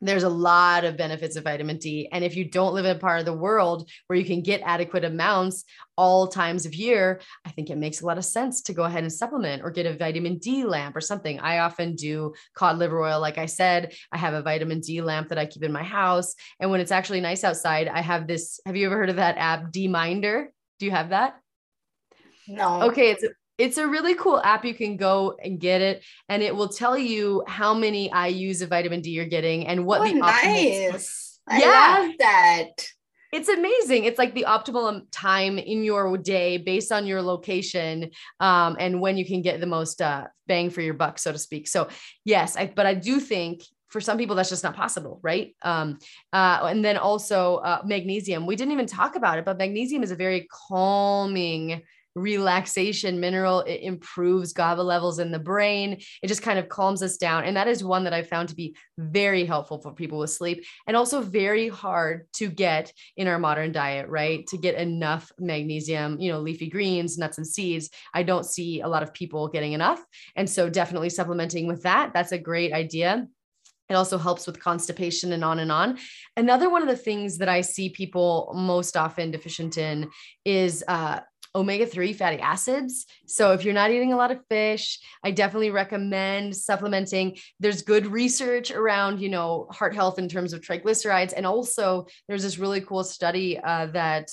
There's 0.01 0.23
a 0.23 0.29
lot 0.29 0.85
of 0.85 0.97
benefits 0.97 1.37
of 1.37 1.45
vitamin 1.45 1.79
D. 1.79 2.09
And 2.11 2.25
if 2.25 2.37
you 2.37 2.45
don't 2.45 2.75
live 2.75 2.85
in 2.85 2.97
a 2.97 2.99
part 2.99 3.21
of 3.21 3.27
the 3.27 3.33
world 3.33 3.89
where 4.07 4.19
you 4.19 4.25
can 4.25 4.43
get 4.43 4.63
adequate 4.65 5.05
amounts 5.05 5.65
all 5.97 6.29
times 6.29 6.65
of 6.65 6.75
year, 6.75 7.21
I 7.45 7.51
think 7.51 7.69
it 7.69 7.77
makes 7.77 8.01
a 8.01 8.07
lot 8.07 8.17
of 8.17 8.25
sense 8.25 8.63
to 8.63 8.73
go 8.73 8.85
ahead 8.85 9.03
and 9.03 9.13
supplement 9.13 9.63
or 9.63 9.71
get 9.71 9.87
a 9.87 9.97
vitamin 9.97 10.39
D 10.39 10.65
lamp 10.65 10.97
or 10.97 11.01
something. 11.01 11.39
I 11.41 11.59
often 11.59 11.97
do 11.97 12.35
cod 12.55 12.79
liver 12.79 13.03
oil. 13.03 13.21
Like 13.21 13.39
I 13.39 13.47
said, 13.47 13.95
I 14.11 14.17
have 14.17 14.35
a 14.35 14.43
vitamin 14.43 14.81
D 14.81 15.03
lamp 15.03 15.29
that 15.29 15.39
I 15.39 15.47
keep 15.47 15.63
in 15.63 15.73
my 15.73 15.83
house. 15.83 16.35
And 16.59 16.71
when 16.71 16.81
it's 16.81 16.93
actually 16.93 17.21
nice 17.21 17.45
outside, 17.45 17.89
I 17.89 18.01
have 18.01 18.27
this. 18.27 18.61
Have 18.65 18.77
you 18.77 18.87
ever 18.87 18.97
heard 18.97 19.11
of 19.11 19.17
that 19.17 19.37
app, 19.37 19.71
D-Minder? 19.71 20.53
Do 20.79 20.87
you 20.87 20.93
have 20.93 21.11
that? 21.11 21.39
No. 22.49 22.85
Okay, 22.85 23.11
it's 23.11 23.25
it's 23.61 23.77
a 23.77 23.87
really 23.87 24.15
cool 24.15 24.41
app. 24.43 24.65
You 24.65 24.75
can 24.75 24.97
go 24.97 25.37
and 25.43 25.61
get 25.61 25.83
it, 25.83 26.03
and 26.29 26.43
it 26.43 26.57
will 26.57 26.69
tell 26.69 26.97
you 26.97 27.45
how 27.47 27.75
many 27.75 28.09
IUs 28.09 28.63
of 28.63 28.71
vitamin 28.71 29.03
D 29.03 29.11
you're 29.11 29.27
getting 29.27 29.67
and 29.67 29.85
what 29.85 30.01
oh, 30.01 30.05
the 30.05 30.15
nice. 30.15 31.39
I 31.47 31.61
yeah. 31.61 31.97
love 32.01 32.13
that. 32.19 32.89
It's 33.33 33.49
amazing. 33.49 34.05
It's 34.05 34.19
like 34.19 34.35
the 34.35 34.47
optimal 34.49 35.05
time 35.13 35.59
in 35.59 35.85
your 35.85 36.17
day 36.17 36.57
based 36.57 36.91
on 36.91 37.07
your 37.07 37.23
location 37.23 38.11
um, 38.41 38.77
and 38.81 39.01
when 39.01 39.17
you 39.17 39.25
can 39.25 39.41
get 39.41 39.61
the 39.61 39.67
most 39.67 40.03
uh, 40.03 40.27
bang 40.49 40.69
for 40.71 40.81
your 40.81 40.95
buck, 40.95 41.19
so 41.19 41.31
to 41.31 41.39
speak. 41.39 41.69
So, 41.69 41.89
yes, 42.25 42.57
I, 42.57 42.73
but 42.75 42.87
I 42.87 42.95
do 42.95 43.21
think 43.21 43.63
for 43.87 44.01
some 44.01 44.19
people 44.19 44.37
that's 44.37 44.49
just 44.49 44.63
not 44.63 44.77
possible 44.77 45.19
right 45.21 45.57
um, 45.63 45.99
uh, 46.33 46.61
and 46.63 46.85
then 46.85 46.97
also 46.97 47.57
uh, 47.57 47.83
magnesium 47.85 48.47
we 48.47 48.55
didn't 48.55 48.73
even 48.73 48.87
talk 48.87 49.17
about 49.17 49.37
it 49.37 49.45
but 49.45 49.59
magnesium 49.59 50.05
is 50.05 50.13
a 50.13 50.17
very 50.17 50.47
calming 50.69 51.83
relaxation 52.15 53.21
mineral. 53.21 53.61
It 53.61 53.81
improves 53.83 54.53
GABA 54.53 54.83
levels 54.83 55.19
in 55.19 55.31
the 55.31 55.39
brain. 55.39 56.01
It 56.23 56.27
just 56.27 56.43
kind 56.43 56.59
of 56.59 56.69
calms 56.69 57.03
us 57.03 57.17
down. 57.17 57.45
And 57.45 57.57
that 57.57 57.69
is 57.69 57.85
one 57.85 58.05
that 58.05 58.13
I 58.13 58.23
found 58.23 58.49
to 58.49 58.55
be 58.55 58.77
very 58.99 59.45
helpful 59.45 59.81
for 59.81 59.93
people 59.93 60.19
with 60.19 60.31
sleep 60.31 60.65
and 60.87 60.97
also 60.97 61.21
very 61.21 61.69
hard 61.69 62.27
to 62.35 62.49
get 62.49 62.93
in 63.17 63.29
our 63.29 63.39
modern 63.39 63.73
diet, 63.73 64.09
right? 64.09 64.47
To 64.49 64.57
get 64.57 64.75
enough 64.75 65.31
magnesium, 65.39 66.21
you 66.21 66.33
know, 66.33 66.41
leafy 66.41 66.69
greens, 66.69 67.19
nuts 67.19 67.39
and 67.39 67.47
seeds. 67.47 67.91
I 68.13 68.23
don't 68.23 68.47
see 68.47 68.81
a 68.81 68.89
lot 68.89 69.03
of 69.03 69.15
people 69.15 69.49
getting 69.49 69.73
enough. 69.73 70.05
And 70.37 70.49
so 70.49 70.69
definitely 70.69 71.11
supplementing 71.11 71.67
with 71.67 71.83
that. 71.83 72.13
That's 72.13 72.33
a 72.33 72.39
great 72.39 72.73
idea. 72.73 73.27
It 73.91 73.95
also 73.95 74.19
helps 74.19 74.47
with 74.47 74.61
constipation 74.61 75.33
and 75.33 75.45
on 75.45 75.59
and 75.59 75.73
on. 75.73 75.99
Another 76.37 76.71
one 76.71 76.83
of 76.83 76.89
the 76.89 76.97
things 76.97 77.39
that 77.39 77.49
I 77.49 77.61
see 77.61 77.89
people 77.89 78.53
most 78.55 78.97
often 78.97 79.33
deficient 79.33 79.79
in 79.79 80.11
is 80.45 80.85
uh, 80.87 81.21
omega 81.55 81.87
3 81.87 82.13
fatty 82.13 82.39
acids. 82.39 83.07
So, 83.27 83.53
if 83.53 83.65
you're 83.65 83.75
not 83.75 83.91
eating 83.91 84.13
a 84.13 84.17
lot 84.17 84.31
of 84.31 84.45
fish, 84.49 84.99
I 85.25 85.31
definitely 85.31 85.71
recommend 85.71 86.57
supplementing. 86.57 87.39
There's 87.59 87.83
good 87.83 88.07
research 88.07 88.71
around, 88.71 89.21
you 89.21 89.29
know, 89.29 89.67
heart 89.71 89.95
health 89.95 90.19
in 90.19 90.29
terms 90.29 90.53
of 90.53 90.61
triglycerides. 90.61 91.33
And 91.37 91.47
also, 91.47 92.07
there's 92.29 92.43
this 92.43 92.59
really 92.59 92.81
cool 92.81 93.05
study 93.05 93.59
uh, 93.59 93.87
that 93.87 94.31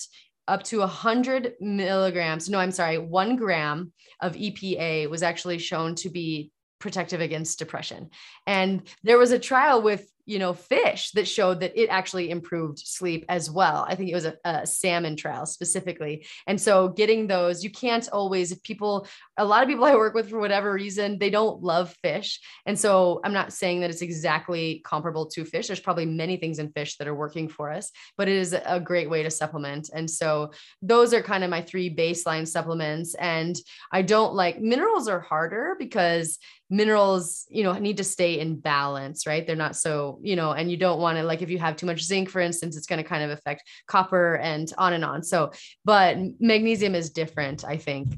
up 0.47 0.63
to 0.63 0.79
100 0.79 1.55
milligrams, 1.59 2.49
no, 2.49 2.59
I'm 2.59 2.71
sorry, 2.71 2.97
one 2.97 3.35
gram 3.35 3.91
of 4.21 4.35
EPA 4.35 5.09
was 5.09 5.21
actually 5.21 5.57
shown 5.57 5.95
to 5.95 6.09
be 6.09 6.51
protective 6.79 7.21
against 7.21 7.59
depression. 7.59 8.09
And 8.45 8.87
there 9.03 9.17
was 9.17 9.31
a 9.31 9.39
trial 9.39 9.81
with 9.81 10.09
you 10.27 10.39
know, 10.39 10.53
fish 10.53 11.11
that 11.11 11.25
showed 11.25 11.61
that 11.61 11.71
it 11.81 11.87
actually 11.87 12.29
improved 12.29 12.79
sleep 12.79 13.23
as 13.29 13.49
well. 13.49 13.85
I 13.87 13.95
think 13.95 14.09
it 14.09 14.13
was 14.13 14.25
a, 14.25 14.35
a 14.43 14.67
salmon 14.67 15.15
trial 15.15 15.45
specifically. 15.45 16.27
And 16.45 16.59
so 16.59 16.89
getting 16.89 17.27
those, 17.27 17.63
you 17.63 17.71
can't 17.71 18.07
always, 18.11 18.51
if 18.51 18.61
people, 18.61 19.07
a 19.37 19.45
lot 19.45 19.63
of 19.63 19.69
people 19.69 19.85
I 19.87 19.95
work 19.95 20.13
with 20.13 20.29
for 20.29 20.39
whatever 20.39 20.73
reason, 20.73 21.17
they 21.17 21.29
don't 21.29 21.63
love 21.63 21.95
fish. 22.03 22.41
And 22.65 22.77
so 22.77 23.21
I'm 23.23 23.31
not 23.31 23.53
saying 23.53 23.79
that 23.79 23.89
it's 23.89 24.01
exactly 24.01 24.81
comparable 24.85 25.27
to 25.27 25.45
fish. 25.45 25.67
There's 25.67 25.79
probably 25.79 26.05
many 26.05 26.35
things 26.35 26.59
in 26.59 26.71
fish 26.73 26.97
that 26.97 27.07
are 27.07 27.15
working 27.15 27.47
for 27.47 27.71
us, 27.71 27.89
but 28.17 28.27
it 28.27 28.35
is 28.35 28.53
a 28.53 28.81
great 28.81 29.09
way 29.09 29.23
to 29.23 29.31
supplement. 29.31 29.89
And 29.93 30.11
so 30.11 30.51
those 30.81 31.13
are 31.13 31.21
kind 31.21 31.45
of 31.45 31.49
my 31.49 31.61
three 31.61 31.95
baseline 31.95 32.45
supplements. 32.45 33.15
And 33.15 33.55
I 33.93 34.01
don't 34.01 34.33
like 34.33 34.59
minerals 34.59 35.07
are 35.07 35.21
harder 35.21 35.77
because 35.79 36.37
minerals 36.69 37.45
you 37.49 37.63
know 37.63 37.73
need 37.73 37.97
to 37.97 38.03
stay 38.03 38.39
in 38.39 38.59
balance 38.59 39.25
right 39.25 39.47
they're 39.47 39.55
not 39.55 39.75
so 39.75 40.16
you 40.21 40.35
know 40.35 40.51
and 40.51 40.69
you 40.71 40.77
don't 40.77 40.99
want 40.99 41.17
to 41.17 41.23
like 41.23 41.41
if 41.41 41.49
you 41.49 41.57
have 41.57 41.75
too 41.75 41.85
much 41.85 42.03
zinc 42.03 42.29
for 42.29 42.39
instance 42.39 42.75
it's 42.77 42.87
going 42.87 43.01
to 43.01 43.07
kind 43.07 43.23
of 43.23 43.29
affect 43.31 43.63
copper 43.87 44.35
and 44.35 44.73
on 44.77 44.93
and 44.93 45.03
on. 45.03 45.23
So 45.23 45.51
but 45.85 46.17
magnesium 46.39 46.95
is 46.95 47.09
different 47.09 47.63
i 47.65 47.77
think 47.77 48.17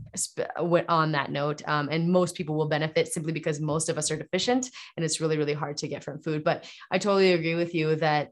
on 0.88 1.12
that 1.12 1.32
note 1.32 1.62
um, 1.68 1.90
and 1.90 2.10
most 2.12 2.36
people 2.36 2.56
will 2.56 2.68
benefit 2.68 3.08
simply 3.08 3.32
because 3.32 3.60
most 3.60 3.90
of 3.90 3.98
us 3.98 4.12
are 4.12 4.18
deficient 4.18 4.70
and 4.96 5.06
it's 5.06 5.22
really 5.22 5.38
really 5.38 5.54
hard 5.54 5.78
to 5.78 5.88
get 5.88 6.04
from 6.04 6.22
food. 6.22 6.44
But 6.44 6.66
i 6.92 6.98
totally 6.98 7.34
agree 7.34 7.56
with 7.56 7.74
you 7.74 7.96
that 7.96 8.32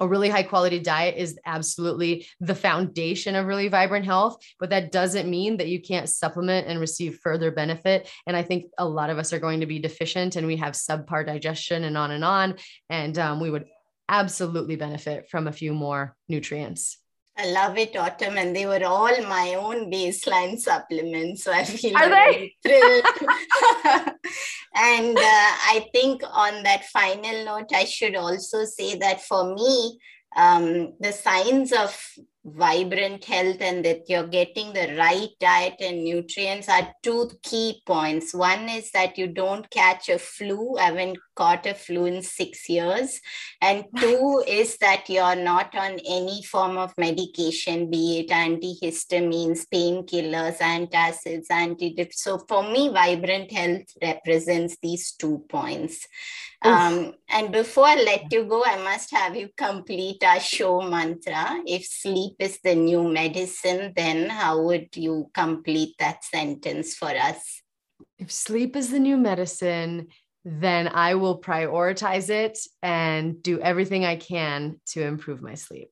a 0.00 0.08
really 0.08 0.28
high 0.28 0.42
quality 0.42 0.78
diet 0.78 1.16
is 1.16 1.38
absolutely 1.44 2.26
the 2.40 2.54
foundation 2.54 3.34
of 3.34 3.46
really 3.46 3.68
vibrant 3.68 4.04
health 4.04 4.42
but 4.58 4.70
that 4.70 4.90
doesn't 4.90 5.30
mean 5.30 5.58
that 5.58 5.68
you 5.68 5.80
can't 5.80 6.08
supplement 6.08 6.66
and 6.66 6.80
receive 6.80 7.18
further 7.18 7.50
benefit 7.50 8.10
and 8.26 8.36
i 8.36 8.42
think 8.42 8.66
a 8.78 8.88
lot 8.88 9.10
of 9.10 9.18
us 9.18 9.32
are 9.32 9.38
going 9.38 9.60
to 9.60 9.66
be 9.66 9.78
deficient 9.78 10.36
and 10.36 10.46
we 10.46 10.56
have 10.56 10.72
subpar 10.72 11.24
digestion 11.24 11.84
and 11.84 11.96
on 11.96 12.10
and 12.10 12.24
on 12.24 12.56
and 12.88 13.18
um, 13.18 13.40
we 13.40 13.50
would 13.50 13.66
absolutely 14.08 14.76
benefit 14.76 15.28
from 15.30 15.46
a 15.46 15.52
few 15.52 15.72
more 15.72 16.16
nutrients 16.28 16.98
I 17.38 17.46
love 17.46 17.78
it, 17.78 17.96
Autumn, 17.96 18.36
and 18.36 18.54
they 18.54 18.66
were 18.66 18.84
all 18.84 19.16
my 19.22 19.54
own 19.54 19.90
baseline 19.90 20.58
supplements. 20.58 21.44
So 21.44 21.52
I 21.52 21.64
feel 21.64 21.96
Are 21.96 22.08
very 22.08 22.54
thrilled. 22.62 23.04
and 24.74 25.16
uh, 25.16 25.20
I 25.22 25.86
think 25.92 26.22
on 26.32 26.62
that 26.62 26.84
final 26.86 27.44
note, 27.44 27.70
I 27.74 27.84
should 27.84 28.14
also 28.14 28.64
say 28.64 28.96
that 28.98 29.20
for 29.20 29.54
me, 29.54 29.98
um, 30.36 30.94
the 31.00 31.12
signs 31.12 31.72
of 31.72 31.98
vibrant 32.44 33.24
health 33.24 33.60
and 33.60 33.84
that 33.84 34.08
you're 34.08 34.26
getting 34.26 34.72
the 34.72 34.94
right 34.96 35.28
diet 35.40 35.74
and 35.80 36.02
nutrients 36.02 36.68
are 36.68 36.94
two 37.02 37.30
key 37.42 37.82
points. 37.86 38.32
One 38.32 38.68
is 38.68 38.90
that 38.92 39.18
you 39.18 39.26
don't 39.26 39.68
catch 39.70 40.08
a 40.08 40.18
flu. 40.18 40.76
I 40.78 40.84
haven't 40.84 41.18
caught 41.36 41.66
a 41.66 41.74
flu 41.74 42.06
in 42.06 42.22
six 42.22 42.68
years. 42.68 43.20
And 43.60 43.84
two 43.98 44.42
is 44.48 44.78
that 44.78 45.10
you're 45.10 45.36
not 45.36 45.74
on 45.74 45.98
any 46.08 46.42
form 46.42 46.78
of 46.78 46.94
medication, 46.96 47.90
be 47.90 48.20
it 48.20 48.30
antihistamines, 48.30 49.66
painkillers, 49.72 50.58
antacids, 50.58 51.48
antidips. 51.48 52.14
So 52.14 52.38
for 52.48 52.62
me, 52.62 52.88
vibrant 52.88 53.52
health 53.52 53.86
represents 54.02 54.78
these 54.82 55.12
two 55.12 55.44
points. 55.48 56.06
Um, 56.62 57.14
and 57.30 57.52
before 57.52 57.86
I 57.86 57.94
let 57.94 58.30
you 58.30 58.44
go, 58.44 58.62
I 58.64 58.76
must 58.82 59.10
have 59.12 59.34
you 59.34 59.48
complete 59.56 60.22
our 60.22 60.40
show 60.40 60.82
mantra. 60.82 61.62
If 61.66 61.86
sleep 61.86 62.29
is 62.38 62.58
the 62.62 62.74
new 62.74 63.02
medicine, 63.08 63.92
then 63.96 64.30
how 64.30 64.62
would 64.62 64.88
you 64.96 65.30
complete 65.34 65.96
that 65.98 66.24
sentence 66.24 66.94
for 66.94 67.08
us? 67.08 67.62
If 68.18 68.30
sleep 68.30 68.76
is 68.76 68.90
the 68.90 68.98
new 68.98 69.16
medicine, 69.16 70.08
then 70.44 70.88
I 70.88 71.14
will 71.14 71.40
prioritize 71.40 72.30
it 72.30 72.58
and 72.82 73.42
do 73.42 73.60
everything 73.60 74.04
I 74.04 74.16
can 74.16 74.80
to 74.92 75.02
improve 75.02 75.42
my 75.42 75.54
sleep. 75.54 75.90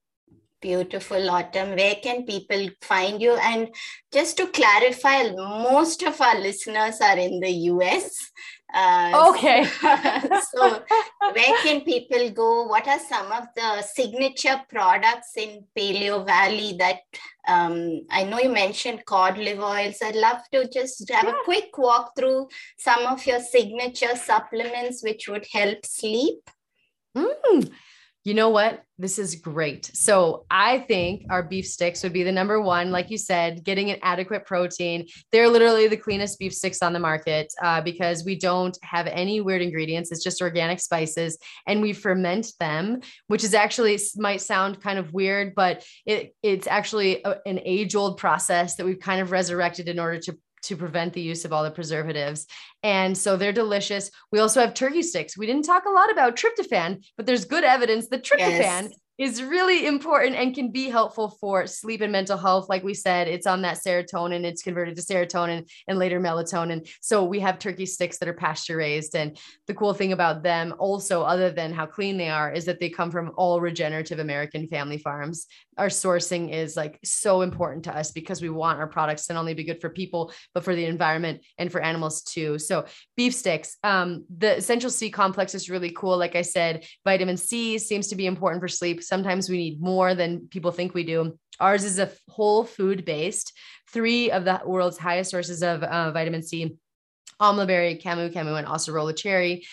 Beautiful, 0.60 1.30
Autumn. 1.30 1.76
Where 1.76 1.94
can 1.94 2.24
people 2.24 2.68
find 2.82 3.22
you? 3.22 3.34
And 3.34 3.68
just 4.12 4.36
to 4.38 4.48
clarify, 4.48 5.30
most 5.30 6.02
of 6.02 6.20
our 6.20 6.40
listeners 6.40 7.00
are 7.00 7.16
in 7.16 7.38
the 7.38 7.50
US. 7.72 8.30
Uh, 8.72 9.30
okay. 9.30 9.64
so, 9.64 10.82
where 11.32 11.58
can 11.62 11.80
people 11.82 12.30
go? 12.30 12.64
What 12.64 12.86
are 12.86 12.98
some 12.98 13.32
of 13.32 13.46
the 13.56 13.82
signature 13.82 14.60
products 14.68 15.32
in 15.36 15.64
Paleo 15.76 16.24
Valley 16.26 16.76
that 16.78 17.00
um, 17.46 18.02
I 18.10 18.24
know 18.24 18.38
you 18.38 18.50
mentioned 18.50 19.04
cod 19.06 19.38
liver 19.38 19.62
oils? 19.62 19.98
I'd 20.02 20.16
love 20.16 20.42
to 20.52 20.68
just 20.68 21.08
have 21.10 21.24
yeah. 21.24 21.30
a 21.30 21.44
quick 21.44 21.76
walk 21.78 22.12
through 22.16 22.48
some 22.76 23.06
of 23.06 23.26
your 23.26 23.40
signature 23.40 24.14
supplements 24.16 25.02
which 25.02 25.28
would 25.28 25.46
help 25.52 25.84
sleep. 25.86 26.50
Mm 27.16 27.70
you 28.28 28.34
know 28.34 28.50
what? 28.50 28.82
This 28.98 29.18
is 29.18 29.36
great. 29.36 29.90
So 29.94 30.44
I 30.50 30.80
think 30.80 31.24
our 31.30 31.42
beef 31.42 31.66
sticks 31.66 32.02
would 32.02 32.12
be 32.12 32.24
the 32.24 32.32
number 32.32 32.60
one. 32.60 32.90
Like 32.90 33.10
you 33.10 33.16
said, 33.16 33.64
getting 33.64 33.90
an 33.90 33.98
adequate 34.02 34.44
protein. 34.44 35.06
They're 35.32 35.48
literally 35.48 35.88
the 35.88 35.96
cleanest 35.96 36.38
beef 36.38 36.52
sticks 36.52 36.82
on 36.82 36.92
the 36.92 36.98
market 36.98 37.50
uh, 37.62 37.80
because 37.80 38.26
we 38.26 38.38
don't 38.38 38.76
have 38.82 39.06
any 39.06 39.40
weird 39.40 39.62
ingredients. 39.62 40.12
It's 40.12 40.22
just 40.22 40.42
organic 40.42 40.78
spices 40.78 41.38
and 41.66 41.80
we 41.80 41.94
ferment 41.94 42.52
them, 42.60 43.00
which 43.28 43.44
is 43.44 43.54
actually 43.54 43.98
might 44.18 44.42
sound 44.42 44.82
kind 44.82 44.98
of 44.98 45.14
weird, 45.14 45.54
but 45.54 45.82
it, 46.04 46.34
it's 46.42 46.66
actually 46.66 47.22
a, 47.22 47.36
an 47.46 47.60
age 47.64 47.94
old 47.94 48.18
process 48.18 48.74
that 48.74 48.84
we've 48.84 49.00
kind 49.00 49.22
of 49.22 49.30
resurrected 49.30 49.88
in 49.88 49.98
order 49.98 50.18
to 50.18 50.36
to 50.62 50.76
prevent 50.76 51.12
the 51.12 51.20
use 51.20 51.44
of 51.44 51.52
all 51.52 51.64
the 51.64 51.70
preservatives. 51.70 52.46
And 52.82 53.16
so 53.16 53.36
they're 53.36 53.52
delicious. 53.52 54.10
We 54.32 54.38
also 54.38 54.60
have 54.60 54.74
turkey 54.74 55.02
sticks. 55.02 55.36
We 55.36 55.46
didn't 55.46 55.64
talk 55.64 55.84
a 55.86 55.90
lot 55.90 56.10
about 56.10 56.36
tryptophan, 56.36 57.04
but 57.16 57.26
there's 57.26 57.44
good 57.44 57.64
evidence 57.64 58.08
that 58.08 58.24
tryptophan 58.24 58.82
yes 58.82 58.92
is 59.18 59.42
really 59.42 59.86
important 59.86 60.36
and 60.36 60.54
can 60.54 60.70
be 60.70 60.88
helpful 60.88 61.36
for 61.40 61.66
sleep 61.66 62.00
and 62.00 62.12
mental 62.12 62.38
health. 62.38 62.68
Like 62.68 62.84
we 62.84 62.94
said, 62.94 63.26
it's 63.26 63.48
on 63.48 63.62
that 63.62 63.78
serotonin, 63.84 64.44
it's 64.44 64.62
converted 64.62 64.94
to 64.96 65.02
serotonin 65.02 65.68
and 65.88 65.98
later 65.98 66.20
melatonin. 66.20 66.88
So 67.00 67.24
we 67.24 67.40
have 67.40 67.58
turkey 67.58 67.84
sticks 67.84 68.18
that 68.18 68.28
are 68.28 68.34
pasture 68.34 68.76
raised. 68.76 69.16
And 69.16 69.36
the 69.66 69.74
cool 69.74 69.92
thing 69.92 70.12
about 70.12 70.44
them, 70.44 70.72
also, 70.78 71.22
other 71.22 71.50
than 71.50 71.72
how 71.72 71.86
clean 71.86 72.16
they 72.16 72.28
are, 72.28 72.52
is 72.52 72.64
that 72.66 72.78
they 72.78 72.90
come 72.90 73.10
from 73.10 73.32
all 73.36 73.60
regenerative 73.60 74.20
American 74.20 74.68
family 74.68 74.98
farms. 74.98 75.46
Our 75.76 75.88
sourcing 75.88 76.52
is 76.52 76.76
like 76.76 76.98
so 77.04 77.42
important 77.42 77.84
to 77.84 77.96
us 77.96 78.12
because 78.12 78.40
we 78.40 78.50
want 78.50 78.78
our 78.78 78.86
products 78.86 79.26
to 79.26 79.32
not 79.32 79.40
only 79.40 79.54
be 79.54 79.64
good 79.64 79.80
for 79.80 79.90
people, 79.90 80.32
but 80.54 80.64
for 80.64 80.74
the 80.76 80.84
environment 80.84 81.44
and 81.58 81.70
for 81.72 81.80
animals 81.80 82.22
too. 82.22 82.58
So 82.58 82.84
beef 83.16 83.34
sticks, 83.34 83.76
um, 83.82 84.24
the 84.36 84.56
essential 84.56 84.90
C 84.90 85.10
complex 85.10 85.54
is 85.54 85.70
really 85.70 85.90
cool. 85.90 86.16
Like 86.16 86.36
I 86.36 86.42
said, 86.42 86.84
vitamin 87.04 87.36
C 87.36 87.78
seems 87.78 88.08
to 88.08 88.16
be 88.16 88.26
important 88.26 88.60
for 88.60 88.68
sleep 88.68 89.02
Sometimes 89.08 89.48
we 89.48 89.56
need 89.56 89.80
more 89.80 90.14
than 90.14 90.48
people 90.48 90.70
think 90.70 90.92
we 90.92 91.04
do. 91.04 91.38
Ours 91.60 91.84
is 91.84 91.98
a 91.98 92.10
whole 92.28 92.64
food 92.64 93.04
based, 93.04 93.52
three 93.90 94.30
of 94.30 94.44
the 94.44 94.60
world's 94.64 94.98
highest 94.98 95.30
sources 95.30 95.62
of 95.62 95.82
uh, 95.82 96.12
vitamin 96.12 96.42
C 96.42 96.76
amla 97.40 97.66
berry, 97.66 98.00
camu 98.02 98.32
camu, 98.32 98.58
and 98.58 98.66
acerola 98.66 99.16
cherry. 99.16 99.64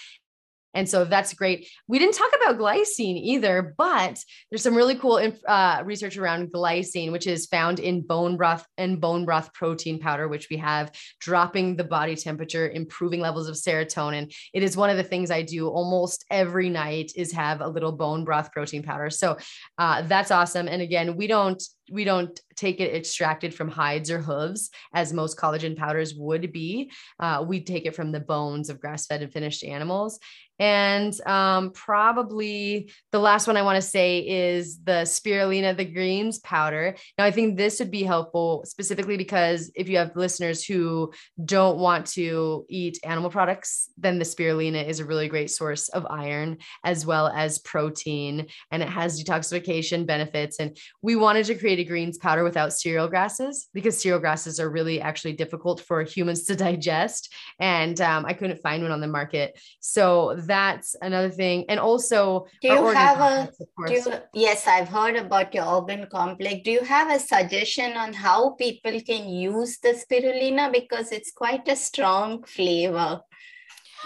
And 0.75 0.87
so 0.87 1.05
that's 1.05 1.33
great. 1.33 1.67
We 1.87 1.97
didn't 1.97 2.15
talk 2.15 2.31
about 2.35 2.59
glycine 2.59 3.19
either, 3.23 3.73
but 3.77 4.23
there's 4.49 4.61
some 4.61 4.75
really 4.75 4.95
cool 4.95 5.31
uh, 5.47 5.81
research 5.83 6.17
around 6.17 6.51
glycine, 6.51 7.11
which 7.11 7.25
is 7.25 7.47
found 7.47 7.79
in 7.79 8.01
bone 8.01 8.37
broth 8.37 8.67
and 8.77 9.01
bone 9.01 9.25
broth 9.25 9.53
protein 9.53 9.99
powder, 9.99 10.27
which 10.27 10.49
we 10.49 10.57
have 10.57 10.91
dropping 11.19 11.77
the 11.77 11.83
body 11.83 12.15
temperature, 12.15 12.69
improving 12.69 13.21
levels 13.21 13.47
of 13.47 13.55
serotonin. 13.55 14.31
It 14.53 14.61
is 14.61 14.77
one 14.77 14.89
of 14.89 14.97
the 14.97 15.03
things 15.03 15.31
I 15.31 15.41
do 15.41 15.69
almost 15.69 16.25
every 16.29 16.69
night 16.69 17.13
is 17.15 17.31
have 17.31 17.61
a 17.61 17.67
little 17.67 17.93
bone 17.93 18.25
broth 18.25 18.51
protein 18.51 18.83
powder. 18.83 19.09
So 19.09 19.37
uh, 19.77 20.01
that's 20.03 20.31
awesome. 20.31 20.67
And 20.67 20.81
again, 20.81 21.15
we 21.15 21.27
don't 21.27 21.63
we 21.91 22.03
don't 22.03 22.39
take 22.55 22.79
it 22.79 22.95
extracted 22.95 23.53
from 23.53 23.69
hides 23.69 24.09
or 24.09 24.19
hooves 24.19 24.71
as 24.93 25.13
most 25.13 25.37
collagen 25.37 25.77
powders 25.77 26.15
would 26.15 26.51
be. 26.51 26.91
Uh, 27.19 27.43
we 27.47 27.63
take 27.63 27.85
it 27.85 27.95
from 27.95 28.11
the 28.11 28.19
bones 28.19 28.69
of 28.69 28.79
grass 28.79 29.05
fed 29.05 29.21
and 29.21 29.31
finished 29.31 29.63
animals. 29.63 30.19
And 30.59 31.19
um, 31.27 31.71
probably 31.71 32.91
the 33.11 33.19
last 33.19 33.47
one 33.47 33.57
I 33.57 33.61
want 33.61 33.75
to 33.75 33.81
say 33.81 34.19
is 34.19 34.79
the 34.83 35.03
spirulina, 35.03 35.75
the 35.75 35.85
greens 35.85 36.39
powder. 36.39 36.95
Now, 37.17 37.25
I 37.25 37.31
think 37.31 37.57
this 37.57 37.79
would 37.79 37.91
be 37.91 38.03
helpful 38.03 38.63
specifically 38.65 39.17
because 39.17 39.71
if 39.75 39.89
you 39.89 39.97
have 39.97 40.15
listeners 40.15 40.63
who 40.63 41.11
don't 41.43 41.77
want 41.77 42.05
to 42.07 42.65
eat 42.69 42.99
animal 43.03 43.29
products, 43.29 43.89
then 43.97 44.19
the 44.19 44.25
spirulina 44.25 44.87
is 44.87 44.99
a 44.99 45.05
really 45.05 45.27
great 45.27 45.51
source 45.51 45.89
of 45.89 46.05
iron 46.09 46.57
as 46.83 47.05
well 47.05 47.27
as 47.27 47.59
protein, 47.59 48.47
and 48.71 48.81
it 48.81 48.89
has 48.89 49.21
detoxification 49.21 50.05
benefits. 50.05 50.59
And 50.59 50.77
we 51.01 51.15
wanted 51.15 51.45
to 51.47 51.55
create 51.55 51.79
a 51.79 51.83
greens 51.83 52.17
powder 52.17 52.43
without 52.43 52.73
cereal 52.73 53.07
grasses 53.07 53.67
because 53.73 54.01
cereal 54.01 54.19
grasses 54.19 54.59
are 54.59 54.69
really 54.69 55.01
actually 55.01 55.33
difficult 55.33 55.81
for 55.81 56.03
humans 56.03 56.43
to 56.45 56.55
digest. 56.65 57.33
And 57.59 57.99
um, 58.01 58.25
I 58.25 58.33
couldn't 58.33 58.61
find 58.61 58.83
one 58.83 58.91
on 58.91 59.01
the 59.01 59.07
market. 59.07 59.59
So 59.79 60.35
that's 60.45 60.95
another 61.01 61.29
thing. 61.29 61.65
And 61.69 61.79
also, 61.79 62.47
do 62.61 62.67
you 62.69 62.87
have 62.87 63.19
a, 63.19 63.51
do 63.87 63.93
you, 63.93 64.05
yes, 64.33 64.67
I've 64.67 64.87
heard 64.87 65.15
about 65.15 65.53
your 65.53 65.65
organ 65.65 66.07
complex. 66.11 66.61
Do 66.63 66.71
you 66.71 66.83
have 66.83 67.11
a 67.11 67.19
suggestion 67.19 67.93
on 67.97 68.13
how 68.13 68.51
people 68.51 68.99
can 69.01 69.29
use 69.29 69.77
the 69.79 69.93
spirulina? 69.93 70.71
Because 70.71 71.11
it's 71.11 71.31
quite 71.31 71.67
a 71.67 71.75
strong 71.75 72.43
flavor. 72.43 73.21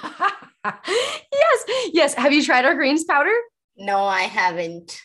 yes, 0.66 1.64
yes. 1.94 2.14
Have 2.14 2.34
you 2.34 2.44
tried 2.44 2.66
our 2.66 2.76
greens 2.76 3.04
powder? 3.04 3.36
No, 3.78 4.04
I 4.04 4.24
haven't. 4.24 5.02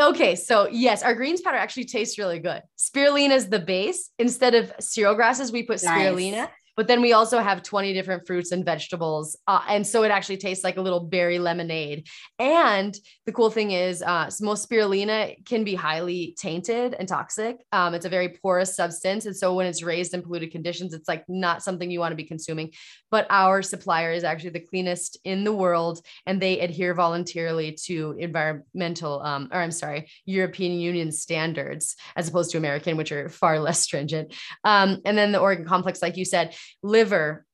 Okay, 0.00 0.34
so 0.36 0.68
yes, 0.68 1.02
our 1.02 1.14
greens 1.14 1.40
powder 1.42 1.58
actually 1.58 1.84
tastes 1.84 2.18
really 2.18 2.38
good. 2.38 2.62
Spirulina 2.78 3.32
is 3.32 3.48
the 3.48 3.58
base. 3.58 4.10
Instead 4.18 4.54
of 4.54 4.72
cereal 4.80 5.14
grasses, 5.14 5.52
we 5.52 5.62
put 5.62 5.78
spirulina. 5.78 6.48
But 6.82 6.88
then 6.88 7.00
we 7.00 7.12
also 7.12 7.38
have 7.38 7.62
20 7.62 7.92
different 7.92 8.26
fruits 8.26 8.50
and 8.50 8.64
vegetables. 8.64 9.38
Uh, 9.46 9.60
and 9.68 9.86
so 9.86 10.02
it 10.02 10.10
actually 10.10 10.38
tastes 10.38 10.64
like 10.64 10.78
a 10.78 10.80
little 10.80 10.98
berry 10.98 11.38
lemonade. 11.38 12.08
And 12.40 12.92
the 13.24 13.30
cool 13.30 13.50
thing 13.50 13.70
is, 13.70 14.02
uh, 14.02 14.28
most 14.40 14.68
spirulina 14.68 15.46
can 15.46 15.62
be 15.62 15.76
highly 15.76 16.34
tainted 16.36 16.96
and 16.98 17.06
toxic. 17.06 17.58
Um, 17.70 17.94
it's 17.94 18.04
a 18.04 18.08
very 18.08 18.30
porous 18.30 18.74
substance. 18.74 19.26
And 19.26 19.36
so 19.36 19.54
when 19.54 19.66
it's 19.66 19.84
raised 19.84 20.12
in 20.12 20.22
polluted 20.22 20.50
conditions, 20.50 20.92
it's 20.92 21.06
like 21.06 21.24
not 21.28 21.62
something 21.62 21.88
you 21.88 22.00
want 22.00 22.10
to 22.10 22.16
be 22.16 22.24
consuming. 22.24 22.72
But 23.12 23.28
our 23.30 23.62
supplier 23.62 24.10
is 24.10 24.24
actually 24.24 24.50
the 24.50 24.66
cleanest 24.66 25.20
in 25.22 25.44
the 25.44 25.52
world. 25.52 26.00
And 26.26 26.42
they 26.42 26.58
adhere 26.58 26.94
voluntarily 26.94 27.78
to 27.84 28.16
environmental, 28.18 29.22
um, 29.22 29.50
or 29.52 29.60
I'm 29.60 29.70
sorry, 29.70 30.08
European 30.24 30.80
Union 30.80 31.12
standards, 31.12 31.94
as 32.16 32.26
opposed 32.26 32.50
to 32.50 32.58
American, 32.58 32.96
which 32.96 33.12
are 33.12 33.28
far 33.28 33.60
less 33.60 33.78
stringent. 33.78 34.34
Um, 34.64 35.00
and 35.04 35.16
then 35.16 35.30
the 35.30 35.38
organ 35.38 35.64
complex, 35.64 36.02
like 36.02 36.16
you 36.16 36.24
said, 36.24 36.56
liver 36.82 37.46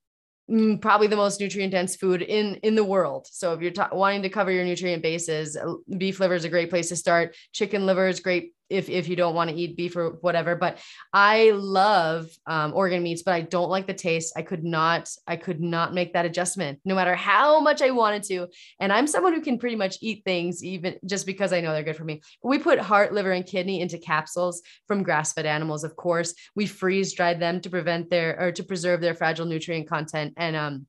mm, 0.50 0.80
probably 0.80 1.06
the 1.06 1.16
most 1.16 1.40
nutrient 1.40 1.72
dense 1.72 1.96
food 1.96 2.22
in 2.22 2.56
in 2.56 2.74
the 2.74 2.84
world. 2.84 3.26
So 3.30 3.52
if 3.52 3.60
you're 3.60 3.72
ta- 3.72 3.90
wanting 3.92 4.22
to 4.22 4.28
cover 4.28 4.50
your 4.50 4.64
nutrient 4.64 5.02
bases 5.02 5.56
beef 5.96 6.20
liver 6.20 6.34
is 6.34 6.44
a 6.44 6.48
great 6.48 6.70
place 6.70 6.88
to 6.88 6.96
start. 6.96 7.36
Chicken 7.52 7.86
liver 7.86 8.08
is 8.08 8.20
great 8.20 8.52
if 8.70 8.88
if 8.88 9.08
you 9.08 9.16
don't 9.16 9.34
want 9.34 9.50
to 9.50 9.56
eat 9.56 9.76
beef 9.76 9.96
or 9.96 10.10
whatever. 10.20 10.56
But 10.56 10.78
I 11.12 11.50
love 11.50 12.30
um, 12.46 12.72
organ 12.74 13.02
meats, 13.02 13.22
but 13.22 13.34
I 13.34 13.40
don't 13.40 13.70
like 13.70 13.86
the 13.86 13.94
taste. 13.94 14.34
I 14.36 14.42
could 14.42 14.64
not 14.64 15.10
I 15.26 15.36
could 15.36 15.60
not 15.60 15.94
make 15.94 16.12
that 16.12 16.26
adjustment, 16.26 16.80
no 16.84 16.94
matter 16.94 17.14
how 17.14 17.60
much 17.60 17.82
I 17.82 17.90
wanted 17.90 18.22
to. 18.24 18.48
And 18.80 18.92
I'm 18.92 19.06
someone 19.06 19.34
who 19.34 19.40
can 19.40 19.58
pretty 19.58 19.76
much 19.76 19.98
eat 20.00 20.22
things 20.24 20.62
even 20.62 20.96
just 21.04 21.26
because 21.26 21.52
I 21.52 21.60
know 21.60 21.72
they're 21.72 21.82
good 21.82 21.96
for 21.96 22.04
me. 22.04 22.20
We 22.42 22.58
put 22.58 22.78
heart, 22.78 23.12
liver, 23.12 23.32
and 23.32 23.46
kidney 23.46 23.80
into 23.80 23.98
capsules 23.98 24.62
from 24.86 25.02
grass 25.02 25.32
fed 25.32 25.46
animals. 25.46 25.84
Of 25.84 25.96
course, 25.96 26.34
we 26.54 26.66
freeze 26.66 27.12
dried 27.12 27.40
them 27.40 27.60
to 27.60 27.70
prevent 27.70 28.10
their 28.10 28.38
or 28.38 28.52
to 28.52 28.62
preserve 28.62 29.00
their 29.00 29.14
fragile 29.14 29.46
nutrient 29.46 29.88
content 29.88 30.34
and 30.36 30.56
um 30.56 30.86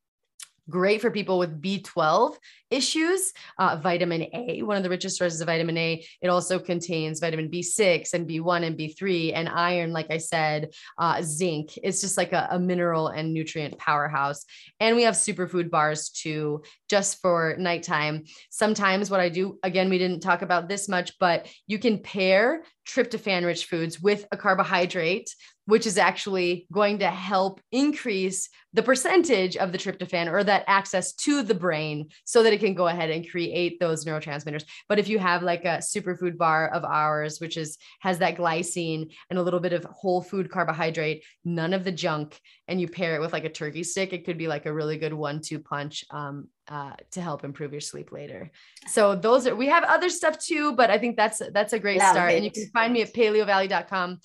great 0.69 1.01
for 1.01 1.11
people 1.11 1.39
with 1.39 1.61
B12 1.61 2.35
issues. 2.69 3.33
Uh, 3.57 3.77
vitamin 3.81 4.27
A, 4.33 4.61
one 4.61 4.77
of 4.77 4.83
the 4.83 4.89
richest 4.89 5.17
sources 5.17 5.41
of 5.41 5.47
vitamin 5.47 5.77
A. 5.77 6.05
It 6.21 6.27
also 6.27 6.59
contains 6.59 7.19
vitamin 7.19 7.49
B6 7.49 8.13
and 8.13 8.27
B1 8.27 8.63
and 8.63 8.77
B3 8.77 9.33
and 9.33 9.49
iron, 9.49 9.91
like 9.91 10.11
I 10.11 10.17
said, 10.17 10.73
uh, 10.97 11.21
zinc. 11.21 11.77
It's 11.81 12.01
just 12.01 12.17
like 12.17 12.33
a, 12.33 12.47
a, 12.51 12.59
mineral 12.59 13.07
and 13.07 13.33
nutrient 13.33 13.77
powerhouse. 13.77 14.45
And 14.79 14.95
we 14.95 15.03
have 15.03 15.15
superfood 15.15 15.69
bars 15.71 16.09
too, 16.09 16.63
just 16.89 17.19
for 17.21 17.55
nighttime. 17.57 18.25
Sometimes 18.51 19.09
what 19.09 19.19
I 19.19 19.29
do, 19.29 19.57
again, 19.63 19.89
we 19.89 19.97
didn't 19.97 20.19
talk 20.19 20.41
about 20.41 20.69
this 20.69 20.87
much, 20.87 21.17
but 21.19 21.47
you 21.65 21.79
can 21.79 21.99
pair 21.99 22.63
tryptophan 22.87 23.45
rich 23.45 23.65
foods 23.65 24.01
with 24.01 24.25
a 24.31 24.37
carbohydrate 24.37 25.33
which 25.69 25.85
is 25.85 25.99
actually 25.99 26.65
going 26.71 26.97
to 26.97 27.07
help 27.07 27.61
increase 27.71 28.49
the 28.73 28.81
percentage 28.81 29.55
of 29.55 29.71
the 29.71 29.77
tryptophan 29.77 30.31
or 30.31 30.43
that 30.43 30.63
access 30.67 31.13
to 31.13 31.43
the 31.43 31.53
brain 31.53 32.07
so 32.25 32.41
that 32.41 32.53
it 32.53 32.59
can 32.59 32.73
go 32.73 32.87
ahead 32.87 33.11
and 33.11 33.29
create 33.29 33.79
those 33.79 34.03
neurotransmitters. 34.03 34.63
But 34.87 34.97
if 34.97 35.07
you 35.07 35.19
have 35.19 35.43
like 35.43 35.65
a 35.65 35.77
superfood 35.77 36.37
bar 36.37 36.69
of 36.69 36.83
ours, 36.83 37.39
which 37.39 37.55
is 37.55 37.77
has 37.99 38.17
that 38.17 38.35
glycine 38.35 39.11
and 39.29 39.37
a 39.37 39.43
little 39.43 39.59
bit 39.59 39.73
of 39.73 39.83
whole 39.85 40.21
food 40.21 40.49
carbohydrate, 40.49 41.23
none 41.45 41.73
of 41.73 41.83
the 41.83 41.91
junk, 41.91 42.39
and 42.67 42.81
you 42.81 42.87
pair 42.87 43.15
it 43.15 43.21
with 43.21 43.33
like 43.33 43.45
a 43.45 43.49
turkey 43.49 43.83
stick, 43.83 44.11
it 44.11 44.25
could 44.25 44.37
be 44.37 44.47
like 44.47 44.65
a 44.65 44.73
really 44.73 44.97
good 44.97 45.13
one-two 45.13 45.59
punch 45.59 46.03
um, 46.09 46.47
uh, 46.67 46.93
to 47.11 47.21
help 47.21 47.43
improve 47.43 47.71
your 47.71 47.81
sleep 47.81 48.11
later. 48.11 48.51
So 48.87 49.15
those 49.15 49.47
are 49.47 49.55
we 49.55 49.67
have 49.67 49.83
other 49.83 50.09
stuff 50.09 50.37
too, 50.37 50.73
but 50.73 50.91
I 50.91 50.99
think 50.99 51.15
that's 51.15 51.41
that's 51.51 51.73
a 51.73 51.79
great 51.79 51.99
Love 51.99 52.11
start. 52.11 52.31
It. 52.31 52.35
And 52.35 52.45
you 52.45 52.51
can 52.51 52.67
find 52.71 52.93
me 52.93 53.01
at 53.01 53.13
paleovalley.com 53.13 54.19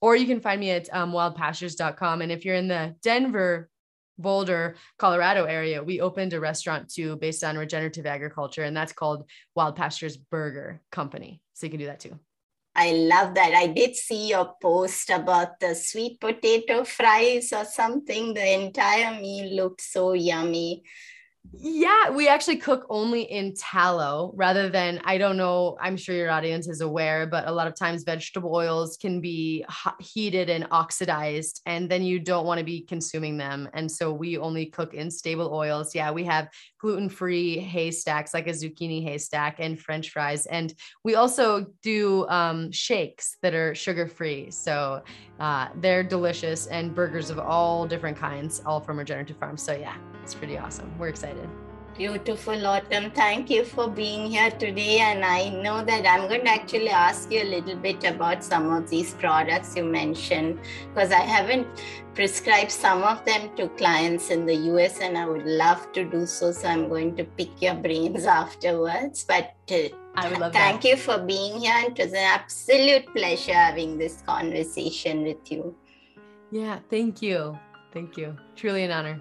or 0.00 0.16
you 0.16 0.26
can 0.26 0.40
find 0.40 0.60
me 0.60 0.70
at 0.70 0.88
um, 0.92 1.12
wildpastures.com. 1.12 2.22
And 2.22 2.32
if 2.32 2.44
you're 2.44 2.54
in 2.54 2.68
the 2.68 2.94
Denver, 3.02 3.68
Boulder, 4.18 4.76
Colorado 4.98 5.44
area, 5.44 5.82
we 5.82 6.00
opened 6.00 6.32
a 6.32 6.40
restaurant 6.40 6.92
too 6.92 7.16
based 7.16 7.44
on 7.44 7.56
regenerative 7.56 8.04
agriculture, 8.04 8.64
and 8.64 8.76
that's 8.76 8.92
called 8.92 9.28
Wild 9.54 9.76
Pastures 9.76 10.16
Burger 10.16 10.80
Company. 10.90 11.40
So 11.54 11.66
you 11.66 11.70
can 11.70 11.78
do 11.78 11.86
that 11.86 12.00
too. 12.00 12.18
I 12.74 12.92
love 12.92 13.34
that. 13.34 13.54
I 13.54 13.66
did 13.68 13.96
see 13.96 14.28
your 14.28 14.54
post 14.60 15.10
about 15.10 15.58
the 15.58 15.74
sweet 15.74 16.20
potato 16.20 16.84
fries 16.84 17.52
or 17.52 17.64
something. 17.64 18.34
The 18.34 18.60
entire 18.60 19.20
meal 19.20 19.56
looked 19.56 19.80
so 19.80 20.12
yummy. 20.12 20.84
Yeah, 21.52 22.10
we 22.10 22.28
actually 22.28 22.58
cook 22.58 22.86
only 22.90 23.22
in 23.22 23.54
tallow 23.54 24.32
rather 24.36 24.68
than, 24.68 25.00
I 25.04 25.18
don't 25.18 25.36
know, 25.36 25.76
I'm 25.80 25.96
sure 25.96 26.14
your 26.14 26.30
audience 26.30 26.68
is 26.68 26.80
aware, 26.80 27.26
but 27.26 27.48
a 27.48 27.52
lot 27.52 27.66
of 27.66 27.74
times 27.74 28.04
vegetable 28.04 28.54
oils 28.54 28.96
can 28.96 29.20
be 29.20 29.64
heated 29.98 30.50
and 30.50 30.66
oxidized, 30.70 31.62
and 31.64 31.90
then 31.90 32.02
you 32.02 32.20
don't 32.20 32.46
want 32.46 32.58
to 32.58 32.64
be 32.64 32.82
consuming 32.82 33.38
them. 33.38 33.68
And 33.72 33.90
so 33.90 34.12
we 34.12 34.36
only 34.36 34.66
cook 34.66 34.94
in 34.94 35.10
stable 35.10 35.52
oils. 35.52 35.94
Yeah, 35.94 36.10
we 36.10 36.24
have 36.24 36.48
gluten 36.80 37.08
free 37.08 37.58
haystacks, 37.58 38.34
like 38.34 38.46
a 38.46 38.52
zucchini 38.52 39.02
haystack, 39.02 39.56
and 39.58 39.80
French 39.80 40.10
fries. 40.10 40.46
And 40.46 40.74
we 41.02 41.14
also 41.14 41.66
do 41.82 42.28
um, 42.28 42.70
shakes 42.72 43.36
that 43.42 43.54
are 43.54 43.74
sugar 43.74 44.06
free. 44.06 44.50
So 44.50 45.02
uh, 45.40 45.68
they're 45.76 46.02
delicious 46.02 46.66
and 46.66 46.94
burgers 46.94 47.30
of 47.30 47.38
all 47.38 47.86
different 47.86 48.16
kinds, 48.16 48.62
all 48.66 48.80
from 48.80 48.98
regenerative 48.98 49.38
farms. 49.38 49.62
So 49.62 49.72
yeah, 49.72 49.96
it's 50.22 50.34
pretty 50.34 50.58
awesome. 50.58 50.92
We're 50.98 51.08
excited. 51.08 51.37
Beautiful, 51.98 52.64
Autumn. 52.64 53.10
Thank 53.10 53.50
you 53.50 53.64
for 53.64 53.90
being 53.90 54.30
here 54.30 54.52
today. 54.52 55.00
And 55.00 55.24
I 55.24 55.48
know 55.48 55.84
that 55.84 56.06
I'm 56.06 56.28
going 56.28 56.44
to 56.44 56.50
actually 56.50 56.90
ask 56.90 57.28
you 57.32 57.42
a 57.42 57.50
little 57.56 57.74
bit 57.74 58.04
about 58.04 58.44
some 58.44 58.70
of 58.70 58.88
these 58.88 59.14
products 59.14 59.74
you 59.76 59.82
mentioned 59.84 60.60
because 60.94 61.10
I 61.10 61.22
haven't 61.22 61.66
prescribed 62.14 62.70
some 62.70 63.02
of 63.02 63.24
them 63.24 63.50
to 63.56 63.68
clients 63.70 64.30
in 64.30 64.46
the 64.46 64.54
US 64.72 65.00
and 65.00 65.18
I 65.18 65.26
would 65.26 65.44
love 65.44 65.90
to 65.94 66.04
do 66.04 66.24
so. 66.24 66.52
So 66.52 66.68
I'm 66.68 66.88
going 66.88 67.16
to 67.16 67.24
pick 67.24 67.60
your 67.60 67.74
brains 67.74 68.26
afterwards. 68.42 69.24
But 69.24 69.56
uh, 69.68 69.88
I 70.14 70.28
would 70.28 70.38
love 70.38 70.52
thank 70.52 70.82
that. 70.82 70.88
you 70.88 70.96
for 70.96 71.18
being 71.18 71.58
here. 71.58 71.82
It 71.84 71.98
was 71.98 72.12
an 72.12 72.28
absolute 72.38 73.12
pleasure 73.12 73.54
having 73.54 73.98
this 73.98 74.22
conversation 74.24 75.24
with 75.24 75.50
you. 75.50 75.74
Yeah, 76.52 76.78
thank 76.88 77.22
you. 77.22 77.58
Thank 77.92 78.16
you. 78.16 78.36
Truly 78.54 78.84
an 78.84 78.92
honor. 78.92 79.20